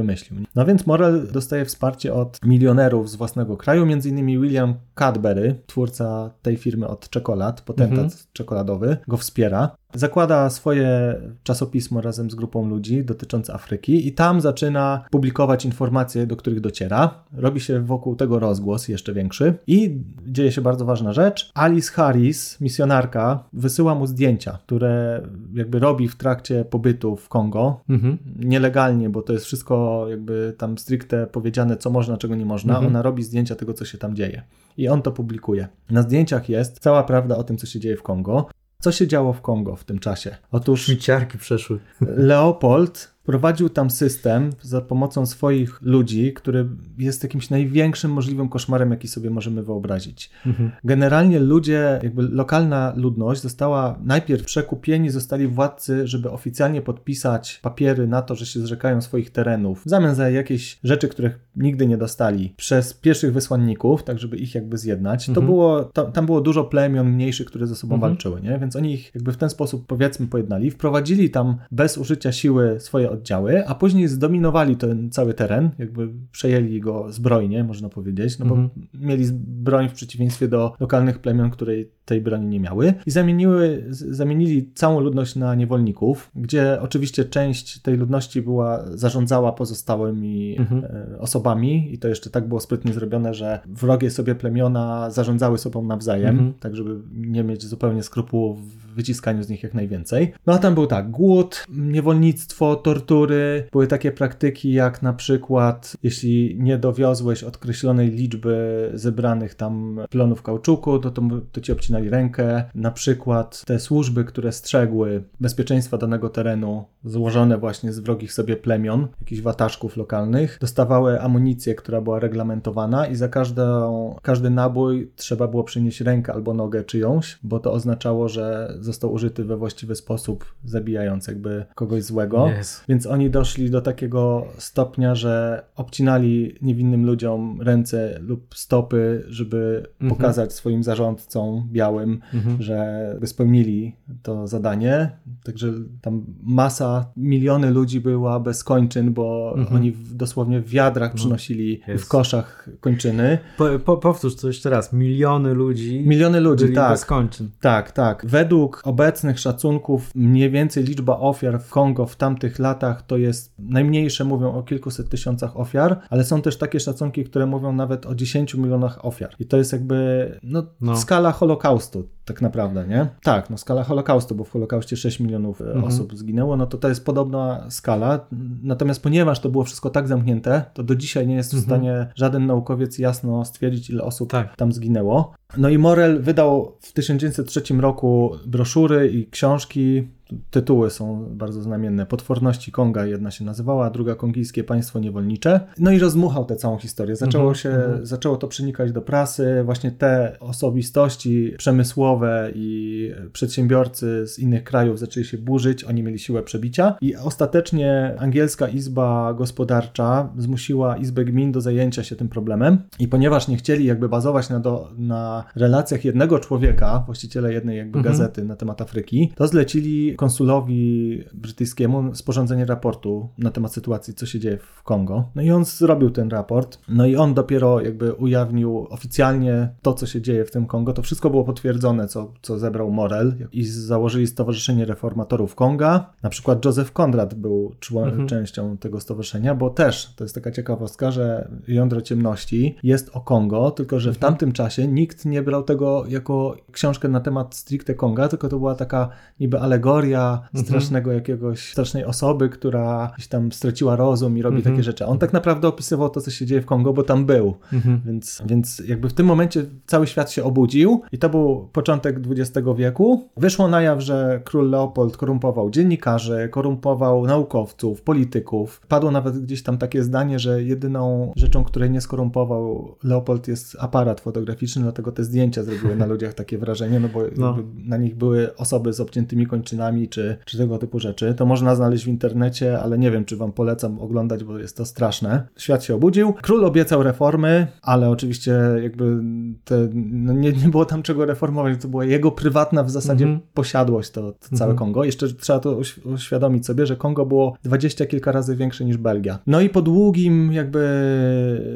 No 0.55 0.66
więc 0.66 0.87
Morel 0.87 1.28
dostaje 1.33 1.64
wsparcie 1.64 2.14
od 2.14 2.39
milionerów 2.45 3.11
z 3.11 3.16
własnego 3.16 3.57
kraju, 3.57 3.87
innymi 4.07 4.39
William 4.39 4.74
Cadbury, 4.95 5.62
twórca 5.66 6.31
tej 6.43 6.57
firmy 6.57 6.89
od 6.89 7.11
czekolad, 7.11 7.61
potentat 7.61 7.99
mhm. 7.99 8.18
czekoladowy, 8.33 8.97
go 9.09 9.16
wspiera. 9.16 9.76
Zakłada 9.95 10.51
swoje 10.51 11.20
czasopismo 11.43 12.01
razem 12.01 12.30
z 12.30 12.34
grupą 12.34 12.68
ludzi 12.68 13.05
dotyczące 13.05 13.55
Afryki 13.55 14.09
i 14.09 14.12
tam 14.12 14.41
zaczyna 14.41 15.05
publikować 15.11 15.64
informacje, 15.64 16.26
do 16.26 16.36
których 16.36 16.61
dociera. 16.61 17.24
Robi 17.32 17.61
się 17.61 17.80
wokół 17.80 18.16
tego 18.16 18.38
rozgłos 18.38 18.88
jeszcze 18.88 19.12
większy 19.14 19.55
i 19.66 20.01
dzieje 20.26 20.53
się 20.53 20.61
bardzo 20.61 20.84
ważna 20.84 21.12
rzecz. 21.12 21.51
Alice 21.55 21.93
Harris, 21.93 22.61
misjonarka, 22.61 23.45
wysyła 23.53 23.95
mu 23.95 24.07
zdjęcia, 24.07 24.59
które 24.66 25.22
jakby 25.55 25.78
robi 25.78 26.09
w 26.09 26.16
trakcie 26.16 26.64
pobytu 26.64 27.16
w 27.16 27.28
Kongo. 27.28 27.80
Mhm. 27.88 28.18
Nielegalnie, 28.38 29.11
bo 29.11 29.22
to 29.22 29.32
jest 29.32 29.45
wszystko 29.45 30.07
jakby 30.09 30.55
tam 30.59 30.78
stricte 30.78 31.26
powiedziane, 31.26 31.76
co 31.76 31.91
można, 31.91 32.16
czego 32.16 32.34
nie 32.34 32.47
można. 32.47 32.72
Mhm. 32.72 32.93
Ona 32.93 33.03
robi 33.03 33.22
zdjęcia 33.22 33.55
tego, 33.55 33.74
co 33.74 33.84
się 33.84 33.99
tam 33.99 34.16
dzieje. 34.16 34.43
I 34.76 34.88
on 34.88 35.03
to 35.03 35.12
publikuje. 35.12 35.68
Na 35.91 36.03
zdjęciach 36.03 36.49
jest 36.49 36.78
cała 36.78 37.03
prawda 37.03 37.36
o 37.36 37.45
tym, 37.45 37.57
co 37.57 37.66
się 37.66 37.80
dzieje 37.80 37.97
w 37.97 38.03
Kongo. 38.03 38.47
Co 38.81 38.93
się 38.93 39.07
działo 39.07 39.33
w 39.33 39.41
Kongo 39.41 39.76
w 39.76 39.85
tym 39.85 39.99
czasie? 39.99 40.37
Otóż. 40.53 40.87
Śmieciarki 40.87 41.39
przeszły. 41.39 41.78
Leopold 42.01 43.14
Prowadził 43.25 43.68
tam 43.68 43.91
system 43.91 44.51
za 44.62 44.81
pomocą 44.81 45.27
swoich 45.27 45.83
ludzi, 45.83 46.33
który 46.33 46.68
jest 46.99 47.23
jakimś 47.23 47.51
największym 47.51 48.12
możliwym 48.12 48.49
koszmarem, 48.49 48.91
jaki 48.91 49.09
sobie 49.09 49.31
możemy 49.31 49.62
wyobrazić. 49.62 50.31
Mhm. 50.47 50.71
Generalnie 50.85 51.41
ludzie, 51.41 52.01
jakby 52.03 52.23
lokalna 52.23 52.93
ludność 52.97 53.41
została 53.41 53.99
najpierw 54.03 54.45
przekupieni, 54.45 55.11
zostali 55.11 55.49
władcy, 55.49 56.07
żeby 56.07 56.31
oficjalnie 56.31 56.83
podpisać 56.83 57.61
papiery 57.62 58.07
na 58.07 58.23
to, 58.23 58.35
że 58.35 58.47
się 58.47 58.61
zrzekają 58.61 59.01
swoich 59.01 59.31
terenów, 59.31 59.85
w 59.85 59.89
zamian 59.89 60.14
za 60.14 60.31
jakieś 60.31 60.79
rzeczy, 60.85 61.09
których 61.09 61.39
nigdy 61.57 61.87
nie 61.87 61.97
dostali, 61.97 62.55
przez 62.57 62.95
pierwszych 62.95 63.33
wysłanników, 63.33 64.03
tak 64.03 64.18
żeby 64.18 64.37
ich 64.37 64.55
jakby 64.55 64.79
zjednać. 64.79 65.29
Mhm. 65.29 65.35
To 65.35 65.53
było, 65.53 65.85
to, 65.85 66.05
tam 66.05 66.27
było 66.27 66.41
dużo 66.41 66.64
plemion 66.64 67.11
mniejszych, 67.11 67.47
które 67.47 67.66
ze 67.66 67.77
sobą 67.77 67.95
mhm. 67.95 68.12
walczyły, 68.12 68.41
nie? 68.41 68.59
Więc 68.59 68.77
oni 68.77 68.95
ich 68.95 69.14
jakby 69.14 69.33
w 69.33 69.37
ten 69.37 69.51
sposób 69.51 69.87
powiedzmy 69.87 70.27
pojednali, 70.27 70.71
wprowadzili 70.71 71.31
tam 71.31 71.57
bez 71.71 71.99
użycia 71.99 72.33
siły 72.33 72.81
swoje 72.81 73.09
oddziały, 73.11 73.66
a 73.66 73.74
później 73.74 74.08
zdominowali 74.08 74.76
ten 74.76 75.11
cały 75.11 75.34
teren, 75.34 75.70
jakby 75.78 76.08
przejęli 76.32 76.80
go 76.80 77.12
zbrojnie, 77.12 77.64
można 77.64 77.88
powiedzieć, 77.88 78.38
no 78.38 78.46
bo 78.46 78.54
mhm. 78.54 78.86
mieli 78.94 79.24
broń 79.46 79.88
w 79.88 79.92
przeciwieństwie 79.92 80.48
do 80.48 80.72
lokalnych 80.80 81.18
plemion, 81.18 81.50
której 81.50 81.90
tej 82.04 82.20
broni 82.20 82.46
nie 82.46 82.61
miały 82.61 82.94
i 83.06 83.11
zamieniły, 83.11 83.84
zamienili 83.88 84.70
całą 84.74 85.00
ludność 85.00 85.36
na 85.36 85.54
niewolników, 85.54 86.30
gdzie 86.34 86.78
oczywiście 86.80 87.24
część 87.24 87.82
tej 87.82 87.96
ludności 87.96 88.42
była, 88.42 88.84
zarządzała 88.94 89.52
pozostałymi 89.52 90.56
mhm. 90.58 90.84
E, 90.84 91.18
osobami 91.18 91.94
i 91.94 91.98
to 91.98 92.08
jeszcze 92.08 92.30
tak 92.30 92.48
było 92.48 92.61
sprytnie 92.61 92.92
zrobione, 92.92 93.34
że 93.34 93.61
wrogie 93.66 94.11
sobie 94.11 94.34
plemiona 94.34 95.11
zarządzały 95.11 95.58
sobą 95.58 95.84
nawzajem, 95.84 96.30
mhm. 96.30 96.54
tak 96.61 96.76
żeby 96.76 96.96
nie 97.14 97.44
mieć 97.44 97.64
zupełnie 97.64 98.02
skrupułów 98.02 98.58
wyciskaniu 99.01 99.42
z 99.42 99.48
nich 99.48 99.62
jak 99.62 99.74
najwięcej. 99.74 100.32
No 100.46 100.53
a 100.53 100.59
tam 100.59 100.74
był 100.74 100.86
tak, 100.86 101.11
głód, 101.11 101.64
niewolnictwo, 101.68 102.76
tortury, 102.76 103.68
były 103.72 103.86
takie 103.86 104.12
praktyki 104.12 104.72
jak 104.72 105.03
na 105.03 105.12
przykład, 105.12 105.96
jeśli 106.03 106.57
nie 106.59 106.78
dowiozłeś 106.78 107.44
określonej 107.44 108.11
liczby 108.11 108.90
zebranych 108.94 109.55
tam 109.55 110.01
plonów 110.11 110.42
kauczuku, 110.42 110.98
to, 110.98 111.11
to, 111.11 111.22
to 111.53 111.61
ci 111.61 111.72
obcinali 111.72 112.11
rękę. 112.11 112.64
Na 112.74 112.90
przykład 112.90 113.64
te 113.66 113.78
służby, 113.78 114.24
które 114.24 114.53
strzegły 114.53 115.24
bezpieczeństwa 115.40 115.98
danego 115.98 116.28
terenu, 116.28 116.84
złożone 117.05 117.59
właśnie 117.59 117.92
z 117.92 117.98
wrogich 117.98 118.32
sobie 118.32 118.57
plemion, 118.57 119.09
jakichś 119.20 119.40
wataszków 119.40 119.96
lokalnych, 119.96 120.59
dostawały 120.61 121.20
amunicję, 121.20 121.74
która 121.74 122.01
była 122.01 122.20
reglamentowana 122.20 123.07
i 123.07 123.14
za 123.14 123.28
każdą, 123.28 124.16
każdy 124.22 124.51
nabój 124.51 125.12
trzeba 125.16 125.48
było 125.48 125.64
przynieść 125.64 126.01
rękę 126.01 126.32
albo 126.32 126.55
nogę 126.55 126.84
czyjąś, 126.84 127.38
bo 127.42 127.59
to 127.61 127.72
oznaczało, 127.72 128.28
że 128.28 128.74
został 128.91 129.12
użyty 129.12 129.45
we 129.45 129.57
właściwy 129.57 129.95
sposób, 129.95 130.45
zabijając 130.64 131.26
jakby 131.26 131.64
kogoś 131.74 132.03
złego. 132.03 132.49
Yes. 132.61 132.84
Więc 132.88 133.07
oni 133.07 133.30
doszli 133.30 133.70
do 133.70 133.80
takiego 133.80 134.47
stopnia, 134.59 135.14
że 135.14 135.62
obcinali 135.76 136.59
niewinnym 136.62 137.07
ludziom 137.07 137.62
ręce 137.62 138.18
lub 138.20 138.55
stopy, 138.55 139.24
żeby 139.28 139.86
mhm. 140.01 140.11
pokazać 140.11 140.53
swoim 140.53 140.82
zarządcom 140.82 141.68
białym, 141.72 142.20
mhm. 142.34 142.62
że 142.62 143.18
spełnili 143.24 143.97
to 144.22 144.47
zadanie. 144.47 145.11
Także 145.45 145.72
tam 146.01 146.24
masa, 146.43 147.12
miliony 147.16 147.70
ludzi 147.70 148.01
była 148.01 148.41
bez 148.41 148.64
kończyn, 148.64 149.12
bo 149.12 149.55
mhm. 149.57 149.76
oni 149.76 149.93
w, 149.93 150.14
dosłownie 150.14 150.61
w 150.61 150.68
wiadrach 150.68 151.11
no. 151.11 151.16
przynosili 151.16 151.80
w 151.99 152.09
koszach 152.09 152.68
kończyny. 152.80 153.38
Po, 153.59 153.78
po, 153.84 153.97
powtórz 153.97 154.36
to 154.36 154.47
jeszcze 154.47 154.70
raz. 154.70 154.93
Miliony 154.93 155.55
ludzi. 155.55 156.03
Miliony 156.07 156.41
ludzi, 156.41 156.72
tak. 156.72 156.91
bez 156.91 157.05
kończyn. 157.05 157.49
Tak, 157.61 157.93
tak. 157.93 158.26
Według 158.26 158.70
obecnych 158.85 159.41
szacunków 159.41 160.14
mniej 160.14 160.51
więcej 160.51 160.85
liczba 160.85 161.18
ofiar 161.18 161.61
w 161.61 161.71
Kongo 161.71 162.07
w 162.07 162.16
tamtych 162.16 162.59
latach 162.59 163.03
to 163.03 163.16
jest 163.16 163.55
najmniejsze, 163.59 164.25
mówią 164.25 164.55
o 164.55 164.62
kilkuset 164.62 165.09
tysiącach 165.09 165.57
ofiar, 165.57 166.01
ale 166.11 166.25
są 166.25 166.43
też 166.43 166.59
takie 166.59 166.81
szacunki, 166.81 167.25
które 167.25 167.47
mówią 167.47 167.73
nawet 167.73 168.07
o 168.07 168.14
10 168.14 168.55
milionach 168.55 169.05
ofiar. 169.05 169.35
I 169.39 169.47
to 169.47 169.57
jest 169.57 169.73
jakby 169.73 170.39
no, 170.43 170.66
no. 170.81 170.97
skala 170.97 171.33
Holokaustu 171.33 172.09
tak 172.31 172.43
naprawdę, 172.43 172.87
nie? 172.87 173.07
Tak, 173.22 173.51
no 173.51 173.59
skala 173.59 173.85
Holokaustu, 173.85 174.35
bo 174.35 174.45
w 174.45 174.51
Holokauście 174.51 174.97
6 174.97 175.20
milionów 175.20 175.61
e, 175.61 175.64
mhm. 175.64 175.85
osób 175.85 176.16
zginęło, 176.16 176.57
no 176.57 176.66
to 176.66 176.78
to 176.78 176.89
jest 176.89 177.05
podobna 177.05 177.66
skala. 177.70 178.26
Natomiast 178.62 179.03
ponieważ 179.03 179.41
to 179.41 179.49
było 179.49 179.64
wszystko 179.64 179.91
tak 179.91 180.09
zamknięte, 180.09 180.64
to 180.74 180.83
do 180.83 180.95
dzisiaj 180.95 181.26
nie 181.26 181.35
jest 181.35 181.51
w 181.51 181.55
mhm. 181.55 181.66
stanie 181.66 182.07
żaden 182.14 182.47
naukowiec 182.47 182.99
jasno 182.99 183.45
stwierdzić, 183.45 183.91
ile 183.91 184.03
osób 184.03 184.31
tak. 184.31 184.57
tam 184.57 184.72
zginęło. 184.72 185.35
No 185.57 185.68
i 185.68 185.78
Morel 185.78 186.22
wydał 186.22 186.76
w 186.81 186.93
1903 186.93 187.62
roku 187.74 188.33
broszury 188.47 189.11
i 189.11 189.26
książki 189.26 190.09
tytuły 190.51 190.91
są 190.91 191.28
bardzo 191.31 191.62
znamienne. 191.62 192.07
Potworności 192.07 192.72
Konga 192.72 193.07
jedna 193.07 193.31
się 193.31 193.45
nazywała, 193.45 193.87
a 193.87 193.91
druga 193.91 194.14
Kongijskie 194.14 194.64
Państwo 194.64 195.01
Niewolnicze. 195.01 195.61
No 195.78 195.91
i 195.91 195.99
rozmuchał 195.99 196.45
tę 196.45 196.57
całą 196.57 196.78
historię. 196.78 197.16
Zaczęło 197.16 197.53
-hmm, 197.53 197.57
się, 197.57 197.68
mm 197.68 197.99
-hmm. 197.99 198.07
zaczęło 198.07 198.37
to 198.37 198.49
przenikać 198.49 198.93
do 198.93 199.03
prasy. 199.03 199.62
Właśnie 199.64 199.91
te 199.91 200.37
osobistości 200.41 201.55
przemysłowe 201.59 202.51
i 202.55 203.11
przedsiębiorcy 203.33 204.26
z 204.26 204.39
innych 204.39 204.64
krajów 204.64 204.99
zaczęli 204.99 205.26
się 205.26 205.39
burzyć, 205.39 205.85
oni 205.85 206.03
mieli 206.03 206.18
siłę 206.18 206.43
przebicia 206.43 206.97
i 207.01 207.16
ostatecznie 207.16 208.14
angielska 208.18 208.68
izba 208.68 209.35
gospodarcza 209.35 210.33
zmusiła 210.39 210.97
Izbę 210.97 211.24
Gmin 211.24 211.53
do 211.53 211.61
zajęcia 211.61 212.05
się 212.05 212.16
tym 212.16 212.28
problemem 212.28 212.78
i 212.99 213.09
ponieważ 213.09 213.49
nie 213.49 213.57
chcieli 213.57 213.85
jakby 213.85 214.09
bazować 214.09 214.51
na, 214.51 214.61
do, 214.61 214.89
na 214.99 215.45
relacjach 215.57 216.05
jednego 216.05 216.39
człowieka, 216.39 217.03
właściciela 217.07 217.51
jednej 217.51 217.78
jakby 217.78 217.99
mm 217.99 218.09
-hmm. 218.09 218.12
gazety 218.12 218.45
na 218.45 218.57
temat 218.57 218.81
Afryki, 218.81 219.33
to 219.37 219.47
zlecili 219.47 220.14
konsulowi 220.21 221.25
brytyjskiemu 221.35 222.14
sporządzenie 222.14 222.64
raportu 222.64 223.29
na 223.39 223.51
temat 223.51 223.73
sytuacji, 223.73 224.14
co 224.14 224.27
się 224.27 224.41
dzieje 224.41 224.59
w 224.59 224.83
Kongo. 224.83 225.25
No 225.35 225.43
i 225.43 225.51
on 225.51 225.64
zrobił 225.64 226.11
ten 226.11 226.31
raport, 226.31 226.79
no 226.89 227.07
i 227.07 227.16
on 227.16 227.35
dopiero 227.35 227.81
jakby 227.81 228.12
ujawnił 228.12 228.87
oficjalnie 228.91 229.68
to, 229.83 229.95
co 229.95 230.07
się 230.07 230.21
dzieje 230.21 230.45
w 230.45 230.51
tym 230.51 230.66
Kongo. 230.66 230.93
To 230.93 231.03
wszystko 231.03 231.31
było 231.31 231.45
potwierdzone, 231.45 232.09
co, 232.09 232.33
co 232.43 232.59
zebrał 232.59 232.91
Morel 232.91 233.35
i 233.53 233.64
założyli 233.64 234.27
Stowarzyszenie 234.27 234.85
Reformatorów 234.85 235.55
Konga. 235.55 236.12
Na 236.23 236.31
przykład 236.31 236.64
Joseph 236.64 236.93
Konrad 236.93 237.35
był 237.35 237.75
mhm. 237.93 238.29
częścią 238.29 238.77
tego 238.77 239.01
stowarzyszenia, 239.01 239.55
bo 239.55 239.71
też, 239.71 240.14
to 240.16 240.25
jest 240.25 240.35
taka 240.35 240.51
ciekawostka, 240.51 241.11
że 241.11 241.49
Jądro 241.68 242.01
Ciemności 242.01 242.77
jest 242.83 243.11
o 243.12 243.21
Kongo, 243.21 243.71
tylko 243.71 244.01
że 244.01 244.12
w 244.12 244.16
mhm. 244.16 244.33
tamtym 244.33 244.53
czasie 244.53 244.89
nikt 244.89 245.25
nie 245.25 245.43
brał 245.43 245.62
tego 245.62 246.05
jako 246.09 246.57
książkę 246.73 247.09
na 247.09 247.21
temat 247.21 247.55
stricte 247.55 247.95
Konga, 247.95 248.29
tylko 248.29 248.49
to 248.49 248.59
była 248.59 248.75
taka 248.75 249.09
niby 249.41 249.61
alegoria 249.61 250.09
mhm. 250.18 250.64
strasznego 250.64 251.12
jakiegoś, 251.12 251.72
strasznej 251.72 252.04
osoby, 252.04 252.48
która 252.48 253.12
gdzieś 253.14 253.28
tam 253.28 253.52
straciła 253.52 253.96
rozum 253.96 254.38
i 254.38 254.42
robi 254.42 254.56
mhm. 254.56 254.74
takie 254.74 254.84
rzeczy. 254.84 255.06
On 255.06 255.18
tak 255.18 255.32
naprawdę 255.32 255.68
opisywał 255.68 256.11
to, 256.11 256.20
co 256.20 256.30
się 256.30 256.46
dzieje 256.46 256.61
w 256.61 256.66
Kongo, 256.66 256.92
bo 256.92 257.02
tam 257.02 257.26
był. 257.26 257.54
Mhm. 257.72 258.00
Więc, 258.06 258.42
więc 258.46 258.82
jakby 258.86 259.08
w 259.08 259.12
tym 259.12 259.26
momencie 259.26 259.64
cały 259.86 260.06
świat 260.06 260.30
się 260.30 260.44
obudził 260.44 261.02
i 261.12 261.18
to 261.18 261.28
był 261.28 261.68
początek 261.72 262.16
XX 262.30 262.68
wieku. 262.76 263.28
Wyszło 263.36 263.68
na 263.68 263.82
jaw, 263.82 264.00
że 264.00 264.40
król 264.44 264.70
Leopold 264.70 265.16
korumpował 265.16 265.70
dziennikarzy, 265.70 266.48
korumpował 266.50 267.26
naukowców, 267.26 268.02
polityków. 268.02 268.80
Padło 268.88 269.11
nawet 269.11 269.38
gdzieś 269.38 269.62
tam 269.62 269.78
takie 269.78 270.02
zdanie, 270.02 270.38
że 270.38 270.62
jedyną 270.62 271.32
rzeczą, 271.36 271.64
której 271.64 271.90
nie 271.90 272.00
skorumpował 272.00 272.94
Leopold 273.04 273.48
jest 273.48 273.76
aparat 273.80 274.20
fotograficzny, 274.20 274.82
dlatego 274.82 275.12
te 275.12 275.24
zdjęcia 275.24 275.62
zrobiły 275.62 275.96
na 275.96 276.06
ludziach 276.12 276.34
takie 276.34 276.58
wrażenie, 276.58 277.00
no 277.00 277.08
bo 277.08 277.20
no. 277.36 277.58
na 277.84 277.96
nich 277.96 278.16
były 278.16 278.56
osoby 278.56 278.92
z 278.92 279.00
obciętymi 279.00 279.46
kończynami 279.46 279.99
czy, 280.09 280.36
czy 280.44 280.59
tego 280.59 280.78
typu 280.78 280.98
rzeczy. 280.98 281.34
To 281.34 281.46
można 281.46 281.74
znaleźć 281.74 282.05
w 282.05 282.09
internecie, 282.09 282.80
ale 282.80 282.98
nie 282.98 283.11
wiem, 283.11 283.24
czy 283.24 283.36
wam 283.36 283.53
polecam 283.53 283.98
oglądać, 283.98 284.44
bo 284.44 284.59
jest 284.59 284.76
to 284.76 284.84
straszne. 284.84 285.46
Świat 285.57 285.84
się 285.84 285.94
obudził. 285.94 286.32
Król 286.42 286.64
obiecał 286.64 287.03
reformy, 287.03 287.66
ale 287.82 288.11
oczywiście 288.11 288.61
jakby 288.82 289.22
te, 289.64 289.88
no 289.94 290.32
nie, 290.32 290.53
nie 290.53 290.68
było 290.68 290.84
tam 290.84 291.03
czego 291.03 291.26
reformować. 291.26 291.82
To 291.82 291.88
była 291.88 292.05
jego 292.05 292.30
prywatna 292.30 292.84
w 292.84 292.90
zasadzie 292.90 293.24
mm 293.24 293.38
-hmm. 293.38 293.42
posiadłość, 293.55 294.11
to, 294.11 294.32
to 294.32 294.57
całe 294.57 294.70
mm 294.70 294.76
-hmm. 294.76 294.78
Kongo. 294.78 295.05
Jeszcze 295.05 295.28
trzeba 295.28 295.59
to 295.59 295.80
uświadomić 296.05 296.66
sobie, 296.66 296.86
że 296.86 296.96
Kongo 296.96 297.26
było 297.26 297.57
dwadzieścia 297.62 298.07
kilka 298.07 298.32
razy 298.32 298.57
większe 298.57 298.84
niż 298.84 298.96
Belgia. 298.96 299.38
No 299.46 299.61
i 299.61 299.68
po 299.68 299.82
długim, 299.82 300.53
jakby 300.53 300.80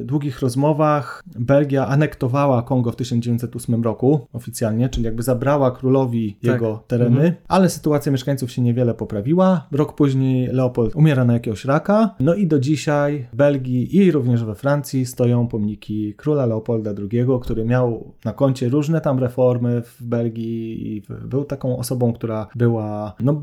długich 0.05 0.41
rozmowach 0.41 1.23
Belgia 1.39 1.87
anektowała 1.87 2.63
Kongo 2.63 2.93
w 2.93 2.97
1908 2.97 3.83
roku 3.83 4.27
oficjalnie, 4.33 4.89
czyli 4.89 5.05
jakby 5.05 5.23
zabrała 5.23 5.71
królowi 5.71 6.33
tak. 6.33 6.53
jego 6.53 6.85
tereny, 6.87 7.21
mm 7.21 7.33
-hmm. 7.33 7.37
ale 7.49 7.71
sytuacja 7.71 8.04
mieszkańców 8.11 8.53
się 8.53 8.63
niewiele 8.63 8.95
poprawiła. 8.95 9.67
Rok 9.73 9.95
później 9.95 10.47
Leopold 10.47 10.97
umiera 10.97 11.25
na 11.25 11.33
jakiegoś 11.33 11.65
raka. 11.65 12.15
No 12.21 12.35
i 12.35 12.47
do 12.47 12.59
dzisiaj 12.59 13.27
w 13.33 13.37
Belgii 13.37 13.97
i 13.97 14.13
również 14.13 14.45
we 14.45 14.55
Francji 14.55 15.07
stoją 15.07 15.49
pomniki 15.49 16.15
króla 16.15 16.47
Leopolda 16.47 16.91
II, 16.91 17.27
który 17.43 17.65
miał 17.65 18.15
na 18.25 18.33
koncie 18.33 18.69
różne 18.69 19.01
tam 19.01 19.19
reformy 19.19 19.83
w 19.83 20.03
Belgii 20.03 20.97
i 20.97 21.03
był 21.25 21.45
taką 21.45 21.79
osobą, 21.79 22.13
która 22.13 22.47
była 22.55 23.15
no, 23.21 23.43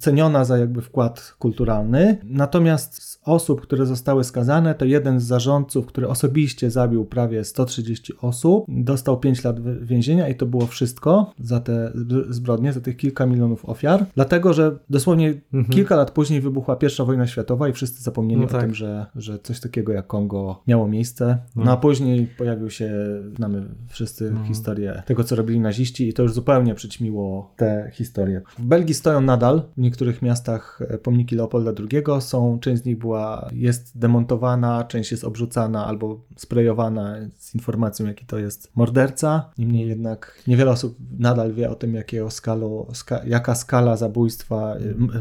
ceniona 0.00 0.44
za 0.44 0.58
jakby 0.58 0.82
wkład 0.82 1.34
kulturalny. 1.38 2.18
Natomiast 2.24 3.02
z 3.02 3.20
osób, 3.24 3.60
które 3.60 3.86
zostały 3.86 4.24
skazane, 4.24 4.74
to 4.74 4.84
jeden 4.84 5.20
z 5.20 5.24
zarządców, 5.24 5.86
który 5.86 6.08
osobiście 6.08 6.70
zabił 6.70 7.04
prawie 7.04 7.44
130 7.44 8.12
osób, 8.20 8.64
dostał 8.68 9.20
5 9.20 9.44
lat 9.44 9.84
więzienia 9.84 10.28
i 10.28 10.34
to 10.34 10.46
było 10.46 10.66
wszystko 10.66 11.32
za 11.38 11.60
te 11.60 11.92
zbrodnie, 12.28 12.72
za 12.72 12.80
tych 12.80 12.96
kilka 12.96 13.26
milionów 13.26 13.64
ofiar. 13.64 13.97
Dlatego, 14.14 14.52
że 14.52 14.78
dosłownie 14.90 15.28
mhm. 15.28 15.64
kilka 15.64 15.96
lat 15.96 16.10
później 16.10 16.40
wybuchła 16.40 16.76
pierwsza 16.76 17.04
wojna 17.04 17.26
światowa 17.26 17.68
i 17.68 17.72
wszyscy 17.72 18.02
zapomnieli 18.02 18.40
no 18.40 18.46
tak. 18.46 18.56
o 18.56 18.60
tym, 18.60 18.74
że, 18.74 19.06
że 19.16 19.38
coś 19.38 19.60
takiego 19.60 19.92
jak 19.92 20.06
Kongo 20.06 20.62
miało 20.66 20.88
miejsce. 20.88 21.38
No, 21.56 21.64
no 21.64 21.72
a 21.72 21.76
później 21.76 22.26
pojawił 22.26 22.70
się, 22.70 22.92
znamy 23.36 23.68
wszyscy 23.88 24.30
no. 24.30 24.44
historię 24.44 25.02
tego, 25.06 25.24
co 25.24 25.36
robili 25.36 25.60
naziści 25.60 26.08
i 26.08 26.12
to 26.12 26.22
już 26.22 26.32
zupełnie 26.32 26.74
przyćmiło 26.74 27.52
te 27.56 27.90
historie. 27.92 28.42
W 28.58 28.64
Belgii 28.64 28.94
stoją 28.94 29.20
nadal 29.20 29.62
w 29.76 29.80
niektórych 29.80 30.22
miastach 30.22 30.80
e, 30.88 30.98
pomniki 30.98 31.36
Leopolda 31.36 31.72
II. 31.92 32.04
Są, 32.20 32.58
część 32.60 32.82
z 32.82 32.84
nich 32.84 32.98
była, 32.98 33.48
jest 33.52 33.98
demontowana, 33.98 34.84
część 34.84 35.10
jest 35.10 35.24
obrzucana 35.24 35.86
albo 35.86 36.20
sprejowana 36.36 37.16
z 37.36 37.54
informacją, 37.54 38.06
jaki 38.06 38.26
to 38.26 38.38
jest 38.38 38.76
morderca. 38.76 39.50
Niemniej 39.58 39.88
jednak 39.88 40.42
niewiele 40.46 40.70
osób 40.70 40.96
nadal 41.18 41.52
wie 41.52 41.70
o 41.70 41.74
tym, 41.74 41.94
jakiego 41.94 42.30
skalu, 42.30 42.86
ska, 42.92 43.20
jaka 43.26 43.54
skala 43.54 43.87
zabójstwa, 43.96 44.74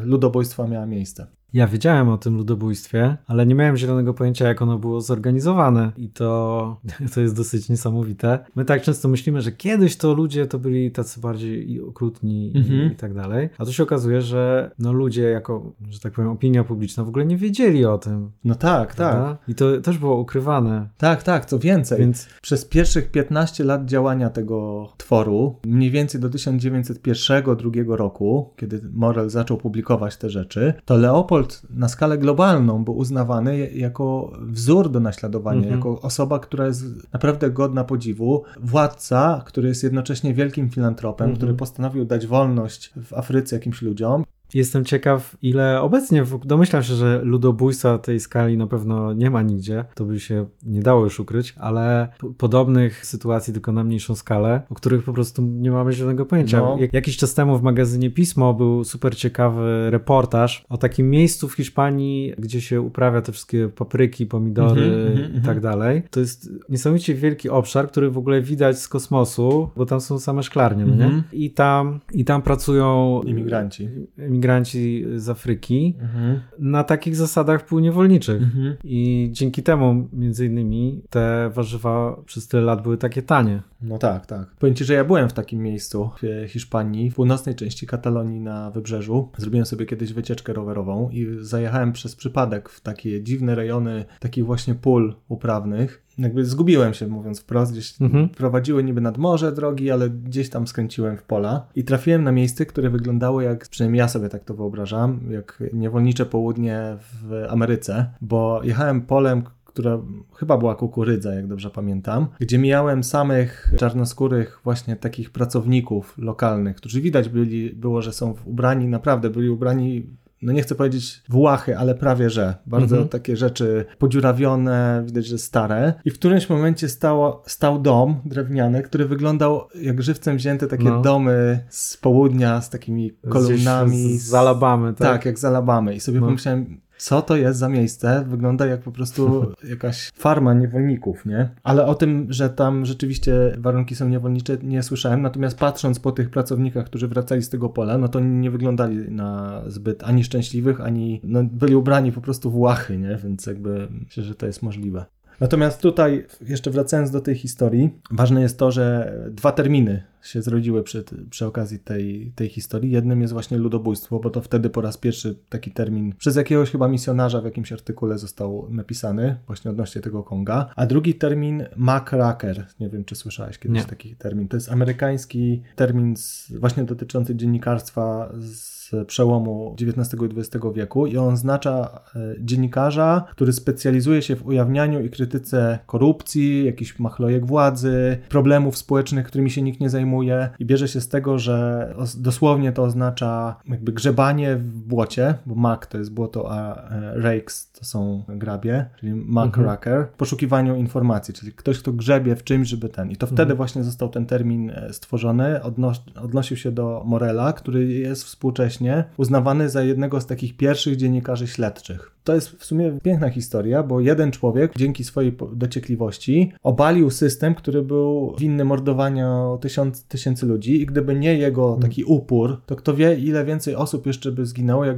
ludobójstwa 0.03 0.67
miała 0.67 0.85
miejsce. 0.85 1.27
Ja 1.53 1.67
wiedziałem 1.67 2.09
o 2.09 2.17
tym 2.17 2.37
ludobójstwie, 2.37 3.17
ale 3.27 3.45
nie 3.45 3.55
miałem 3.55 3.77
zielonego 3.77 4.13
pojęcia, 4.13 4.47
jak 4.47 4.61
ono 4.61 4.77
było 4.77 5.01
zorganizowane. 5.01 5.91
I 5.97 6.09
to, 6.09 6.77
to 7.13 7.21
jest 7.21 7.35
dosyć 7.35 7.69
niesamowite. 7.69 8.39
My 8.55 8.65
tak 8.65 8.81
często 8.81 9.07
myślimy, 9.07 9.41
że 9.41 9.51
kiedyś 9.51 9.97
to 9.97 10.13
ludzie 10.13 10.45
to 10.45 10.59
byli 10.59 10.91
tacy 10.91 11.19
bardziej 11.19 11.81
okrutni 11.81 12.53
mhm. 12.55 12.89
i, 12.89 12.93
i, 12.93 12.95
tak 12.95 13.13
dalej. 13.13 13.49
A 13.57 13.65
tu 13.65 13.73
się 13.73 13.83
okazuje, 13.83 14.21
że 14.21 14.71
no 14.79 14.93
ludzie 14.93 15.23
jako, 15.23 15.73
że 15.89 15.99
tak 15.99 16.13
powiem, 16.13 16.31
opinia 16.31 16.63
publiczna 16.63 17.03
w 17.03 17.07
ogóle 17.07 17.25
nie 17.25 17.37
wiedzieli 17.37 17.85
o 17.85 17.97
tym. 17.97 18.31
No 18.43 18.55
tak, 18.55 18.95
prawda? 18.95 19.25
tak. 19.25 19.49
I 19.49 19.55
to 19.55 19.81
też 19.81 19.97
było 19.97 20.19
ukrywane. 20.19 20.89
Tak, 20.97 21.23
tak, 21.23 21.45
co 21.45 21.59
więcej. 21.59 21.99
Więc... 21.99 22.27
Przez 22.41 22.65
pierwszych 22.65 23.11
15 23.11 23.63
lat 23.63 23.85
działania 23.85 24.29
tego 24.29 24.89
tworu, 24.97 25.55
mniej 25.65 25.91
więcej 25.91 26.21
do 26.21 26.29
1901-1902 26.29 27.95
roku, 27.95 28.53
kiedy 28.55 28.81
Morel 28.93 29.29
zaczął 29.29 29.57
publikować 29.57 30.17
te 30.17 30.29
rzeczy, 30.29 30.73
to 30.85 30.97
Leopold 30.97 31.36
Leopold 31.37 31.61
na 31.69 31.87
skalę 31.87 32.17
globalną 32.17 32.83
był 32.83 32.97
uznawany 32.97 33.71
jako 33.71 34.31
wzór 34.41 34.91
do 34.91 34.99
naśladowania, 34.99 35.61
mm 35.61 35.69
-hmm. 35.69 35.75
jako 35.75 36.01
osoba, 36.01 36.39
która 36.39 36.65
jest 36.67 37.13
naprawdę 37.13 37.51
godna 37.51 37.83
podziwu, 37.83 38.43
władca, 38.59 39.43
który 39.45 39.67
jest 39.67 39.83
jednocześnie 39.83 40.33
wielkim 40.33 40.69
filantropem, 40.69 41.25
mm 41.25 41.35
-hmm. 41.35 41.37
który 41.37 41.53
postanowił 41.53 42.05
dać 42.05 42.27
wolność 42.27 42.93
w 43.03 43.13
Afryce 43.13 43.55
jakimś 43.55 43.81
ludziom 43.81 44.23
Jestem 44.53 44.85
ciekaw, 44.85 45.37
ile 45.41 45.81
obecnie, 45.81 46.23
domyślam 46.45 46.83
się, 46.83 46.93
że 46.93 47.21
ludobójstwa 47.23 47.97
tej 47.97 48.19
skali 48.19 48.57
na 48.57 48.67
pewno 48.67 49.13
nie 49.13 49.29
ma 49.29 49.41
nigdzie, 49.41 49.85
to 49.95 50.05
by 50.05 50.19
się 50.19 50.45
nie 50.63 50.81
dało 50.81 51.03
już 51.03 51.19
ukryć, 51.19 51.55
ale 51.57 52.07
podobnych 52.37 53.05
sytuacji, 53.05 53.53
tylko 53.53 53.71
na 53.71 53.83
mniejszą 53.83 54.15
skalę, 54.15 54.61
o 54.69 54.75
których 54.75 55.03
po 55.03 55.13
prostu 55.13 55.41
nie 55.41 55.71
mamy 55.71 55.93
żadnego 55.93 56.25
pojęcia. 56.25 56.59
No. 56.59 56.77
jakiś 56.93 57.17
czas 57.17 57.33
temu 57.33 57.57
w 57.57 57.63
magazynie 57.63 58.11
Pismo 58.11 58.53
był 58.53 58.83
super 58.83 59.17
ciekawy 59.17 59.89
reportaż 59.89 60.65
o 60.69 60.77
takim 60.77 61.09
miejscu 61.09 61.47
w 61.47 61.53
Hiszpanii, 61.53 62.33
gdzie 62.37 62.61
się 62.61 62.81
uprawia 62.81 63.21
te 63.21 63.31
wszystkie 63.31 63.69
papryki, 63.69 64.25
pomidory 64.25 64.81
mm 64.81 65.33
-hmm, 65.33 65.37
i 65.37 65.41
tak 65.41 65.59
dalej. 65.59 66.03
To 66.11 66.19
jest 66.19 66.49
niesamowicie 66.69 67.15
wielki 67.15 67.49
obszar, 67.49 67.87
który 67.87 68.11
w 68.11 68.17
ogóle 68.17 68.41
widać 68.41 68.79
z 68.79 68.87
kosmosu, 68.87 69.69
bo 69.75 69.85
tam 69.85 70.01
są 70.01 70.19
same 70.19 70.43
szklarnie, 70.43 70.83
mm 70.83 70.95
-hmm. 70.95 70.99
nie? 70.99 71.05
Mhm. 71.05 71.23
I 71.31 71.51
tam, 71.51 71.99
I 72.13 72.25
tam 72.25 72.41
pracują 72.41 73.21
imigranci 73.25 73.89
imigranci 74.37 75.05
z 75.15 75.29
Afryki 75.29 75.95
mhm. 75.99 76.39
na 76.59 76.83
takich 76.83 77.15
zasadach 77.15 77.65
półniewolniczych. 77.65 78.43
Mhm. 78.43 78.75
I 78.83 79.29
dzięki 79.31 79.63
temu, 79.63 80.07
między 80.13 80.45
innymi, 80.45 81.01
te 81.09 81.49
warzywa 81.53 82.17
przez 82.25 82.47
tyle 82.47 82.63
lat 82.63 82.81
były 82.81 82.97
takie 82.97 83.21
tanie. 83.21 83.61
No 83.81 83.97
tak, 83.97 84.25
tak. 84.25 84.55
Powiem 84.59 84.75
Ci, 84.75 84.85
że 84.85 84.93
ja 84.93 85.03
byłem 85.03 85.29
w 85.29 85.33
takim 85.33 85.63
miejscu 85.63 86.09
w 86.21 86.49
Hiszpanii, 86.49 87.11
w 87.11 87.15
północnej 87.15 87.55
części 87.55 87.87
Katalonii 87.87 88.39
na 88.39 88.71
wybrzeżu. 88.71 89.29
Zrobiłem 89.37 89.65
sobie 89.65 89.85
kiedyś 89.85 90.13
wycieczkę 90.13 90.53
rowerową 90.53 91.09
i 91.09 91.27
zajechałem 91.39 91.93
przez 91.93 92.15
przypadek 92.15 92.69
w 92.69 92.81
takie 92.81 93.23
dziwne 93.23 93.55
rejony 93.55 94.05
takich 94.19 94.45
właśnie 94.45 94.75
pól 94.75 95.15
uprawnych 95.27 96.06
jakby 96.17 96.45
zgubiłem 96.45 96.93
się, 96.93 97.07
mówiąc 97.07 97.39
wprost, 97.39 97.71
gdzieś 97.71 98.01
mhm. 98.01 98.29
prowadziły 98.29 98.83
niby 98.83 99.01
nad 99.01 99.17
morze 99.17 99.51
drogi, 99.51 99.91
ale 99.91 100.09
gdzieś 100.09 100.49
tam 100.49 100.67
skręciłem 100.67 101.17
w 101.17 101.23
pola 101.23 101.67
i 101.75 101.83
trafiłem 101.83 102.23
na 102.23 102.31
miejsce, 102.31 102.65
które 102.65 102.89
wyglądało 102.89 103.41
jak, 103.41 103.67
przynajmniej 103.67 103.99
ja 103.99 104.07
sobie 104.07 104.29
tak 104.29 104.43
to 104.43 104.53
wyobrażam, 104.53 105.19
jak 105.29 105.63
niewolnicze 105.73 106.25
południe 106.25 106.97
w 106.99 107.45
Ameryce, 107.49 108.05
bo 108.21 108.61
jechałem 108.63 109.01
polem, 109.01 109.43
która 109.65 109.99
chyba 110.35 110.57
była 110.57 110.75
kukurydza, 110.75 111.33
jak 111.33 111.47
dobrze 111.47 111.69
pamiętam, 111.69 112.27
gdzie 112.39 112.57
mijałem 112.57 113.03
samych 113.03 113.73
czarnoskórych 113.77 114.59
właśnie 114.63 114.95
takich 114.95 115.29
pracowników 115.29 116.17
lokalnych, 116.17 116.75
którzy 116.75 117.01
widać 117.01 117.29
byli, 117.29 117.69
było, 117.69 118.01
że 118.01 118.13
są 118.13 118.35
ubrani, 118.45 118.87
naprawdę 118.87 119.29
byli 119.29 119.49
ubrani 119.49 120.07
no 120.41 120.53
nie 120.53 120.61
chcę 120.61 120.75
powiedzieć 120.75 121.23
włachy, 121.29 121.77
ale 121.77 121.95
prawie 121.95 122.29
że. 122.29 122.55
Bardzo 122.65 122.95
mhm. 122.95 123.09
takie 123.09 123.37
rzeczy 123.37 123.85
podziurawione, 123.97 125.03
widać, 125.05 125.25
że 125.25 125.37
stare. 125.37 125.93
I 126.05 126.11
w 126.11 126.13
którymś 126.13 126.49
momencie 126.49 126.89
stało, 126.89 127.43
stał 127.47 127.79
dom 127.79 128.21
drewniany, 128.25 128.83
który 128.83 129.05
wyglądał 129.05 129.67
jak 129.81 130.01
żywcem 130.01 130.37
wzięte 130.37 130.67
takie 130.67 130.83
no. 130.83 131.01
domy 131.01 131.65
z 131.69 131.97
południa, 131.97 132.61
z 132.61 132.69
takimi 132.69 133.11
kolumnami. 133.29 134.17
Z, 134.17 134.27
z 134.27 134.33
Alabamy, 134.33 134.93
tak? 134.93 134.97
Tak, 134.97 135.25
jak 135.25 135.39
z 135.39 135.45
Alabamy. 135.45 135.95
I 135.95 135.99
sobie 135.99 136.19
no. 136.19 136.25
pomyślałem, 136.25 136.81
co 136.97 137.21
to 137.21 137.35
jest 137.35 137.59
za 137.59 137.69
miejsce. 137.69 138.25
Wygląda 138.27 138.65
jak 138.65 138.81
po 138.81 138.91
prostu 138.91 139.45
jakaś 139.69 140.11
farma 140.15 140.53
niewolników, 140.53 141.25
nie? 141.25 141.49
Ale 141.63 141.85
o 141.85 141.95
tym, 141.95 142.27
że 142.29 142.49
tam 142.49 142.85
rzeczywiście 142.85 143.55
warunki 143.57 143.95
są 143.95 144.09
niewolnicze, 144.09 144.57
nie 144.63 144.83
słyszałem. 144.83 145.21
Natomiast 145.21 145.57
patrząc 145.57 145.99
po 145.99 146.11
tych 146.11 146.29
pracownikach, 146.29 146.85
którzy 146.85 147.07
wracali 147.07 147.41
z 147.41 147.49
tego 147.49 147.69
pola, 147.69 147.97
no 147.97 148.07
to 148.07 148.19
nie 148.19 148.51
wyglądali 148.51 149.11
na 149.11 149.61
zbyt 149.67 150.03
ani 150.03 150.23
szczęśliwych, 150.23 150.81
ani 150.81 151.21
no, 151.23 151.43
byli 151.43 151.75
ubrani 151.75 152.11
po 152.11 152.21
prostu 152.21 152.51
w 152.51 152.57
łachy, 152.57 152.97
nie? 152.97 153.17
Więc 153.23 153.45
jakby 153.45 153.87
myślę, 153.91 154.23
że 154.23 154.35
to 154.35 154.45
jest 154.45 154.63
możliwe. 154.63 155.05
Natomiast 155.39 155.81
tutaj, 155.81 156.25
jeszcze 156.41 156.71
wracając 156.71 157.11
do 157.11 157.21
tej 157.21 157.35
historii, 157.35 157.89
ważne 158.11 158.41
jest 158.41 158.59
to, 158.59 158.71
że 158.71 159.13
dwa 159.31 159.51
terminy 159.51 160.03
się 160.23 160.41
zrodziły 160.41 160.83
przy, 160.83 161.03
przy 161.29 161.45
okazji 161.45 161.79
tej, 161.79 162.31
tej 162.35 162.49
historii. 162.49 162.91
Jednym 162.91 163.21
jest 163.21 163.33
właśnie 163.33 163.57
ludobójstwo, 163.57 164.19
bo 164.19 164.29
to 164.29 164.41
wtedy 164.41 164.69
po 164.69 164.81
raz 164.81 164.97
pierwszy 164.97 165.35
taki 165.49 165.71
termin 165.71 166.13
przez 166.17 166.35
jakiegoś 166.35 166.71
chyba 166.71 166.87
misjonarza 166.87 167.41
w 167.41 167.45
jakimś 167.45 167.71
artykule 167.71 168.17
został 168.17 168.67
napisany, 168.69 169.37
właśnie 169.47 169.71
odnośnie 169.71 170.01
tego 170.01 170.23
Konga. 170.23 170.69
A 170.75 170.85
drugi 170.85 171.15
termin 171.15 171.65
macracker. 171.75 172.65
Nie 172.79 172.89
wiem, 172.89 173.05
czy 173.05 173.15
słyszałeś 173.15 173.57
kiedyś 173.59 173.77
Nie. 173.77 173.85
taki 173.85 174.15
termin. 174.15 174.47
To 174.47 174.57
jest 174.57 174.71
amerykański 174.71 175.61
termin 175.75 176.15
z, 176.17 176.51
właśnie 176.51 176.83
dotyczący 176.83 177.35
dziennikarstwa 177.35 178.33
z 178.39 178.76
z 178.91 179.07
przełomu 179.07 179.75
XIX 179.81 180.21
i 180.21 180.39
XX 180.39 180.65
wieku 180.75 181.07
i 181.07 181.17
on 181.17 181.33
oznacza 181.33 182.01
e, 182.15 182.19
dziennikarza, 182.39 183.25
który 183.31 183.53
specjalizuje 183.53 184.21
się 184.21 184.35
w 184.35 184.47
ujawnianiu 184.47 185.03
i 185.03 185.09
krytyce 185.09 185.79
korupcji, 185.85 186.65
jakichś 186.65 186.99
machlojek 186.99 187.45
władzy, 187.45 188.17
problemów 188.29 188.77
społecznych, 188.77 189.27
którymi 189.27 189.51
się 189.51 189.61
nikt 189.61 189.79
nie 189.79 189.89
zajmuje 189.89 190.49
i 190.59 190.65
bierze 190.65 190.87
się 190.87 191.01
z 191.01 191.09
tego, 191.09 191.39
że 191.39 191.87
dosłownie 192.17 192.71
to 192.71 192.83
oznacza 192.83 193.55
jakby 193.67 193.91
grzebanie 193.91 194.55
w 194.55 194.63
błocie, 194.63 195.35
bo 195.45 195.55
mak 195.55 195.85
to 195.85 195.97
jest 195.97 196.13
błoto, 196.13 196.51
a 196.51 196.89
e, 196.89 197.21
rakes 197.21 197.71
to 197.71 197.85
są 197.85 198.23
grabie, 198.27 198.85
czyli 198.99 199.13
muck 199.13 199.57
mhm. 199.57 200.05
w 200.13 200.17
poszukiwaniu 200.17 200.75
informacji, 200.75 201.33
czyli 201.33 201.51
ktoś, 201.51 201.79
kto 201.79 201.93
grzebie 201.93 202.35
w 202.35 202.43
czymś, 202.43 202.67
żeby 202.67 202.89
ten. 202.89 203.11
I 203.11 203.15
to 203.15 203.27
wtedy 203.27 203.41
mhm. 203.41 203.57
właśnie 203.57 203.83
został 203.83 204.09
ten 204.09 204.25
termin 204.25 204.69
e, 204.69 204.93
stworzony, 204.93 205.63
odnos 205.63 206.01
odnosił 206.21 206.57
się 206.57 206.71
do 206.71 207.03
Morela, 207.05 207.53
który 207.53 207.93
jest 207.93 208.23
współcześnie 208.23 208.76
uznawany 209.17 209.69
za 209.69 209.83
jednego 209.83 210.21
z 210.21 210.25
takich 210.25 210.57
pierwszych 210.57 210.95
dziennikarzy 210.95 211.47
śledczych. 211.47 212.11
To 212.23 212.35
jest 212.35 212.49
w 212.49 212.65
sumie 212.65 212.99
piękna 213.03 213.29
historia, 213.29 213.83
bo 213.83 213.99
jeden 213.99 214.31
człowiek 214.31 214.71
dzięki 214.75 215.03
swojej 215.03 215.37
dociekliwości 215.53 216.53
obalił 216.63 217.09
system, 217.09 217.55
który 217.55 217.81
był 217.81 218.35
winny 218.39 218.65
mordowania 218.65 219.43
tysiąc, 219.61 220.03
tysięcy 220.03 220.45
ludzi 220.45 220.81
i 220.81 220.85
gdyby 220.85 221.15
nie 221.15 221.37
jego 221.37 221.65
hmm. 221.65 221.81
taki 221.81 222.03
upór, 222.03 222.61
to 222.65 222.75
kto 222.75 222.93
wie 222.93 223.15
ile 223.15 223.45
więcej 223.45 223.75
osób 223.75 224.05
jeszcze 224.05 224.31
by 224.31 224.45
zginęło, 224.45 224.85
jak 224.85 224.97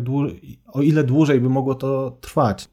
o 0.68 0.82
ile 0.82 1.04
dłużej 1.04 1.42
by 1.42 1.50
mogło 1.50 1.76
to 1.76 2.18
trwać. 2.22 2.70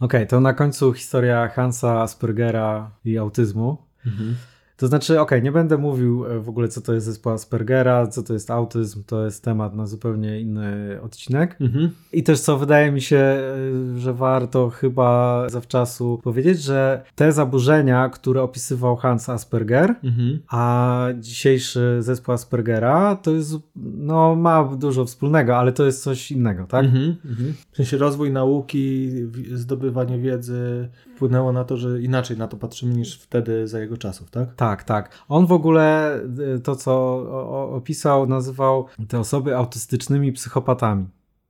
Okej, 0.00 0.20
okay, 0.20 0.26
to 0.26 0.40
na 0.40 0.52
końcu 0.52 0.92
historia 0.92 1.48
Hansa 1.48 2.00
Aspergera 2.00 2.90
i 3.04 3.18
autyzmu. 3.18 3.78
Mhm. 4.06 4.36
To 4.80 4.86
znaczy, 4.86 5.12
okej, 5.12 5.22
okay, 5.22 5.42
nie 5.42 5.52
będę 5.52 5.78
mówił 5.78 6.26
e, 6.26 6.40
w 6.40 6.48
ogóle, 6.48 6.68
co 6.68 6.80
to 6.80 6.94
jest 6.94 7.06
zespół 7.06 7.32
Aspergera, 7.32 8.06
co 8.06 8.22
to 8.22 8.32
jest 8.32 8.50
autyzm, 8.50 9.04
to 9.04 9.24
jest 9.24 9.44
temat 9.44 9.74
na 9.74 9.86
zupełnie 9.86 10.40
inny 10.40 10.98
odcinek. 11.02 11.56
Mhm. 11.60 11.90
I 12.12 12.22
też 12.22 12.40
co 12.40 12.58
wydaje 12.58 12.92
mi 12.92 13.00
się, 13.00 13.16
e, 13.16 13.98
że 13.98 14.14
warto 14.14 14.70
chyba 14.70 15.44
zawczasu 15.48 16.20
powiedzieć, 16.22 16.62
że 16.62 17.02
te 17.14 17.32
zaburzenia, 17.32 18.08
które 18.08 18.42
opisywał 18.42 18.96
Hans 18.96 19.28
Asperger, 19.28 19.94
mhm. 20.04 20.38
a 20.48 21.06
dzisiejszy 21.18 21.96
zespół 22.00 22.34
Aspergera, 22.34 23.16
to 23.16 23.30
jest, 23.30 23.54
no 23.76 24.36
ma 24.36 24.64
dużo 24.64 25.04
wspólnego, 25.04 25.56
ale 25.56 25.72
to 25.72 25.86
jest 25.86 26.02
coś 26.02 26.32
innego, 26.32 26.66
tak? 26.66 26.84
Mhm. 26.84 27.16
mhm. 27.24 27.54
W 27.72 27.76
sensie 27.76 27.96
rozwój 27.96 28.32
nauki, 28.32 29.10
zdobywanie 29.52 30.18
wiedzy 30.18 30.88
wpłynęło 31.16 31.52
na 31.52 31.64
to, 31.64 31.76
że 31.76 32.02
inaczej 32.02 32.36
na 32.38 32.48
to 32.48 32.56
patrzymy 32.56 32.94
niż 32.94 33.18
wtedy 33.18 33.68
za 33.68 33.80
jego 33.80 33.96
czasów, 33.96 34.30
tak? 34.30 34.54
Tak 34.54 34.69
tak, 34.70 34.84
tak. 34.84 35.24
On 35.28 35.46
w 35.46 35.52
ogóle 35.52 36.16
y, 36.56 36.60
to, 36.60 36.76
co 36.76 36.92
opisał, 37.72 38.26
nazywał 38.26 38.86
te 39.08 39.18
osoby 39.18 39.56
autystycznymi 39.56 40.32
psychopatami. 40.32 41.06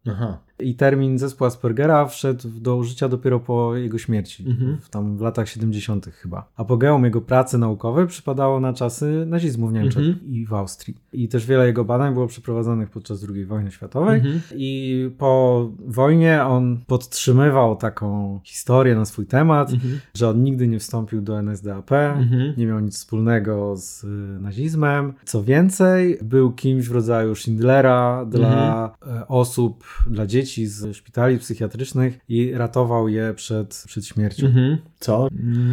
Aha. 0.09 0.39
I 0.63 0.75
termin 0.75 1.19
zespół 1.19 1.47
Aspergera 1.47 2.07
wszedł 2.07 2.49
do 2.61 2.77
użycia 2.77 3.09
dopiero 3.09 3.41
po 3.41 3.77
jego 3.77 3.99
śmierci, 3.99 4.45
mhm. 4.47 4.79
w, 4.81 4.89
tam 4.89 5.17
w 5.17 5.21
latach 5.21 5.49
70. 5.49 6.07
chyba. 6.07 6.49
Apogeum 6.57 7.05
jego 7.05 7.21
pracy 7.21 7.59
naukowej 7.59 8.07
przypadało 8.07 8.61
na 8.61 8.73
czasy 8.73 9.25
nazizmu 9.27 9.69
w 9.69 9.73
Niemczech 9.73 10.03
mhm. 10.03 10.27
i 10.27 10.47
w 10.47 10.55
Austrii. 10.55 10.97
I 11.13 11.29
też 11.29 11.47
wiele 11.47 11.67
jego 11.67 11.85
badań 11.85 12.15
było 12.15 12.27
przeprowadzonych 12.27 12.91
podczas 12.91 13.27
II 13.35 13.45
wojny 13.45 13.71
światowej. 13.71 14.21
Mhm. 14.21 14.41
I 14.55 15.11
po 15.19 15.71
wojnie 15.87 16.45
on 16.45 16.81
podtrzymywał 16.87 17.77
taką 17.77 18.41
historię 18.45 18.95
na 18.95 19.05
swój 19.05 19.27
temat, 19.27 19.73
mhm. 19.73 20.01
że 20.15 20.29
on 20.29 20.43
nigdy 20.43 20.69
nie 20.69 20.79
wstąpił 20.79 21.23
do 21.23 21.39
NSDAP, 21.39 21.93
mhm. 21.93 22.55
nie 22.57 22.67
miał 22.67 22.81
nic 22.81 22.95
wspólnego 22.95 23.77
z 23.77 24.05
y, 24.05 24.07
nazizmem. 24.41 25.13
Co 25.25 25.45
więcej, 25.45 26.19
był 26.23 26.53
kimś 26.53 26.89
w 26.89 26.93
rodzaju 26.93 27.35
Schindlera 27.35 28.25
dla 28.25 28.91
mhm. 29.03 29.23
e, 29.23 29.29
osób, 29.29 29.85
dla 30.07 30.27
dzieci, 30.27 30.50
dzieci 30.51 30.67
z 30.67 30.97
szpitali 30.97 31.39
psychiatrycznych 31.39 32.19
i 32.29 32.53
ratował 32.55 33.09
je 33.09 33.35
przed, 33.35 33.85
przed 33.87 34.07
śmiercią. 34.07 34.47
Mhm. 34.47 34.79
Co 34.99 35.29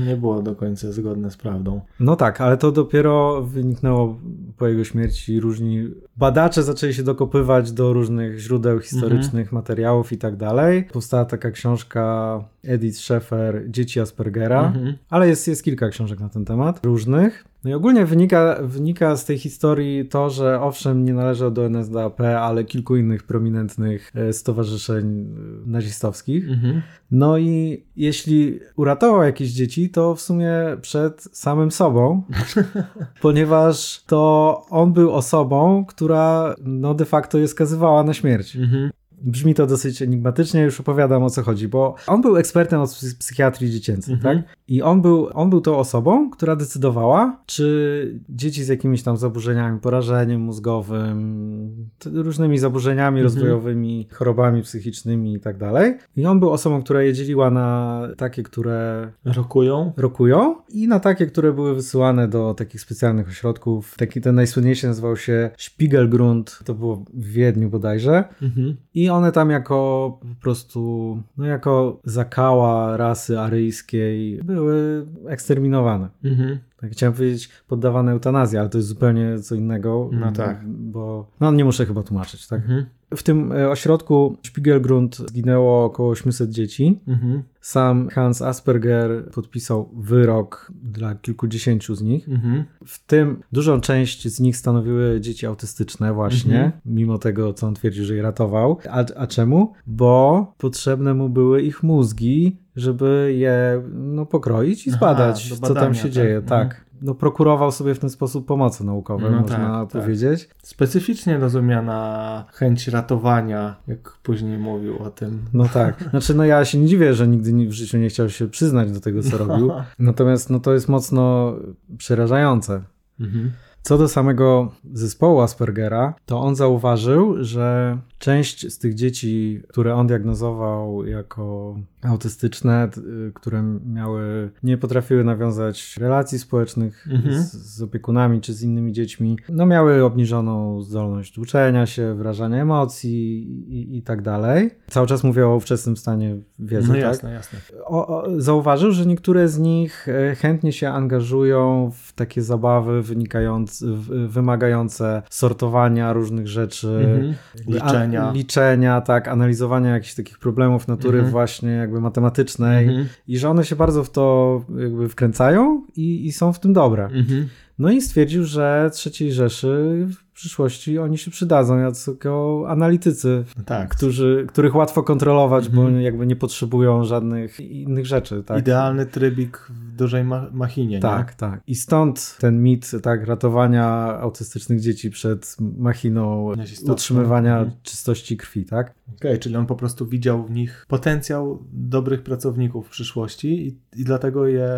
nie 0.05 0.15
było 0.15 0.41
do 0.41 0.55
końca 0.55 0.91
zgodne 0.91 1.31
z 1.31 1.37
prawdą. 1.37 1.81
No 1.99 2.15
tak, 2.15 2.41
ale 2.41 2.57
to 2.57 2.71
dopiero 2.71 3.41
wyniknęło 3.41 4.19
po 4.57 4.67
jego 4.67 4.83
śmierci. 4.83 5.39
Różni 5.39 5.87
badacze 6.17 6.63
zaczęli 6.63 6.93
się 6.93 7.03
dokopywać 7.03 7.71
do 7.71 7.93
różnych 7.93 8.39
źródeł 8.39 8.79
historycznych, 8.79 9.47
mhm. 9.47 9.55
materiałów 9.55 10.11
i 10.11 10.17
tak 10.17 10.35
dalej. 10.35 10.83
Powstała 10.93 11.25
taka 11.25 11.51
książka 11.51 12.43
Edith 12.63 12.97
Schaeffer, 12.97 13.63
Dzieci 13.67 13.99
Aspergera, 13.99 14.67
mhm. 14.67 14.97
ale 15.09 15.27
jest, 15.27 15.47
jest 15.47 15.63
kilka 15.63 15.89
książek 15.89 16.19
na 16.19 16.29
ten 16.29 16.45
temat, 16.45 16.85
różnych. 16.85 17.45
No 17.67 17.71
i 17.71 17.73
ogólnie 17.73 18.05
wynika, 18.05 18.57
wynika 18.61 19.15
z 19.15 19.25
tej 19.25 19.37
historii 19.37 20.05
to, 20.05 20.29
że 20.29 20.61
owszem 20.61 21.05
nie 21.05 21.13
należał 21.13 21.51
do 21.51 21.65
NSDAP, 21.65 22.21
ale 22.21 22.63
kilku 22.63 22.95
innych 22.95 23.23
prominentnych 23.23 24.11
e, 24.15 24.33
stowarzyszeń 24.33 25.21
e, 25.65 25.69
nazistowskich. 25.69 26.49
Mhm. 26.49 26.81
No 27.11 27.37
i 27.37 27.83
jeśli 27.95 28.59
uratował 28.75 29.23
jakieś 29.23 29.49
dzieci, 29.49 29.89
to 29.89 30.15
w 30.15 30.21
sumie 30.21 30.53
przed 30.81 31.21
samym 31.21 31.71
sobą, 31.71 32.23
ponieważ 33.21 34.03
to 34.03 34.61
on 34.69 34.93
był 34.93 35.13
osobą, 35.13 35.85
która 35.85 36.55
no 36.63 36.93
de 36.93 37.05
facto 37.05 37.37
je 37.37 37.47
skazywała 37.47 38.03
na 38.03 38.13
śmierć. 38.13 38.55
Mhm. 38.55 38.91
Brzmi 39.21 39.53
to 39.53 39.67
dosyć 39.67 40.01
enigmatycznie, 40.01 40.61
już 40.61 40.79
opowiadam 40.79 41.23
o 41.23 41.29
co 41.29 41.43
chodzi, 41.43 41.67
bo 41.67 41.95
on 42.07 42.21
był 42.21 42.37
ekspertem 42.37 42.81
od 42.81 42.99
psychiatrii 43.19 43.71
dziecięcej, 43.71 44.13
mhm. 44.13 44.37
tak? 44.37 44.57
I 44.67 44.81
on 44.81 45.01
był, 45.01 45.29
on 45.33 45.49
był 45.49 45.61
tą 45.61 45.77
osobą, 45.77 46.29
która 46.29 46.55
decydowała, 46.55 47.41
czy 47.45 48.19
dzieci 48.29 48.63
z 48.63 48.67
jakimiś 48.67 49.03
tam 49.03 49.17
zaburzeniami, 49.17 49.79
porażeniem 49.79 50.41
mózgowym, 50.41 51.89
różnymi 52.05 52.57
zaburzeniami 52.57 53.19
mhm. 53.19 53.23
rozwojowymi, 53.23 54.07
chorobami 54.11 54.61
psychicznymi 54.61 55.33
i 55.33 55.39
tak 55.39 55.57
dalej. 55.57 55.97
I 56.15 56.25
on 56.25 56.39
był 56.39 56.49
osobą, 56.49 56.83
która 56.83 57.01
je 57.01 57.13
dzieliła 57.13 57.49
na 57.49 58.01
takie, 58.17 58.43
które 58.43 59.11
rokują, 59.25 59.93
rokują 59.97 60.55
i 60.69 60.87
na 60.87 60.99
takie, 60.99 61.25
które 61.25 61.53
były 61.53 61.75
wysyłane 61.75 62.27
do 62.27 62.53
takich 62.53 62.81
specjalnych 62.81 63.27
ośrodków. 63.27 63.95
Taki 63.97 64.21
ten 64.21 64.35
najsłynniejszy 64.35 64.87
nazywał 64.87 65.17
się 65.17 65.49
Spiegelgrund, 65.57 66.59
to 66.65 66.73
było 66.73 67.05
w 67.13 67.25
Wiedniu 67.25 67.69
bodajże. 67.69 68.23
Mhm. 68.41 68.77
I 68.93 69.06
i 69.07 69.09
one 69.09 69.31
tam 69.31 69.49
jako 69.49 70.17
po 70.21 70.41
prostu, 70.41 71.17
no 71.37 71.45
jako 71.45 71.99
zakała 72.03 72.97
rasy 72.97 73.39
aryjskiej 73.39 74.43
były 74.43 75.05
eksterminowane. 75.27 76.09
Mhm. 76.23 76.59
Tak, 76.77 76.91
chciałem 76.91 77.13
powiedzieć 77.13 77.49
poddawane 77.67 78.11
eutanazji, 78.11 78.57
ale 78.57 78.69
to 78.69 78.77
jest 78.77 78.87
zupełnie 78.87 79.39
co 79.39 79.55
innego. 79.55 80.09
No 80.13 80.31
tak. 80.31 80.67
Bo, 80.67 81.27
no 81.39 81.51
nie 81.51 81.65
muszę 81.65 81.85
chyba 81.85 82.03
tłumaczyć, 82.03 82.47
tak? 82.47 82.61
Mhm. 82.61 82.85
W 83.15 83.23
tym 83.23 83.51
e, 83.51 83.69
ośrodku 83.69 84.37
Spiegelgrund 84.45 85.15
zginęło 85.15 85.85
około 85.85 86.09
800 86.09 86.49
dzieci. 86.49 86.99
Mhm. 87.07 87.43
Sam 87.67 88.09
Hans 88.09 88.41
Asperger 88.41 89.31
podpisał 89.31 89.89
wyrok 89.97 90.71
dla 90.83 91.15
kilkudziesięciu 91.15 91.95
z 91.95 92.01
nich. 92.01 92.29
Mhm. 92.29 92.63
W 92.85 93.05
tym 93.05 93.43
dużą 93.51 93.81
część 93.81 94.27
z 94.27 94.39
nich 94.39 94.57
stanowiły 94.57 95.21
dzieci 95.21 95.45
autystyczne 95.45 96.13
właśnie, 96.13 96.55
mhm. 96.55 96.81
mimo 96.85 97.17
tego, 97.17 97.53
co 97.53 97.67
on 97.67 97.75
twierdził, 97.75 98.05
że 98.05 98.15
je 98.15 98.21
ratował. 98.21 98.77
A, 98.89 99.05
a 99.15 99.27
czemu? 99.27 99.73
Bo 99.87 100.53
potrzebne 100.57 101.13
mu 101.13 101.29
były 101.29 101.61
ich 101.61 101.83
mózgi, 101.83 102.57
żeby 102.75 103.33
je 103.37 103.83
no, 103.93 104.25
pokroić 104.25 104.87
i 104.87 104.91
zbadać, 104.91 105.49
Aha, 105.51 105.67
co 105.67 105.73
tam 105.73 105.95
się 105.95 106.03
tak? 106.03 106.11
dzieje. 106.11 106.41
Tak. 106.41 106.85
No, 107.01 107.15
prokurował 107.15 107.71
sobie 107.71 107.95
w 107.95 107.99
ten 107.99 108.09
sposób 108.09 108.45
pomocy 108.45 108.83
naukowej, 108.83 109.31
no 109.31 109.41
można 109.41 109.57
tak, 109.57 109.91
tak. 109.91 110.01
powiedzieć. 110.01 110.47
Tak. 110.47 110.57
Specyficznie 110.63 111.37
rozumiana 111.37 112.45
chęć 112.53 112.87
ratowania, 112.87 113.75
jak 113.87 114.17
później 114.23 114.57
mówił 114.57 114.97
o 115.03 115.09
tym. 115.09 115.45
No 115.53 115.67
tak. 115.73 116.09
Znaczy, 116.09 116.33
no 116.33 116.45
ja 116.45 116.65
się 116.65 116.77
nie 116.77 116.87
dziwię, 116.87 117.13
że 117.13 117.27
nigdy 117.27 117.67
w 117.67 117.71
życiu 117.71 117.97
nie 117.97 118.09
chciał 118.09 118.29
się 118.29 118.47
przyznać 118.47 118.91
do 118.91 118.99
tego, 118.99 119.23
co 119.23 119.37
robił. 119.37 119.71
Natomiast 119.99 120.49
no, 120.49 120.59
to 120.59 120.73
jest 120.73 120.89
mocno 120.89 121.53
przerażające. 121.97 122.81
Mhm. 123.19 123.51
Co 123.81 123.97
do 123.97 124.07
samego 124.07 124.71
zespołu 124.93 125.41
Aspergera, 125.41 126.13
to 126.25 126.41
on 126.41 126.55
zauważył, 126.55 127.43
że 127.43 127.97
część 128.19 128.73
z 128.73 128.79
tych 128.79 128.93
dzieci, 128.93 129.61
które 129.69 129.95
on 129.95 130.07
diagnozował 130.07 131.05
jako 131.05 131.75
autystyczne, 132.07 132.89
które 133.33 133.63
miały, 133.85 134.51
nie 134.63 134.77
potrafiły 134.77 135.23
nawiązać 135.23 135.97
relacji 135.97 136.39
społecznych 136.39 137.07
mhm. 137.11 137.43
z, 137.43 137.51
z, 137.51 137.81
opiekunami 137.81 138.41
czy 138.41 138.53
z 138.53 138.63
innymi 138.63 138.93
dziećmi, 138.93 139.37
no 139.49 139.65
miały 139.65 140.03
obniżoną 140.03 140.81
zdolność 140.81 141.37
uczenia 141.37 141.85
się, 141.85 142.15
wyrażania 142.15 142.61
emocji 142.61 143.41
i, 143.69 143.97
i 143.97 144.01
tak 144.01 144.21
dalej. 144.21 144.69
Cały 144.87 145.07
czas 145.07 145.23
mówię 145.23 145.47
o 145.47 145.55
ówczesnym 145.55 145.97
stanie 145.97 146.37
wiedzy, 146.59 146.87
no 146.87 146.93
tak? 146.93 147.01
jasne, 147.03 147.31
jasne. 147.31 147.59
O, 147.85 148.07
o, 148.07 148.41
zauważył, 148.41 148.91
że 148.91 149.05
niektóre 149.05 149.47
z 149.47 149.59
nich 149.59 150.07
e, 150.07 150.35
chętnie 150.35 150.73
się 150.73 150.89
angażują 150.89 151.91
w 152.03 152.13
takie 152.13 152.41
zabawy 152.41 153.01
wynikające, 153.01 153.85
wymagające 154.27 155.21
sortowania 155.29 156.13
różnych 156.13 156.47
rzeczy, 156.47 156.87
mhm. 156.87 157.35
liczenia. 157.67 158.29
A, 158.29 158.31
liczenia, 158.31 159.01
tak, 159.01 159.27
analizowania 159.27 159.93
jakichś 159.93 160.15
takich 160.15 160.39
problemów 160.39 160.87
natury 160.87 161.17
mhm. 161.17 161.31
właśnie 161.31 161.69
jakby 161.69 161.96
matematycznej 162.01 162.87
mhm. 162.87 163.07
i 163.27 163.37
że 163.37 163.49
one 163.49 163.65
się 163.65 163.75
bardzo 163.75 164.03
w 164.03 164.09
to 164.09 164.61
jakby 164.77 165.09
wkręcają 165.09 165.81
i, 165.95 166.25
i 166.25 166.31
są 166.31 166.53
w 166.53 166.59
tym 166.59 166.73
dobre. 166.73 167.05
Mhm. 167.05 167.47
No 167.79 167.91
i 167.91 168.01
stwierdził, 168.01 168.43
że 168.43 168.89
trzeciej 168.93 169.31
Rzeszy 169.31 170.07
przyszłości 170.37 170.99
oni 170.99 171.17
się 171.17 171.31
przydadzą 171.31 171.77
jako 171.77 172.65
analitycy, 172.67 173.43
tak. 173.65 173.89
którzy, 173.89 174.45
których 174.47 174.75
łatwo 174.75 175.03
kontrolować, 175.03 175.67
mhm. 175.67 175.93
bo 175.93 175.99
jakby 175.99 176.27
nie 176.27 176.35
potrzebują 176.35 177.03
żadnych 177.03 177.59
innych 177.59 178.05
rzeczy. 178.05 178.43
Tak? 178.43 178.59
Idealny 178.59 179.05
trybik 179.05 179.57
w 179.69 179.95
dużej 179.95 180.23
ma 180.23 180.49
machinie. 180.51 180.99
Tak, 180.99 181.27
nie? 181.27 181.33
tak. 181.37 181.61
I 181.67 181.75
stąd 181.75 182.37
ten 182.39 182.63
mit 182.63 182.91
tak, 183.03 183.27
ratowania 183.27 183.87
autystycznych 184.19 184.79
dzieci 184.79 185.09
przed 185.09 185.57
machiną 185.77 186.53
utrzymywania 186.87 187.57
mhm. 187.57 187.77
czystości 187.83 188.37
krwi, 188.37 188.65
tak? 188.65 188.93
Okej, 189.07 189.31
okay, 189.31 189.37
czyli 189.37 189.55
on 189.55 189.65
po 189.65 189.75
prostu 189.75 190.05
widział 190.05 190.43
w 190.43 190.51
nich 190.51 190.85
potencjał 190.87 191.63
dobrych 191.71 192.23
pracowników 192.23 192.87
w 192.87 192.89
przyszłości 192.89 193.67
i, 193.67 194.01
i 194.01 194.03
dlatego 194.03 194.47
je, 194.47 194.69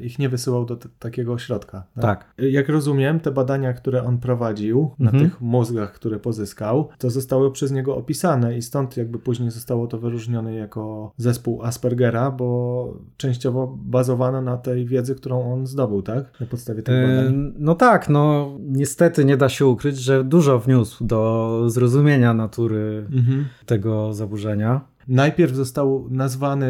ich 0.00 0.18
nie 0.18 0.28
wysyłał 0.28 0.64
do 0.64 0.76
takiego 0.98 1.32
ośrodka. 1.32 1.84
Tak? 1.94 2.02
tak. 2.02 2.34
Jak 2.38 2.68
rozumiem, 2.68 3.20
te 3.20 3.30
badania, 3.30 3.72
które 3.72 4.04
on 4.04 4.18
prowadził 4.18 4.90
na 5.06 5.10
mhm. 5.10 5.30
tych 5.30 5.40
mózgach, 5.40 5.92
które 5.92 6.18
pozyskał, 6.18 6.88
to 6.98 7.10
zostały 7.10 7.52
przez 7.52 7.72
niego 7.72 7.96
opisane 7.96 8.58
i 8.58 8.62
stąd 8.62 8.96
jakby 8.96 9.18
później 9.18 9.50
zostało 9.50 9.86
to 9.86 9.98
wyróżnione 9.98 10.54
jako 10.54 11.12
zespół 11.16 11.62
Aspergera, 11.62 12.30
bo 12.30 12.94
częściowo 13.16 13.76
bazowano 13.82 14.42
na 14.42 14.56
tej 14.56 14.86
wiedzy, 14.86 15.14
którą 15.14 15.52
on 15.52 15.66
zdobył, 15.66 16.02
tak? 16.02 16.40
Na 16.40 16.46
podstawie 16.46 16.82
tych 16.82 17.06
badań. 17.06 17.54
no 17.58 17.74
tak, 17.74 18.08
no 18.08 18.50
niestety 18.60 19.24
nie 19.24 19.36
da 19.36 19.48
się 19.48 19.66
ukryć, 19.66 19.98
że 19.98 20.24
dużo 20.24 20.58
wniósł 20.58 21.04
do 21.04 21.62
zrozumienia 21.66 22.34
natury 22.34 23.06
mhm. 23.12 23.44
tego 23.66 24.12
zaburzenia. 24.12 24.95
Najpierw 25.08 25.54
został 25.54 26.06
nazwany 26.10 26.66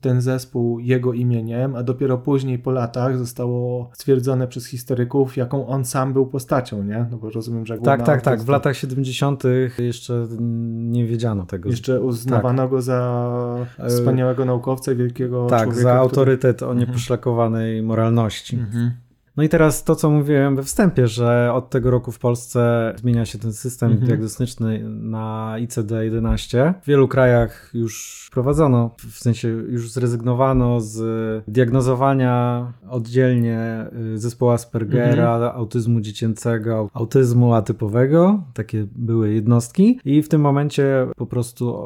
ten 0.00 0.20
zespół 0.20 0.78
jego 0.78 1.12
imieniem, 1.12 1.76
a 1.76 1.82
dopiero 1.82 2.18
później 2.18 2.58
po 2.58 2.70
latach 2.70 3.18
zostało 3.18 3.90
stwierdzone 3.92 4.48
przez 4.48 4.66
historyków, 4.66 5.36
jaką 5.36 5.66
on 5.66 5.84
sam 5.84 6.12
był 6.12 6.26
postacią, 6.26 6.82
nie? 6.82 7.06
No 7.10 7.16
bo 7.16 7.30
rozumiem, 7.30 7.66
że... 7.66 7.78
Tak, 7.78 8.02
tak, 8.02 8.22
tak. 8.22 8.42
W 8.42 8.48
latach 8.48 8.76
70. 8.76 9.42
jeszcze 9.78 10.26
nie 10.70 11.06
wiedziano 11.06 11.46
tego. 11.46 11.70
Jeszcze 11.70 12.00
uznawano 12.00 12.62
tak. 12.62 12.70
go 12.70 12.82
za 12.82 13.66
e, 13.78 13.88
wspaniałego 13.88 14.44
naukowca 14.44 14.92
i 14.92 14.96
wielkiego 14.96 15.46
tak, 15.46 15.62
człowieka. 15.62 15.74
Tak, 15.74 15.82
za 15.82 15.94
autorytet 15.94 16.56
który... 16.56 16.68
o 16.68 16.72
mhm. 16.72 16.88
nieposzlakowanej 16.88 17.82
moralności. 17.82 18.56
Mhm. 18.56 18.90
No 19.36 19.42
i 19.42 19.48
teraz 19.48 19.84
to, 19.84 19.96
co 19.96 20.10
mówiłem 20.10 20.56
we 20.56 20.62
wstępie, 20.62 21.08
że 21.08 21.52
od 21.52 21.70
tego 21.70 21.90
roku 21.90 22.12
w 22.12 22.18
Polsce 22.18 22.94
zmienia 22.96 23.24
się 23.26 23.38
ten 23.38 23.52
system 23.52 23.90
mhm. 23.90 24.06
diagnostyczny 24.06 24.84
na 24.88 25.54
ICD-11. 25.58 26.74
W 26.82 26.86
wielu 26.86 27.08
krajach 27.08 27.70
już 27.74 28.24
wprowadzono, 28.26 28.90
w 28.98 29.18
sensie 29.18 29.48
już 29.48 29.90
zrezygnowano 29.90 30.80
z 30.80 31.44
diagnozowania 31.48 32.66
oddzielnie 32.88 33.86
y, 34.14 34.18
zespołu 34.18 34.50
Aspergera, 34.50 35.34
mhm. 35.34 35.56
autyzmu 35.56 36.00
dziecięcego, 36.00 36.88
autyzmu 36.92 37.54
atypowego. 37.54 38.42
Takie 38.54 38.86
były 38.96 39.32
jednostki 39.32 40.00
i 40.04 40.22
w 40.22 40.28
tym 40.28 40.40
momencie 40.40 41.06
po 41.16 41.26
prostu 41.26 41.84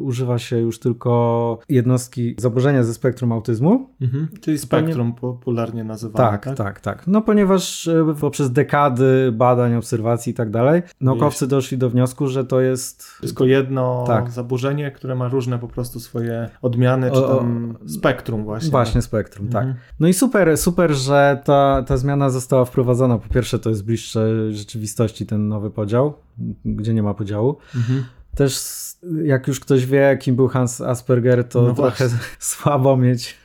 używa 0.00 0.38
się 0.38 0.58
już 0.58 0.78
tylko 0.78 1.58
jednostki 1.68 2.34
zaburzenia 2.38 2.84
ze 2.84 2.94
spektrum 2.94 3.32
autyzmu. 3.32 3.88
Mhm. 4.00 4.28
Czyli 4.40 4.58
spektrum 4.58 5.12
popularnie 5.12 5.84
nazywane, 5.84 6.30
tak? 6.30 6.44
Tak, 6.44 6.56
tak, 6.56 6.80
tak 6.80 6.89
tak. 6.94 7.06
No 7.06 7.22
ponieważ 7.22 7.88
e, 7.88 8.14
poprzez 8.20 8.52
dekady 8.52 9.32
badań, 9.32 9.74
obserwacji 9.74 10.30
i 10.30 10.34
tak 10.34 10.50
dalej, 10.50 10.82
naukowcy 11.00 11.46
doszli 11.46 11.78
do 11.78 11.90
wniosku, 11.90 12.28
że 12.28 12.44
to 12.44 12.60
jest... 12.60 13.06
Tylko 13.20 13.44
jedno 13.44 14.04
tak. 14.06 14.30
zaburzenie, 14.30 14.90
które 14.90 15.14
ma 15.14 15.28
różne 15.28 15.58
po 15.58 15.68
prostu 15.68 16.00
swoje 16.00 16.48
odmiany, 16.62 17.10
czy 17.10 17.22
tam 17.22 17.78
spektrum 17.86 18.44
właśnie. 18.44 18.70
Właśnie 18.70 19.02
spektrum, 19.02 19.48
tak. 19.48 19.62
mhm. 19.62 19.74
tak. 19.74 19.94
No 20.00 20.08
i 20.08 20.14
super, 20.14 20.58
super, 20.58 20.92
że 20.94 21.42
ta, 21.44 21.82
ta 21.86 21.96
zmiana 21.96 22.30
została 22.30 22.64
wprowadzona. 22.64 23.18
Po 23.18 23.34
pierwsze 23.34 23.58
to 23.58 23.70
jest 23.70 23.84
bliższe 23.84 24.52
rzeczywistości 24.52 25.26
ten 25.26 25.48
nowy 25.48 25.70
podział, 25.70 26.14
gdzie 26.64 26.94
nie 26.94 27.02
ma 27.02 27.14
podziału. 27.14 27.56
Mhm. 27.76 28.04
Też 28.34 28.60
jak 29.24 29.48
już 29.48 29.60
ktoś 29.60 29.86
wie, 29.86 30.18
kim 30.20 30.36
był 30.36 30.48
Hans 30.48 30.80
Asperger, 30.80 31.48
to 31.48 31.62
no 31.62 31.74
trochę 31.74 32.08
słabo 32.38 32.96
mieć 32.96 33.38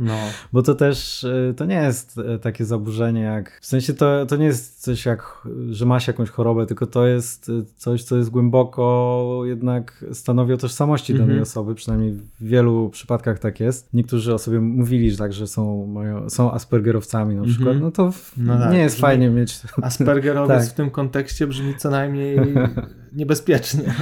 no. 0.00 0.16
Bo 0.52 0.62
to 0.62 0.74
też, 0.74 1.24
y, 1.24 1.54
to 1.56 1.64
nie 1.64 1.74
jest 1.74 2.18
y, 2.18 2.38
takie 2.38 2.64
zaburzenie 2.64 3.20
jak, 3.20 3.58
w 3.60 3.66
sensie 3.66 3.94
to, 3.94 4.26
to 4.26 4.36
nie 4.36 4.46
jest 4.46 4.82
coś 4.82 5.06
jak, 5.06 5.48
że 5.70 5.86
masz 5.86 6.06
jakąś 6.06 6.30
chorobę, 6.30 6.66
tylko 6.66 6.86
to 6.86 7.06
jest 7.06 7.48
y, 7.48 7.64
coś, 7.76 8.04
co 8.04 8.16
jest 8.16 8.30
głęboko 8.30 9.42
jednak 9.44 10.04
stanowi 10.12 10.52
o 10.52 10.56
tożsamości 10.56 11.12
danej 11.12 11.26
mhm. 11.28 11.42
osoby, 11.42 11.74
przynajmniej 11.74 12.12
w 12.12 12.30
wielu 12.40 12.90
przypadkach 12.90 13.38
tak 13.38 13.60
jest. 13.60 13.94
Niektórzy 13.94 14.34
o 14.34 14.38
sobie 14.38 14.60
mówili, 14.60 15.10
że 15.10 15.16
tak, 15.16 15.32
że 15.32 15.46
są, 15.46 15.86
mają, 15.86 16.30
są 16.30 16.52
aspergerowcami 16.52 17.34
na 17.36 17.44
przykład, 17.44 17.74
mhm. 17.74 17.80
no 17.80 17.90
to 17.90 18.12
no 18.36 18.58
tak, 18.58 18.72
nie 18.72 18.78
jest 18.78 18.94
brzmi, 18.94 19.02
fajnie 19.02 19.30
mieć... 19.30 19.60
Aspergerowiec 19.82 20.58
tak. 20.64 20.68
w 20.68 20.74
tym 20.74 20.90
kontekście 20.90 21.46
brzmi 21.46 21.74
co 21.76 21.90
najmniej 21.90 22.38
niebezpiecznie. 23.12 23.94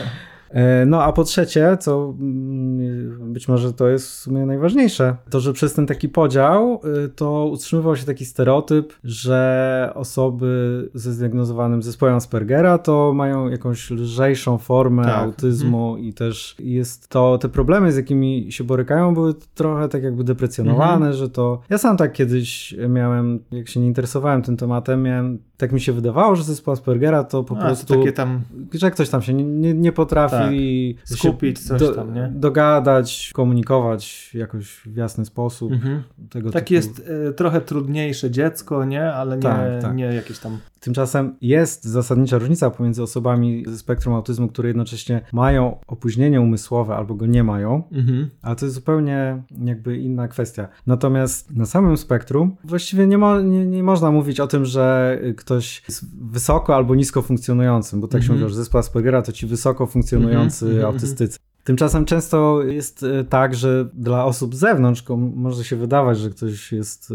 E, 0.50 0.86
no 0.86 1.02
a 1.02 1.12
po 1.12 1.24
trzecie, 1.24 1.76
co 1.80 2.14
mm, 2.20 3.32
być 3.32 3.48
może 3.48 3.72
to 3.72 3.88
jest 3.88 4.08
w 4.08 4.14
sumie 4.14 4.46
najważniejsze, 4.46 5.16
to 5.30 5.40
że 5.40 5.52
przez 5.52 5.74
ten 5.74 5.86
taki 5.86 6.08
podział 6.08 6.80
y, 7.04 7.08
to 7.08 7.46
utrzymywał 7.46 7.96
się 7.96 8.06
taki 8.06 8.24
stereotyp, 8.24 8.92
że 9.04 9.92
osoby 9.94 10.90
ze 10.94 11.12
zdiagnozowanym 11.12 11.82
zespołem 11.82 12.14
Aspergera 12.14 12.78
to 12.78 13.12
mają 13.14 13.48
jakąś 13.48 13.90
lżejszą 13.90 14.58
formę 14.58 15.04
tak. 15.04 15.24
autyzmu 15.24 15.88
mhm. 15.88 16.04
i 16.04 16.12
też 16.12 16.56
jest 16.58 17.08
to, 17.08 17.38
te 17.38 17.48
problemy 17.48 17.92
z 17.92 17.96
jakimi 17.96 18.52
się 18.52 18.64
borykają 18.64 19.14
były 19.14 19.34
trochę 19.54 19.88
tak 19.88 20.02
jakby 20.02 20.24
deprecjonowane, 20.24 20.94
mhm. 20.94 21.12
że 21.12 21.28
to, 21.28 21.60
ja 21.70 21.78
sam 21.78 21.96
tak 21.96 22.12
kiedyś 22.12 22.74
miałem, 22.88 23.38
jak 23.50 23.68
się 23.68 23.80
nie 23.80 23.86
interesowałem 23.86 24.42
tym 24.42 24.56
tematem, 24.56 25.02
miałem, 25.02 25.38
tak 25.58 25.72
mi 25.72 25.80
się 25.80 25.92
wydawało, 25.92 26.36
że 26.36 26.44
zespół 26.44 26.72
Aspergera 26.72 27.24
to 27.24 27.44
po 27.44 27.58
a, 27.58 27.60
prostu, 27.60 27.86
to 27.86 27.94
takie 27.94 28.12
tam... 28.12 28.42
że 28.74 28.90
ktoś 28.90 29.08
tam 29.08 29.22
się 29.22 29.34
nie, 29.34 29.74
nie 29.74 29.92
potrafi 29.92 30.96
tak. 31.08 31.18
skupić 31.18 31.58
coś 31.58 31.80
do, 31.80 31.94
tam, 31.94 32.14
nie? 32.14 32.30
Dogadać, 32.34 33.30
komunikować 33.34 34.34
jakoś 34.34 34.66
w 34.66 34.96
jasny 34.96 35.24
sposób. 35.24 35.72
Mhm. 35.72 36.02
Tego 36.30 36.50
tak 36.50 36.64
typu... 36.64 36.74
jest 36.74 37.02
e, 37.28 37.32
trochę 37.32 37.60
trudniejsze 37.60 38.30
dziecko, 38.30 38.84
nie? 38.84 39.12
Ale 39.12 39.36
nie, 39.36 39.42
tak, 39.42 39.82
tak. 39.82 39.96
nie 39.96 40.04
jakieś 40.04 40.38
tam... 40.38 40.58
Tymczasem 40.80 41.36
jest 41.40 41.84
zasadnicza 41.84 42.38
różnica 42.38 42.70
pomiędzy 42.70 43.02
osobami 43.02 43.64
ze 43.66 43.78
spektrum 43.78 44.14
autyzmu, 44.14 44.48
które 44.48 44.68
jednocześnie 44.68 45.20
mają 45.32 45.76
opóźnienie 45.86 46.40
umysłowe 46.40 46.96
albo 46.96 47.14
go 47.14 47.26
nie 47.26 47.44
mają, 47.44 47.82
mhm. 47.92 48.30
ale 48.42 48.56
to 48.56 48.66
jest 48.66 48.74
zupełnie 48.74 49.42
jakby 49.64 49.98
inna 49.98 50.28
kwestia. 50.28 50.68
Natomiast 50.86 51.56
na 51.56 51.66
samym 51.66 51.96
spektrum 51.96 52.56
właściwie 52.64 53.06
nie, 53.06 53.18
mo 53.18 53.40
nie, 53.40 53.66
nie 53.66 53.82
można 53.82 54.10
mówić 54.10 54.40
o 54.40 54.46
tym, 54.46 54.64
że 54.64 55.18
ktoś 55.36 55.82
jest 55.88 56.04
wysoko 56.30 56.76
albo 56.76 56.94
nisko 56.94 57.22
funkcjonującym, 57.22 58.00
bo 58.00 58.08
tak 58.08 58.20
mhm. 58.20 58.26
się 58.26 58.40
mówi, 58.40 58.52
że 58.52 58.56
zespół 58.56 58.78
Aspergera 58.78 59.22
to 59.22 59.32
ci 59.32 59.46
wysoko 59.46 59.86
funkcjonują 59.86 60.08
funkcjonujący 60.18 60.66
mm 60.66 60.78
-hmm. 60.78 60.86
autystycy. 60.86 61.38
Tymczasem 61.68 62.04
często 62.04 62.62
jest 62.62 63.02
e, 63.02 63.24
tak, 63.24 63.54
że 63.54 63.88
dla 63.94 64.24
osób 64.24 64.54
z 64.54 64.58
zewnątrz 64.58 65.04
może 65.34 65.64
się 65.64 65.76
wydawać, 65.76 66.18
że 66.18 66.30
ktoś 66.30 66.72
jest 66.72 67.10
e, 67.10 67.14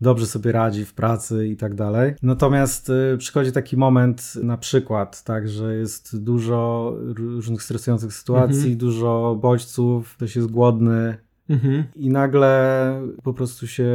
dobrze 0.00 0.26
sobie 0.26 0.52
radzi 0.52 0.84
w 0.84 0.94
pracy 0.94 1.48
i 1.48 1.56
tak 1.56 1.74
dalej. 1.74 2.14
Natomiast 2.22 2.90
e, 2.90 3.16
przychodzi 3.16 3.52
taki 3.52 3.76
moment 3.76 4.34
na 4.42 4.56
przykład, 4.56 5.24
tak, 5.24 5.48
że 5.48 5.76
jest 5.76 6.22
dużo 6.22 6.92
różnych 7.16 7.62
stresujących 7.62 8.12
sytuacji, 8.12 8.56
mhm. 8.56 8.76
dużo 8.76 9.38
bodźców, 9.40 10.16
ktoś 10.16 10.36
jest 10.36 10.50
głodny, 10.50 11.16
Mhm. 11.48 11.84
I 11.96 12.10
nagle 12.10 13.02
po 13.22 13.34
prostu 13.34 13.66
się 13.66 13.90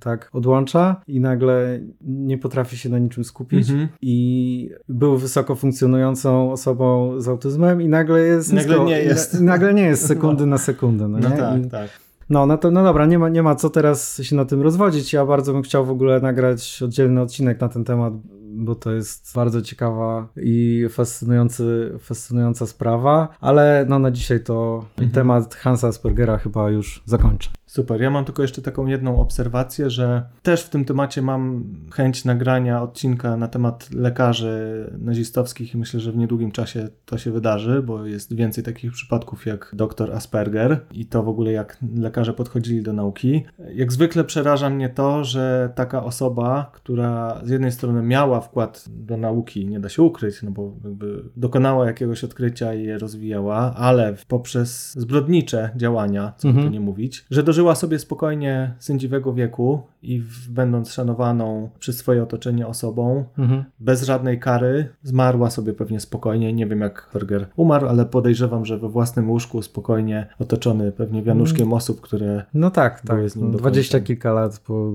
tak 0.00 0.30
odłącza 0.32 1.02
i 1.06 1.20
nagle 1.20 1.80
nie 2.00 2.38
potrafi 2.38 2.76
się 2.76 2.88
na 2.88 2.98
niczym 2.98 3.24
skupić 3.24 3.70
mhm. 3.70 3.88
i 4.02 4.70
był 4.88 5.16
wysoko 5.18 5.54
funkcjonującą 5.54 6.52
osobą 6.52 7.20
z 7.20 7.28
autyzmem 7.28 7.82
i 7.82 7.88
nagle 7.88 8.20
jest... 8.20 8.52
Nagle 8.52 8.74
nisko, 8.74 8.84
nie 8.84 8.98
jest. 8.98 9.40
Nagle 9.40 9.74
nie 9.74 9.82
jest 9.82 10.06
sekundy 10.06 10.46
no. 10.46 10.50
na 10.50 10.58
sekundę. 10.58 11.08
No, 11.08 11.18
no 11.18 11.30
tak, 11.30 11.66
I, 11.66 11.70
tak. 11.70 11.90
No, 12.30 12.46
no, 12.46 12.58
to, 12.58 12.70
no 12.70 12.84
dobra, 12.84 13.06
nie 13.06 13.18
ma, 13.18 13.28
nie 13.28 13.42
ma 13.42 13.54
co 13.54 13.70
teraz 13.70 14.22
się 14.22 14.36
na 14.36 14.44
tym 14.44 14.62
rozwodzić. 14.62 15.12
Ja 15.12 15.26
bardzo 15.26 15.52
bym 15.52 15.62
chciał 15.62 15.86
w 15.86 15.90
ogóle 15.90 16.20
nagrać 16.20 16.82
oddzielny 16.82 17.20
odcinek 17.20 17.60
na 17.60 17.68
ten 17.68 17.84
temat, 17.84 18.12
bo 18.50 18.74
to 18.74 18.92
jest 18.92 19.34
bardzo 19.34 19.62
ciekawa 19.62 20.28
i 20.36 20.86
fascynujący, 20.90 21.92
fascynująca 22.00 22.66
sprawa, 22.66 23.28
ale 23.40 23.86
no 23.88 23.98
na 23.98 24.10
dzisiaj 24.10 24.44
to 24.44 24.84
mhm. 24.90 25.10
temat 25.10 25.54
Hansa 25.54 25.88
Aspergera 25.88 26.38
chyba 26.38 26.70
już 26.70 27.02
zakończę. 27.06 27.50
Super. 27.70 28.00
Ja 28.00 28.10
mam 28.10 28.24
tylko 28.24 28.42
jeszcze 28.42 28.62
taką 28.62 28.86
jedną 28.86 29.20
obserwację, 29.20 29.90
że 29.90 30.22
też 30.42 30.62
w 30.62 30.68
tym 30.68 30.84
temacie 30.84 31.22
mam 31.22 31.64
chęć 31.92 32.24
nagrania 32.24 32.82
odcinka 32.82 33.36
na 33.36 33.48
temat 33.48 33.90
lekarzy 33.94 34.86
nazistowskich 34.98 35.74
i 35.74 35.78
myślę, 35.78 36.00
że 36.00 36.12
w 36.12 36.16
niedługim 36.16 36.52
czasie 36.52 36.88
to 37.04 37.18
się 37.18 37.30
wydarzy, 37.30 37.82
bo 37.82 38.06
jest 38.06 38.34
więcej 38.34 38.64
takich 38.64 38.92
przypadków 38.92 39.46
jak 39.46 39.70
dr 39.72 40.12
Asperger 40.12 40.80
i 40.92 41.06
to 41.06 41.22
w 41.22 41.28
ogóle 41.28 41.52
jak 41.52 41.78
lekarze 41.96 42.32
podchodzili 42.32 42.82
do 42.82 42.92
nauki. 42.92 43.44
Jak 43.74 43.92
zwykle 43.92 44.24
przeraża 44.24 44.70
mnie 44.70 44.88
to, 44.88 45.24
że 45.24 45.72
taka 45.74 46.04
osoba, 46.04 46.70
która 46.74 47.40
z 47.44 47.50
jednej 47.50 47.72
strony 47.72 48.02
miała 48.02 48.40
wkład 48.40 48.84
do 48.88 49.16
nauki, 49.16 49.66
nie 49.66 49.80
da 49.80 49.88
się 49.88 50.02
ukryć, 50.02 50.42
no 50.42 50.50
bo 50.50 50.72
jakby 50.84 51.24
dokonała 51.36 51.86
jakiegoś 51.86 52.24
odkrycia 52.24 52.74
i 52.74 52.82
je 52.82 52.98
rozwijała, 52.98 53.74
ale 53.76 54.14
poprzez 54.28 54.92
zbrodnicze 54.92 55.70
działania, 55.76 56.32
co 56.36 56.48
mhm. 56.48 56.66
tu 56.66 56.72
nie 56.72 56.80
mówić, 56.80 57.26
że 57.30 57.42
dożyła 57.42 57.59
żyła 57.60 57.74
sobie 57.74 57.98
spokojnie 57.98 58.74
sędziwego 58.78 59.34
wieku 59.34 59.82
i 60.02 60.22
będąc 60.48 60.92
szanowaną 60.92 61.70
przez 61.78 61.96
swoje 61.96 62.22
otoczenie 62.22 62.66
osobą, 62.66 63.24
mhm. 63.38 63.64
bez 63.80 64.02
żadnej 64.02 64.40
kary, 64.40 64.88
zmarła 65.02 65.50
sobie 65.50 65.72
pewnie 65.72 66.00
spokojnie. 66.00 66.52
Nie 66.52 66.66
wiem 66.66 66.80
jak 66.80 67.10
Berger 67.12 67.46
umarł, 67.56 67.86
ale 67.86 68.06
podejrzewam, 68.06 68.64
że 68.64 68.78
we 68.78 68.88
własnym 68.88 69.30
łóżku 69.30 69.62
spokojnie 69.62 70.26
otoczony 70.38 70.92
pewnie 70.92 71.22
wianuszkiem 71.22 71.62
mhm. 71.62 71.76
osób, 71.76 72.00
które. 72.00 72.44
No 72.54 72.70
tak, 72.70 73.00
tak. 73.00 73.30
Z 73.30 73.36
nim 73.36 73.52
Dwadzieścia 73.52 74.00
kilka 74.00 74.32
lat 74.32 74.58
po 74.58 74.92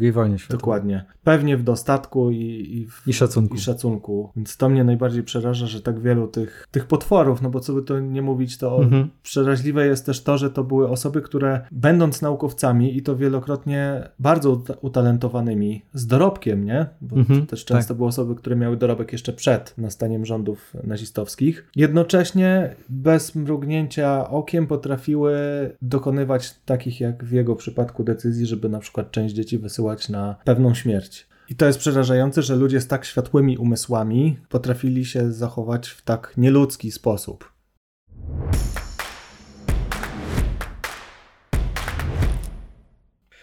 II 0.00 0.12
wojnie 0.12 0.38
światowej. 0.38 0.60
Dokładnie. 0.60 1.04
Pewnie 1.24 1.56
w 1.56 1.62
dostatku 1.62 2.30
i, 2.30 2.36
i, 2.36 2.86
w, 2.86 3.02
I, 3.08 3.12
szacunku. 3.12 3.54
i 3.54 3.58
szacunku. 3.58 4.30
Więc 4.36 4.56
to 4.56 4.68
mnie 4.68 4.84
najbardziej 4.84 5.22
przeraża, 5.22 5.66
że 5.66 5.82
tak 5.82 6.00
wielu 6.00 6.28
tych, 6.28 6.68
tych 6.70 6.86
potworów, 6.86 7.42
no 7.42 7.50
bo 7.50 7.60
co 7.60 7.72
by 7.72 7.82
to 7.82 8.00
nie 8.00 8.22
mówić, 8.22 8.58
to 8.58 8.82
mhm. 8.82 9.08
przeraźliwe 9.22 9.86
jest 9.86 10.06
też 10.06 10.22
to, 10.22 10.38
że 10.38 10.50
to 10.50 10.64
były 10.64 10.88
osoby, 10.88 11.22
które 11.22 11.66
będąc 12.08 12.22
naukowcami 12.22 12.96
i 12.96 13.02
to 13.02 13.16
wielokrotnie 13.16 14.08
bardzo 14.18 14.62
utalentowanymi, 14.80 15.82
z 15.94 16.06
dorobkiem, 16.06 16.64
nie? 16.64 16.86
Bo 17.00 17.16
mhm, 17.16 17.46
też 17.46 17.64
często 17.64 17.88
tak. 17.88 17.96
były 17.96 18.08
osoby, 18.08 18.34
które 18.34 18.56
miały 18.56 18.76
dorobek 18.76 19.12
jeszcze 19.12 19.32
przed 19.32 19.74
nastaniem 19.78 20.26
rządów 20.26 20.74
nazistowskich. 20.84 21.70
Jednocześnie 21.76 22.74
bez 22.88 23.34
mrugnięcia 23.34 24.30
okiem 24.30 24.66
potrafiły 24.66 25.34
dokonywać 25.82 26.54
takich 26.64 27.00
jak 27.00 27.24
w 27.24 27.32
jego 27.32 27.56
przypadku 27.56 28.04
decyzji, 28.04 28.46
żeby 28.46 28.68
na 28.68 28.78
przykład 28.78 29.10
część 29.10 29.34
dzieci 29.34 29.58
wysyłać 29.58 30.08
na 30.08 30.36
pewną 30.44 30.74
śmierć. 30.74 31.26
I 31.48 31.54
to 31.54 31.66
jest 31.66 31.78
przerażające, 31.78 32.42
że 32.42 32.56
ludzie 32.56 32.80
z 32.80 32.86
tak 32.86 33.04
światłymi 33.04 33.58
umysłami 33.58 34.38
potrafili 34.48 35.04
się 35.04 35.32
zachować 35.32 35.88
w 35.88 36.02
tak 36.02 36.34
nieludzki 36.36 36.92
sposób. 36.92 37.52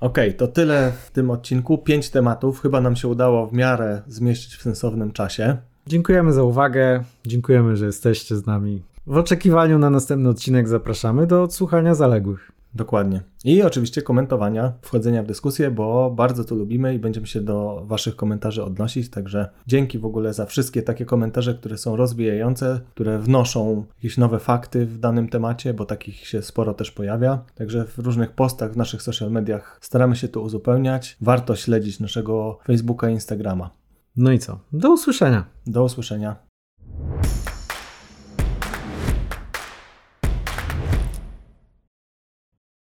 Okej, 0.06 0.27
okay, 0.27 0.38
to 0.38 0.48
tyle 0.48 0.91
w 1.06 1.11
tym 1.11 1.30
odcinku. 1.30 1.77
Pięć 1.77 2.10
tematów. 2.10 2.61
Chyba 2.61 2.82
nam 2.82 2.95
się 2.95 3.07
udało 3.07 3.48
w 3.48 3.53
miarę 3.53 4.02
zmieścić 4.07 4.56
w 4.56 4.61
sensownym 4.61 5.11
czasie. 5.11 5.57
Dziękujemy 5.88 6.34
za 6.34 6.44
uwagę. 6.44 7.03
Dziękujemy, 7.26 7.77
że 7.77 7.86
jesteście 7.86 8.36
z 8.36 8.45
nami. 8.45 8.82
W 9.07 9.18
oczekiwaniu 9.18 9.80
na 9.80 9.90
następny 9.90 10.30
odcinek 10.30 10.68
zapraszamy 10.68 11.27
do 11.27 11.44
odsłuchania 11.44 11.95
zaległych. 11.95 12.52
Dokładnie. 12.76 13.22
I 13.43 13.64
oczywiście 13.64 14.02
komentowania, 14.02 14.73
wchodzenia 14.81 15.23
w 15.23 15.27
dyskusję, 15.27 15.72
bo 15.72 16.11
bardzo 16.11 16.43
to 16.43 16.56
lubimy 16.56 16.95
i 16.95 16.99
będziemy 16.99 17.27
się 17.27 17.41
do 17.41 17.81
Waszych 17.85 18.15
komentarzy 18.15 18.64
odnosić. 18.64 19.10
Także 19.10 19.49
dzięki 19.68 19.99
w 19.99 20.06
ogóle 20.06 20.34
za 20.34 20.45
wszystkie 20.45 20.81
takie 20.81 21.06
komentarze, 21.06 21.53
które 21.53 21.77
są 21.77 21.95
rozwijające, 21.95 22.81
które 22.89 23.19
wnoszą 23.19 23.85
jakieś 23.95 24.18
nowe 24.18 24.39
fakty 24.39 24.85
w 24.85 24.99
danym 24.99 25.30
temacie, 25.30 25.73
bo 25.73 25.85
takich 25.85 26.27
się 26.27 26.41
sporo 26.41 26.73
też 26.73 26.91
pojawia. 26.91 27.43
Także 27.56 27.85
w 27.85 27.97
różnych 27.97 28.31
postach 28.31 28.73
w 28.73 28.77
naszych 28.77 29.02
social 29.02 29.31
mediach 29.31 29.77
staramy 29.81 30.15
się 30.15 30.27
to 30.27 30.41
uzupełniać. 30.41 31.18
Warto 31.22 31.56
śledzić 31.56 31.99
naszego 31.99 32.60
Facebooka 32.68 33.10
i 33.10 33.14
Instagrama. 33.14 33.69
No 34.18 34.31
i 34.31 34.39
co? 34.39 34.60
Do 34.73 34.93
usłyszenia. 34.93 35.45
Do 35.68 35.84
usłyszenia. 35.84 36.44